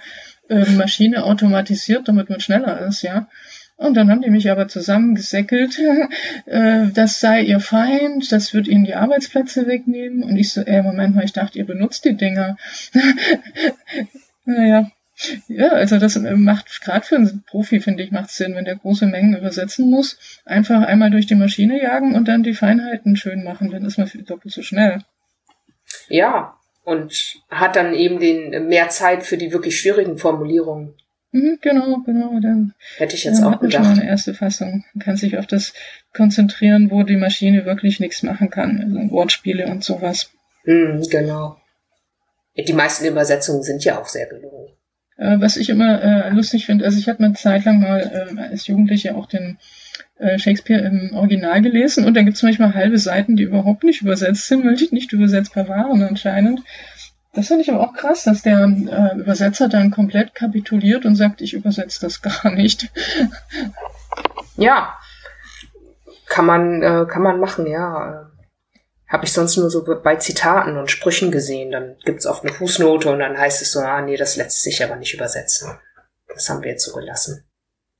äh, 0.48 0.64
Maschine 0.70 1.24
automatisiert, 1.24 2.08
damit 2.08 2.30
man 2.30 2.40
schneller 2.40 2.80
ist, 2.86 3.02
ja. 3.02 3.28
Und 3.76 3.94
dann 3.94 4.10
haben 4.10 4.22
die 4.22 4.30
mich 4.30 4.50
aber 4.50 4.68
zusammengesäckelt, 4.68 5.78
äh, 6.46 6.86
das 6.92 7.20
sei 7.20 7.42
ihr 7.42 7.60
Feind, 7.60 8.32
das 8.32 8.54
wird 8.54 8.68
ihnen 8.68 8.84
die 8.84 8.94
Arbeitsplätze 8.94 9.66
wegnehmen. 9.66 10.22
Und 10.22 10.36
ich 10.36 10.52
so, 10.52 10.62
ey, 10.62 10.82
Moment 10.82 11.14
mal, 11.14 11.24
ich 11.24 11.32
dachte, 11.32 11.58
ihr 11.58 11.66
benutzt 11.66 12.04
die 12.04 12.16
Dinger. 12.16 12.56
naja. 14.44 14.90
Ja, 15.48 15.68
also 15.68 15.98
das 15.98 16.18
macht 16.18 16.82
gerade 16.82 17.06
für 17.06 17.16
einen 17.16 17.42
Profi, 17.46 17.80
finde 17.80 18.02
ich, 18.02 18.10
macht 18.10 18.30
Sinn, 18.30 18.54
wenn 18.54 18.66
der 18.66 18.76
große 18.76 19.06
Mengen 19.06 19.34
übersetzen 19.34 19.88
muss. 19.88 20.18
Einfach 20.44 20.82
einmal 20.82 21.10
durch 21.10 21.26
die 21.26 21.34
Maschine 21.34 21.82
jagen 21.82 22.14
und 22.14 22.28
dann 22.28 22.42
die 22.42 22.52
Feinheiten 22.52 23.16
schön 23.16 23.42
machen, 23.42 23.70
dann 23.70 23.84
ist 23.86 23.96
man 23.96 24.10
doppelt 24.26 24.52
so 24.52 24.60
schnell. 24.60 24.98
Ja, 26.08 26.58
und 26.84 27.42
hat 27.50 27.76
dann 27.76 27.94
eben 27.94 28.20
den 28.20 28.68
mehr 28.68 28.90
Zeit 28.90 29.24
für 29.24 29.38
die 29.38 29.52
wirklich 29.52 29.80
schwierigen 29.80 30.18
Formulierungen. 30.18 30.94
Mhm, 31.36 31.58
genau, 31.60 31.98
genau. 32.04 32.40
Dann 32.40 32.74
hätte 32.96 33.14
ich 33.14 33.24
jetzt 33.24 33.42
auch 33.42 33.60
gedacht. 33.60 33.84
Schon 33.84 33.98
eine 33.98 34.06
erste 34.06 34.32
Fassung. 34.32 34.84
Man 34.94 35.04
kann 35.04 35.16
sich 35.16 35.36
auf 35.36 35.46
das 35.46 35.74
konzentrieren, 36.14 36.90
wo 36.90 37.02
die 37.02 37.16
Maschine 37.16 37.66
wirklich 37.66 38.00
nichts 38.00 38.22
machen 38.22 38.48
kann, 38.48 38.80
also 38.82 39.10
Wortspiele 39.10 39.66
und 39.66 39.84
sowas. 39.84 40.30
Mhm, 40.64 41.06
genau. 41.10 41.58
Die 42.56 42.72
meisten 42.72 43.04
Übersetzungen 43.04 43.62
sind 43.62 43.84
ja 43.84 44.00
auch 44.00 44.06
sehr 44.06 44.26
gelungen. 44.26 44.68
Äh, 45.18 45.40
was 45.40 45.58
ich 45.58 45.68
immer 45.68 46.02
äh, 46.02 46.30
lustig 46.30 46.64
finde, 46.64 46.86
also 46.86 46.98
ich 46.98 47.08
hatte 47.08 47.22
eine 47.22 47.34
Zeit 47.34 47.64
lang 47.66 47.80
mal 47.80 48.00
äh, 48.00 48.40
als 48.40 48.66
Jugendliche 48.66 49.14
auch 49.14 49.26
den 49.26 49.58
äh, 50.18 50.38
Shakespeare 50.38 50.82
im 50.82 51.14
Original 51.14 51.60
gelesen 51.60 52.06
und 52.06 52.14
da 52.14 52.22
gibt 52.22 52.36
es 52.36 52.42
manchmal 52.42 52.74
halbe 52.74 52.98
Seiten, 52.98 53.36
die 53.36 53.42
überhaupt 53.42 53.84
nicht 53.84 54.00
übersetzt 54.00 54.48
sind, 54.48 54.64
weil 54.64 54.76
die 54.76 54.88
nicht 54.90 55.12
übersetzbar 55.12 55.68
waren 55.68 56.02
anscheinend. 56.02 56.60
Das 57.36 57.48
finde 57.48 57.62
ich 57.62 57.70
aber 57.70 57.86
auch 57.86 57.92
krass, 57.92 58.24
dass 58.24 58.40
der 58.40 58.60
äh, 58.64 59.18
Übersetzer 59.18 59.68
dann 59.68 59.90
komplett 59.90 60.34
kapituliert 60.34 61.04
und 61.04 61.16
sagt, 61.16 61.42
ich 61.42 61.52
übersetze 61.52 62.00
das 62.00 62.22
gar 62.42 62.50
nicht. 62.50 62.90
Ja, 64.56 64.96
kann 66.26 66.46
man, 66.46 66.82
äh, 66.82 67.04
kann 67.06 67.22
man 67.22 67.38
machen, 67.38 67.66
ja. 67.66 68.30
Habe 69.06 69.24
ich 69.26 69.34
sonst 69.34 69.58
nur 69.58 69.68
so 69.68 69.84
bei 69.84 70.16
Zitaten 70.16 70.78
und 70.78 70.90
Sprüchen 70.90 71.30
gesehen. 71.30 71.70
Dann 71.70 71.96
gibt's 72.06 72.26
oft 72.26 72.42
eine 72.42 72.54
Fußnote 72.54 73.10
und 73.10 73.18
dann 73.18 73.36
heißt 73.36 73.60
es 73.60 73.70
so, 73.70 73.80
ah 73.80 74.00
nee, 74.00 74.16
das 74.16 74.36
lässt 74.36 74.62
sich 74.62 74.82
aber 74.82 74.96
nicht 74.96 75.12
übersetzen. 75.12 75.78
Das 76.32 76.48
haben 76.48 76.62
wir 76.62 76.70
jetzt 76.70 76.86
so 76.86 76.94
gelassen. 76.94 77.44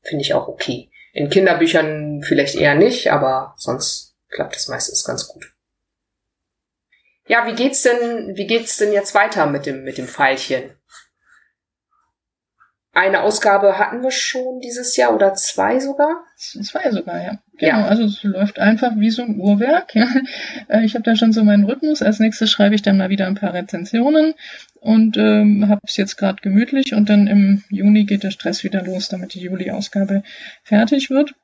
Finde 0.03 0.23
ich 0.23 0.33
auch 0.33 0.49
okay. 0.49 0.91
In 1.13 1.29
Kinderbüchern 1.29 2.23
vielleicht 2.23 2.55
eher 2.55 2.75
nicht, 2.75 3.13
aber 3.13 3.55
sonst 3.59 4.17
klappt 4.31 4.57
es 4.57 4.69
meistens 4.69 5.05
ganz 5.05 5.29
gut. 5.29 5.56
Ja, 7.27 7.47
wie 7.47 7.55
geht's 7.55 7.83
denn, 7.83 8.37
wie 8.37 8.47
geht's 8.47 8.77
denn 8.77 8.93
jetzt 8.93 9.15
weiter 9.15 9.47
mit 9.47 9.67
dem, 9.67 9.85
mit 9.85 9.99
dem 9.99 10.07
Pfeilchen? 10.07 10.71
Eine 12.97 13.21
Ausgabe 13.21 13.79
hatten 13.79 14.03
wir 14.03 14.11
schon 14.11 14.61
dieses 14.61 14.97
Jahr 14.97 15.15
oder 15.15 15.35
zwei 15.35 15.81
sogar? 15.81 16.25
Zwei 16.39 16.91
sogar, 16.91 17.23
ja. 17.23 17.39
Genau, 17.59 17.81
ja. 17.81 17.85
also 17.87 18.05
es 18.05 18.23
läuft 18.23 18.59
einfach 18.59 18.93
wie 18.97 19.11
so 19.11 19.23
ein 19.23 19.39
Uhrwerk. 19.39 19.95
Ja. 19.95 20.09
Äh, 20.69 20.85
ich 20.85 20.95
habe 20.95 21.05
da 21.05 21.15
schon 21.15 21.33
so 21.33 21.45
meinen 21.45 21.65
Rhythmus. 21.65 22.01
Als 22.01 22.19
nächstes 22.19 22.51
schreibe 22.51 22.75
ich 22.75 22.83
dann 22.83 22.97
mal 22.97 23.11
wieder 23.11 23.27
ein 23.27 23.35
paar 23.35 23.53
Rezensionen 23.53 24.35
und 24.81 25.19
ähm, 25.19 25.69
habe 25.69 25.83
es 25.85 25.97
jetzt 25.99 26.17
gerade 26.17 26.41
gemütlich 26.41 26.95
und 26.95 27.11
dann 27.11 27.27
im 27.27 27.63
Juni 27.69 28.05
geht 28.05 28.23
der 28.23 28.31
Stress 28.31 28.65
wieder 28.65 28.83
los, 28.83 29.09
damit 29.09 29.35
die 29.35 29.41
Juli-Ausgabe 29.41 30.23
fertig 30.65 31.11
wird. 31.11 31.35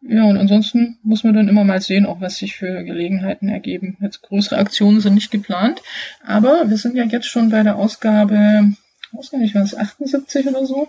Ja, 0.00 0.24
und 0.24 0.36
ansonsten 0.36 0.98
muss 1.02 1.24
man 1.24 1.34
dann 1.34 1.48
immer 1.48 1.64
mal 1.64 1.80
sehen, 1.80 2.06
auch 2.06 2.20
was 2.20 2.36
sich 2.36 2.56
für 2.56 2.84
Gelegenheiten 2.84 3.48
ergeben. 3.48 3.96
Jetzt 4.00 4.22
größere 4.22 4.58
Aktionen 4.58 5.00
sind 5.00 5.14
nicht 5.14 5.30
geplant, 5.30 5.82
aber 6.24 6.68
wir 6.68 6.76
sind 6.76 6.96
ja 6.96 7.04
jetzt 7.04 7.26
schon 7.26 7.50
bei 7.50 7.62
der 7.64 7.76
Ausgabe, 7.76 8.74
ich 9.10 9.18
weiß 9.18 9.30
gar 9.30 9.38
nicht, 9.38 9.54
was, 9.54 9.74
78 9.74 10.46
oder 10.46 10.64
so. 10.66 10.88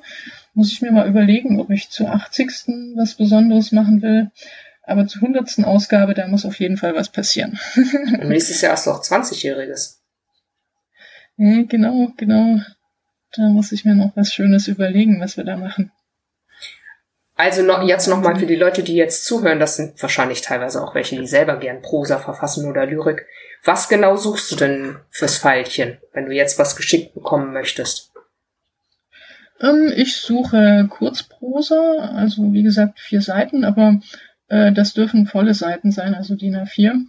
Muss 0.53 0.71
ich 0.71 0.81
mir 0.81 0.91
mal 0.91 1.07
überlegen, 1.07 1.59
ob 1.59 1.71
ich 1.71 1.89
zur 1.89 2.11
80. 2.11 2.95
was 2.95 3.15
Besonderes 3.15 3.71
machen 3.71 4.01
will. 4.01 4.29
Aber 4.83 5.07
zur 5.07 5.21
100. 5.21 5.65
Ausgabe, 5.65 6.13
da 6.13 6.27
muss 6.27 6.45
auf 6.45 6.59
jeden 6.59 6.77
Fall 6.77 6.95
was 6.95 7.09
passieren. 7.09 7.59
Und 7.75 8.27
nächstes 8.27 8.61
Jahr 8.61 8.71
hast 8.73 8.87
du 8.87 8.91
auch 8.91 9.03
20-Jähriges. 9.03 9.99
Ja, 11.37 11.63
genau, 11.63 12.11
genau. 12.17 12.59
Da 13.31 13.43
muss 13.49 13.71
ich 13.71 13.85
mir 13.85 13.95
noch 13.95 14.15
was 14.15 14.33
Schönes 14.33 14.67
überlegen, 14.67 15.21
was 15.21 15.37
wir 15.37 15.43
da 15.43 15.57
machen. 15.57 15.91
Also 17.39 17.63
noch, 17.63 17.83
jetzt 17.83 18.07
nochmal 18.07 18.35
für 18.35 18.45
die 18.45 18.57
Leute, 18.57 18.83
die 18.83 18.95
jetzt 18.95 19.23
zuhören, 19.23 19.61
das 19.61 19.77
sind 19.77 20.01
wahrscheinlich 20.01 20.41
teilweise 20.41 20.83
auch 20.83 20.93
welche, 20.93 21.17
die 21.17 21.25
selber 21.25 21.55
gern 21.55 21.81
Prosa 21.81 22.17
verfassen 22.17 22.69
oder 22.69 22.85
Lyrik. 22.85 23.25
Was 23.63 23.87
genau 23.87 24.17
suchst 24.17 24.51
du 24.51 24.57
denn 24.57 24.97
fürs 25.09 25.37
Pfeilchen, 25.37 25.99
wenn 26.11 26.25
du 26.25 26.33
jetzt 26.33 26.59
was 26.59 26.75
geschickt 26.75 27.13
bekommen 27.13 27.53
möchtest? 27.53 28.11
Ähm, 29.61 29.89
ich 29.95 30.17
suche 30.17 30.89
Kurzprosa, 30.89 32.11
also 32.13 32.51
wie 32.51 32.63
gesagt 32.63 32.99
vier 32.99 33.21
Seiten, 33.21 33.63
aber 33.63 34.01
äh, 34.49 34.73
das 34.73 34.93
dürfen 34.93 35.25
volle 35.25 35.53
Seiten 35.53 35.93
sein, 35.93 36.15
also 36.15 36.35
DIN 36.35 36.57
A4. 36.57 37.05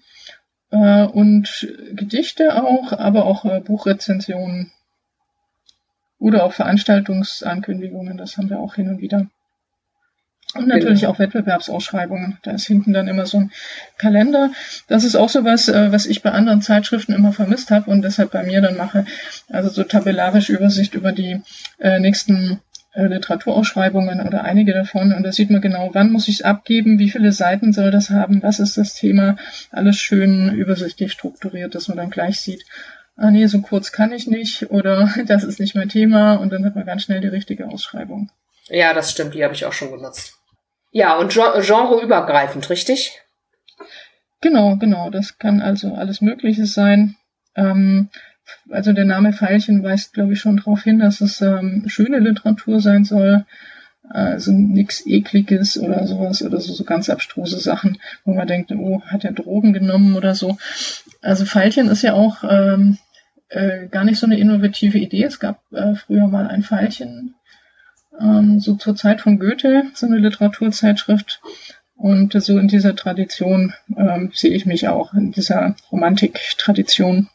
Äh, 0.71 1.07
und 1.07 1.67
Gedichte 1.95 2.63
auch, 2.63 2.93
aber 2.93 3.25
auch 3.25 3.45
äh, 3.47 3.59
Buchrezensionen 3.59 4.71
oder 6.21 6.45
auch 6.45 6.53
Veranstaltungsankündigungen, 6.53 8.17
das 8.17 8.37
haben 8.37 8.49
wir 8.49 8.61
auch 8.61 8.77
hin 8.77 8.89
und 8.91 9.01
wieder. 9.01 9.27
Und 10.55 10.67
natürlich 10.67 11.07
auch 11.07 11.21
Wettbewerbsausschreibungen. 11.21 12.39
Da 12.43 12.51
ist 12.51 12.67
hinten 12.67 12.93
dann 12.93 13.07
immer 13.07 13.25
so 13.27 13.39
ein 13.39 13.53
Kalender. 13.99 14.51
Das 14.89 15.05
ist 15.05 15.15
auch 15.15 15.29
so 15.29 15.45
was, 15.45 15.69
äh, 15.69 15.93
was 15.93 16.07
ich 16.07 16.23
bei 16.23 16.33
anderen 16.33 16.61
Zeitschriften 16.61 17.13
immer 17.13 17.33
vermisst 17.33 17.71
habe 17.71 17.91
und 17.91 18.03
deshalb 18.03 18.33
bei 18.33 18.43
mir 18.43 18.61
dann 18.61 18.77
mache. 18.77 19.05
Also 19.49 19.69
so 19.69 19.85
tabellarische 19.85 20.53
Übersicht 20.53 20.95
über 20.95 21.13
die 21.13 21.41
äh, 21.79 22.01
nächsten 22.01 22.61
äh, 22.95 23.07
Literaturausschreibungen 23.07 24.27
oder 24.27 24.43
einige 24.43 24.73
davon. 24.73 25.13
Und 25.13 25.23
da 25.23 25.31
sieht 25.31 25.51
man 25.51 25.61
genau, 25.61 25.91
wann 25.93 26.11
muss 26.11 26.27
ich 26.27 26.37
es 26.37 26.43
abgeben, 26.43 26.99
wie 26.99 27.11
viele 27.11 27.31
Seiten 27.31 27.73
soll 27.73 27.93
das 27.93 28.11
haben, 28.11 28.43
was 28.43 28.59
ist 28.59 28.77
das 28.77 28.95
Thema. 28.95 29.37
Alles 29.71 29.97
schön 29.97 30.53
übersichtlich 30.53 31.13
strukturiert, 31.13 31.77
dass 31.77 31.87
man 31.87 31.97
dann 31.97 32.11
gleich 32.11 32.41
sieht, 32.41 32.65
ah 33.17 33.31
nee, 33.31 33.47
so 33.47 33.61
kurz 33.61 33.93
kann 33.93 34.13
ich 34.13 34.27
nicht 34.27 34.71
oder 34.71 35.13
das 35.27 35.45
ist 35.45 35.61
nicht 35.61 35.77
mein 35.77 35.89
Thema 35.89 36.35
und 36.35 36.53
dann 36.53 36.65
hat 36.65 36.75
man 36.75 36.87
ganz 36.87 37.03
schnell 37.05 37.21
die 37.21 37.29
richtige 37.29 37.69
Ausschreibung. 37.69 38.31
Ja, 38.69 38.95
das 38.95 39.11
stimmt, 39.11 39.35
die 39.35 39.45
habe 39.45 39.55
ich 39.55 39.65
auch 39.65 39.73
schon 39.73 39.91
genutzt. 39.91 40.40
Ja, 40.91 41.17
und 41.19 41.33
genreübergreifend, 41.33 42.69
richtig? 42.69 43.21
Genau, 44.41 44.77
genau. 44.77 45.11
Das 45.11 45.39
kann 45.39 45.61
also 45.61 45.95
alles 45.95 46.21
Mögliche 46.21 46.67
sein. 46.67 47.17
Ähm, 47.55 48.09
also 48.71 48.93
der 48.93 49.05
Name 49.05 49.33
Pfeilchen 49.33 49.83
weist, 49.83 50.15
glaube 50.15 50.33
ich, 50.33 50.41
schon 50.41 50.57
darauf 50.57 50.83
hin, 50.83 50.99
dass 50.99 51.21
es 51.21 51.41
ähm, 51.41 51.85
schöne 51.87 52.19
Literatur 52.19 52.81
sein 52.81 53.05
soll. 53.05 53.45
Also 54.09 54.51
nichts 54.51 55.07
Ekliges 55.07 55.79
oder 55.79 56.05
sowas 56.05 56.43
oder 56.43 56.59
so, 56.59 56.73
so 56.73 56.83
ganz 56.83 57.09
abstruse 57.09 57.61
Sachen, 57.61 57.99
wo 58.25 58.35
man 58.35 58.49
denkt, 58.49 58.73
oh, 58.73 59.03
hat 59.03 59.25
er 59.25 59.33
Drogen 59.33 59.73
genommen 59.73 60.17
oder 60.17 60.35
so. 60.35 60.59
Also 61.23 61.45
Pfeilchen 61.45 61.89
ist 61.89 62.03
ja 62.03 62.15
auch 62.15 62.43
ähm, 62.43 62.99
äh, 63.51 63.87
gar 63.87 64.03
nicht 64.05 64.19
so 64.19 64.27
eine 64.27 64.39
innovative 64.39 64.99
Idee. 64.99 65.25
Es 65.25 65.39
gab 65.39 65.61
äh, 65.73 65.95
früher 65.95 66.27
mal 66.27 66.49
ein 66.49 66.65
Pfeilchen 66.65 67.35
ähm, 68.19 68.61
so 68.61 68.75
zur 68.75 68.97
Zeit 68.97 69.21
von 69.21 69.39
Goethe, 69.39 69.85
so 69.95 70.07
eine 70.07 70.19
Literaturzeitschrift. 70.19 71.41
Und 71.97 72.33
so 72.43 72.57
in 72.57 72.69
dieser 72.69 72.97
Tradition 72.97 73.75
ähm, 73.95 74.33
sehe 74.35 74.53
ich 74.53 74.65
mich 74.65 74.89
auch, 74.89 75.13
in 75.13 75.33
dieser 75.33 75.77
Romantik-Tradition. 75.93 77.29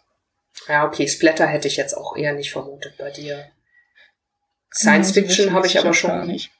Ja, 0.67 0.85
okay, 0.85 1.07
Splatter 1.07 1.45
hätte 1.45 1.67
ich 1.67 1.77
jetzt 1.77 1.95
auch 1.95 2.17
eher 2.17 2.33
nicht 2.33 2.51
vermutet 2.51 2.95
bei 2.97 3.11
dir. 3.11 3.45
Science 4.73 5.11
Fiction 5.11 5.53
habe 5.53 5.67
ich 5.67 5.79
aber 5.79 5.93
schon. 5.93 6.09
Gar 6.09 6.25
nicht. 6.25 6.51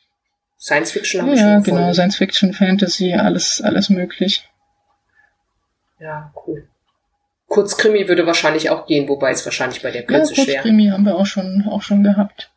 Science 0.59 0.91
Fiction 0.91 1.21
habe 1.21 1.31
ja, 1.31 1.35
ich 1.35 1.41
schon. 1.41 1.49
Ja, 1.49 1.59
genau, 1.81 1.93
Science 1.93 2.15
Fiction, 2.15 2.53
Fantasy, 2.53 3.13
alles, 3.13 3.61
alles 3.61 3.89
möglich. 3.89 4.47
Ja, 5.99 6.31
cool. 6.45 6.67
Kurzkrimi 7.47 8.07
würde 8.07 8.25
wahrscheinlich 8.25 8.69
auch 8.69 8.85
gehen, 8.85 9.07
wobei 9.07 9.31
es 9.31 9.45
wahrscheinlich 9.45 9.81
bei 9.81 9.91
der 9.91 10.03
Kürze 10.03 10.33
ja, 10.33 10.43
schwer. 10.43 10.55
Kurzkrimi 10.55 10.89
haben 10.89 11.05
wir 11.05 11.15
auch 11.15 11.25
schon, 11.25 11.65
auch 11.69 11.81
schon 11.81 12.03
gehabt. 12.03 12.51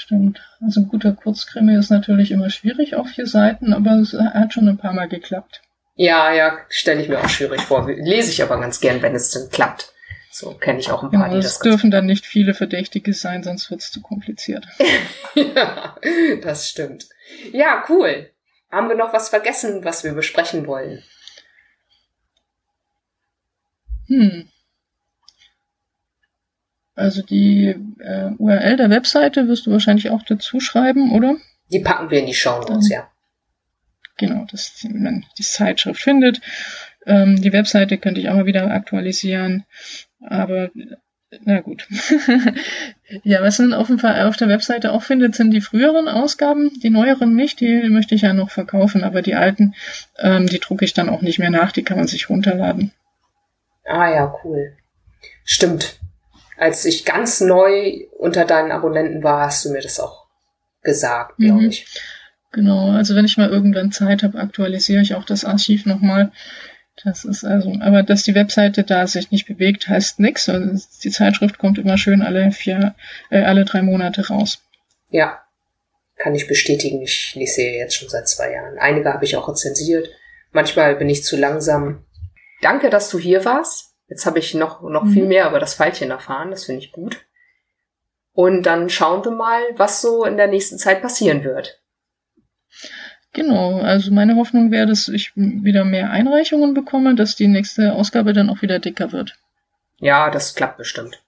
Stimmt. 0.00 0.40
Also 0.62 0.80
ein 0.80 0.88
guter 0.88 1.12
Kurzkrimi 1.12 1.76
ist 1.76 1.90
natürlich 1.90 2.30
immer 2.30 2.48
schwierig 2.48 2.94
auf 2.94 3.08
vier 3.08 3.26
Seiten, 3.26 3.74
aber 3.74 3.96
es 3.96 4.14
hat 4.14 4.54
schon 4.54 4.66
ein 4.66 4.78
paar 4.78 4.94
Mal 4.94 5.08
geklappt. 5.08 5.60
Ja, 5.94 6.32
ja, 6.32 6.56
stelle 6.70 7.02
ich 7.02 7.08
mir 7.10 7.20
auch 7.20 7.28
schwierig 7.28 7.60
vor. 7.60 7.86
Lese 7.86 8.30
ich 8.30 8.42
aber 8.42 8.58
ganz 8.58 8.80
gern, 8.80 9.02
wenn 9.02 9.14
es 9.14 9.30
denn 9.30 9.50
klappt. 9.50 9.92
So 10.32 10.54
kenne 10.54 10.78
ich 10.78 10.90
auch 10.90 11.02
ein 11.02 11.10
paar, 11.10 11.28
ja, 11.28 11.34
die 11.34 11.42
das. 11.42 11.56
Es 11.56 11.58
dürfen 11.58 11.90
dann 11.90 12.06
nicht 12.06 12.24
viele 12.24 12.54
Verdächtige 12.54 13.12
sein, 13.12 13.42
sonst 13.42 13.70
wird 13.70 13.82
es 13.82 13.90
zu 13.90 14.00
kompliziert. 14.00 14.66
ja, 15.34 15.96
das 16.42 16.70
stimmt. 16.70 17.06
Ja, 17.52 17.84
cool. 17.90 18.30
Haben 18.70 18.88
wir 18.88 18.96
noch 18.96 19.12
was 19.12 19.28
vergessen, 19.28 19.84
was 19.84 20.02
wir 20.02 20.14
besprechen 20.14 20.66
wollen? 20.66 21.02
Hm. 24.06 24.49
Also 26.94 27.22
die 27.22 27.74
äh, 27.98 28.30
URL 28.38 28.76
der 28.76 28.90
Webseite 28.90 29.48
wirst 29.48 29.66
du 29.66 29.70
wahrscheinlich 29.70 30.10
auch 30.10 30.22
dazu 30.22 30.60
schreiben, 30.60 31.12
oder? 31.12 31.36
Die 31.70 31.80
packen 31.80 32.10
wir 32.10 32.20
in 32.20 32.26
die 32.26 32.34
Show 32.34 32.60
Notes, 32.60 32.88
ja. 32.88 33.08
Genau, 34.16 34.44
dass 34.50 34.84
man 34.90 35.24
die 35.38 35.42
Zeitschrift 35.42 36.02
findet. 36.02 36.40
Ähm, 37.06 37.40
die 37.40 37.52
Webseite 37.52 37.96
könnte 37.96 38.20
ich 38.20 38.28
auch 38.28 38.34
mal 38.34 38.46
wieder 38.46 38.70
aktualisieren. 38.70 39.64
Aber 40.20 40.70
Na 41.44 41.60
gut. 41.60 41.86
ja, 43.22 43.40
was 43.40 43.60
man 43.60 43.72
auf, 43.72 43.86
dem, 43.86 44.00
auf 44.04 44.36
der 44.36 44.48
Webseite 44.48 44.92
auch 44.92 45.02
findet, 45.02 45.36
sind 45.36 45.52
die 45.52 45.60
früheren 45.60 46.08
Ausgaben. 46.08 46.70
Die 46.82 46.90
neueren 46.90 47.36
nicht, 47.36 47.60
die 47.60 47.88
möchte 47.88 48.14
ich 48.16 48.22
ja 48.22 48.32
noch 48.32 48.50
verkaufen, 48.50 49.04
aber 49.04 49.22
die 49.22 49.34
alten, 49.34 49.74
ähm, 50.18 50.48
die 50.48 50.58
drucke 50.58 50.84
ich 50.84 50.92
dann 50.92 51.08
auch 51.08 51.22
nicht 51.22 51.38
mehr 51.38 51.50
nach, 51.50 51.70
die 51.70 51.84
kann 51.84 51.98
man 51.98 52.08
sich 52.08 52.28
runterladen. 52.28 52.92
Ah 53.84 54.10
ja, 54.12 54.34
cool. 54.42 54.76
Stimmt. 55.44 56.00
Als 56.60 56.84
ich 56.84 57.06
ganz 57.06 57.40
neu 57.40 58.04
unter 58.18 58.44
deinen 58.44 58.70
Abonnenten 58.70 59.22
war, 59.22 59.46
hast 59.46 59.64
du 59.64 59.70
mir 59.70 59.80
das 59.80 59.98
auch 59.98 60.26
gesagt, 60.82 61.38
glaube 61.38 61.62
mhm. 61.62 61.68
ich. 61.70 61.86
Genau, 62.52 62.90
also 62.90 63.16
wenn 63.16 63.24
ich 63.24 63.38
mal 63.38 63.48
irgendwann 63.48 63.92
Zeit 63.92 64.22
habe, 64.22 64.38
aktualisiere 64.38 65.00
ich 65.00 65.14
auch 65.14 65.24
das 65.24 65.46
Archiv 65.46 65.86
nochmal. 65.86 66.32
Das 67.02 67.24
ist 67.24 67.44
also, 67.44 67.72
aber 67.80 68.02
dass 68.02 68.24
die 68.24 68.34
Webseite 68.34 68.84
da 68.84 69.06
sich 69.06 69.30
nicht 69.30 69.46
bewegt, 69.46 69.88
heißt 69.88 70.20
nichts. 70.20 70.50
Also 70.50 70.86
die 71.02 71.10
Zeitschrift 71.10 71.56
kommt 71.56 71.78
immer 71.78 71.96
schön 71.96 72.20
alle 72.20 72.50
vier, 72.50 72.94
äh, 73.30 73.40
alle 73.40 73.64
drei 73.64 73.80
Monate 73.80 74.28
raus. 74.28 74.60
Ja, 75.08 75.40
kann 76.16 76.34
ich 76.34 76.46
bestätigen. 76.46 77.00
Ich 77.00 77.34
lese 77.36 77.54
sie 77.54 77.78
jetzt 77.78 77.94
schon 77.94 78.10
seit 78.10 78.28
zwei 78.28 78.52
Jahren. 78.52 78.78
Einige 78.78 79.14
habe 79.14 79.24
ich 79.24 79.34
auch 79.34 79.48
rezensiert. 79.48 80.10
Manchmal 80.52 80.94
bin 80.96 81.08
ich 81.08 81.24
zu 81.24 81.38
langsam. 81.38 82.04
Danke, 82.60 82.90
dass 82.90 83.08
du 83.08 83.18
hier 83.18 83.46
warst. 83.46 83.89
Jetzt 84.10 84.26
habe 84.26 84.40
ich 84.40 84.54
noch, 84.54 84.82
noch 84.82 85.04
mhm. 85.04 85.12
viel 85.12 85.26
mehr 85.26 85.48
über 85.48 85.60
das 85.60 85.74
Pfeilchen 85.74 86.10
erfahren. 86.10 86.50
Das 86.50 86.64
finde 86.64 86.82
ich 86.82 86.92
gut. 86.92 87.24
Und 88.32 88.64
dann 88.64 88.90
schauen 88.90 89.24
wir 89.24 89.30
mal, 89.30 89.60
was 89.76 90.02
so 90.02 90.24
in 90.24 90.36
der 90.36 90.48
nächsten 90.48 90.78
Zeit 90.78 91.00
passieren 91.00 91.44
wird. 91.44 91.80
Genau, 93.32 93.78
also 93.78 94.10
meine 94.10 94.34
Hoffnung 94.34 94.72
wäre, 94.72 94.86
dass 94.86 95.06
ich 95.06 95.32
wieder 95.36 95.84
mehr 95.84 96.10
Einreichungen 96.10 96.74
bekomme, 96.74 97.14
dass 97.14 97.36
die 97.36 97.46
nächste 97.46 97.92
Ausgabe 97.92 98.32
dann 98.32 98.50
auch 98.50 98.60
wieder 98.62 98.80
dicker 98.80 99.12
wird. 99.12 99.36
Ja, 99.98 100.30
das 100.30 100.56
klappt 100.56 100.78
bestimmt. 100.78 101.22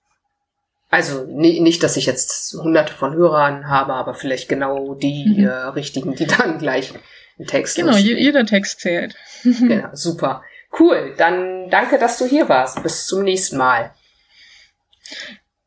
Also 0.91 1.25
nicht, 1.25 1.83
dass 1.83 1.97
ich 1.97 2.07
jetzt 2.07 2.53
hunderte 2.55 2.93
von 2.93 3.15
Hörern 3.15 3.69
habe, 3.69 3.95
aber 3.95 4.15
vielleicht 4.15 4.49
genau 4.49 4.95
die 4.95 5.37
mhm. 5.39 5.45
äh, 5.47 5.51
richtigen, 5.51 6.15
die 6.17 6.27
dann 6.27 6.59
gleich 6.59 6.93
einen 7.39 7.47
Text 7.47 7.77
Genau, 7.77 7.97
je, 7.97 8.17
jeder 8.17 8.45
Text 8.45 8.81
zählt. 8.81 9.15
genau, 9.45 9.89
super. 9.93 10.43
Cool, 10.79 11.15
dann 11.17 11.69
danke, 11.71 11.99
dass 11.99 12.19
du 12.19 12.27
hier 12.27 12.49
warst. 12.49 12.83
Bis 12.83 13.07
zum 13.07 13.25
nächsten 13.25 13.57
Mal. 13.57 13.93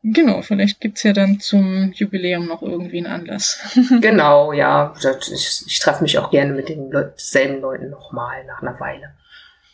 Genau, 0.08 0.43
vielleicht 0.43 0.82
gibt's 0.82 1.01
ja 1.01 1.14
dann 1.14 1.39
zum 1.39 1.91
Jubiläum 1.93 2.45
noch 2.45 2.62
irgendwie 2.62 2.97
einen 2.97 3.08
Anlass. 3.08 3.60
genau, 4.01 4.53
ja. 4.53 4.93
Ich, 5.01 5.64
ich 5.66 5.80
treffe 5.80 6.03
mich 6.03 6.20
auch 6.20 6.30
gerne 6.30 6.53
mit 6.53 6.70
den 6.70 6.91
Leut 6.91 7.20
selben 7.20 7.62
Leuten 7.62 7.89
nochmal 7.89 8.45
nach 8.45 8.62
einer 8.62 8.80
Weile. 8.80 9.16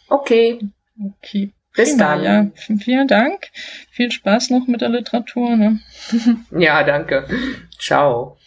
Okay. 0.07 0.59
Okay. 1.17 1.51
Bis 1.75 1.91
Prima, 1.91 2.15
dann. 2.15 2.23
Ja, 2.23 2.75
vielen 2.77 3.07
Dank. 3.07 3.49
Viel 3.91 4.11
Spaß 4.11 4.49
noch 4.51 4.67
mit 4.67 4.81
der 4.81 4.89
Literatur. 4.89 5.55
Ne? 5.55 5.79
ja, 6.51 6.83
danke. 6.83 7.27
Ciao. 7.79 8.37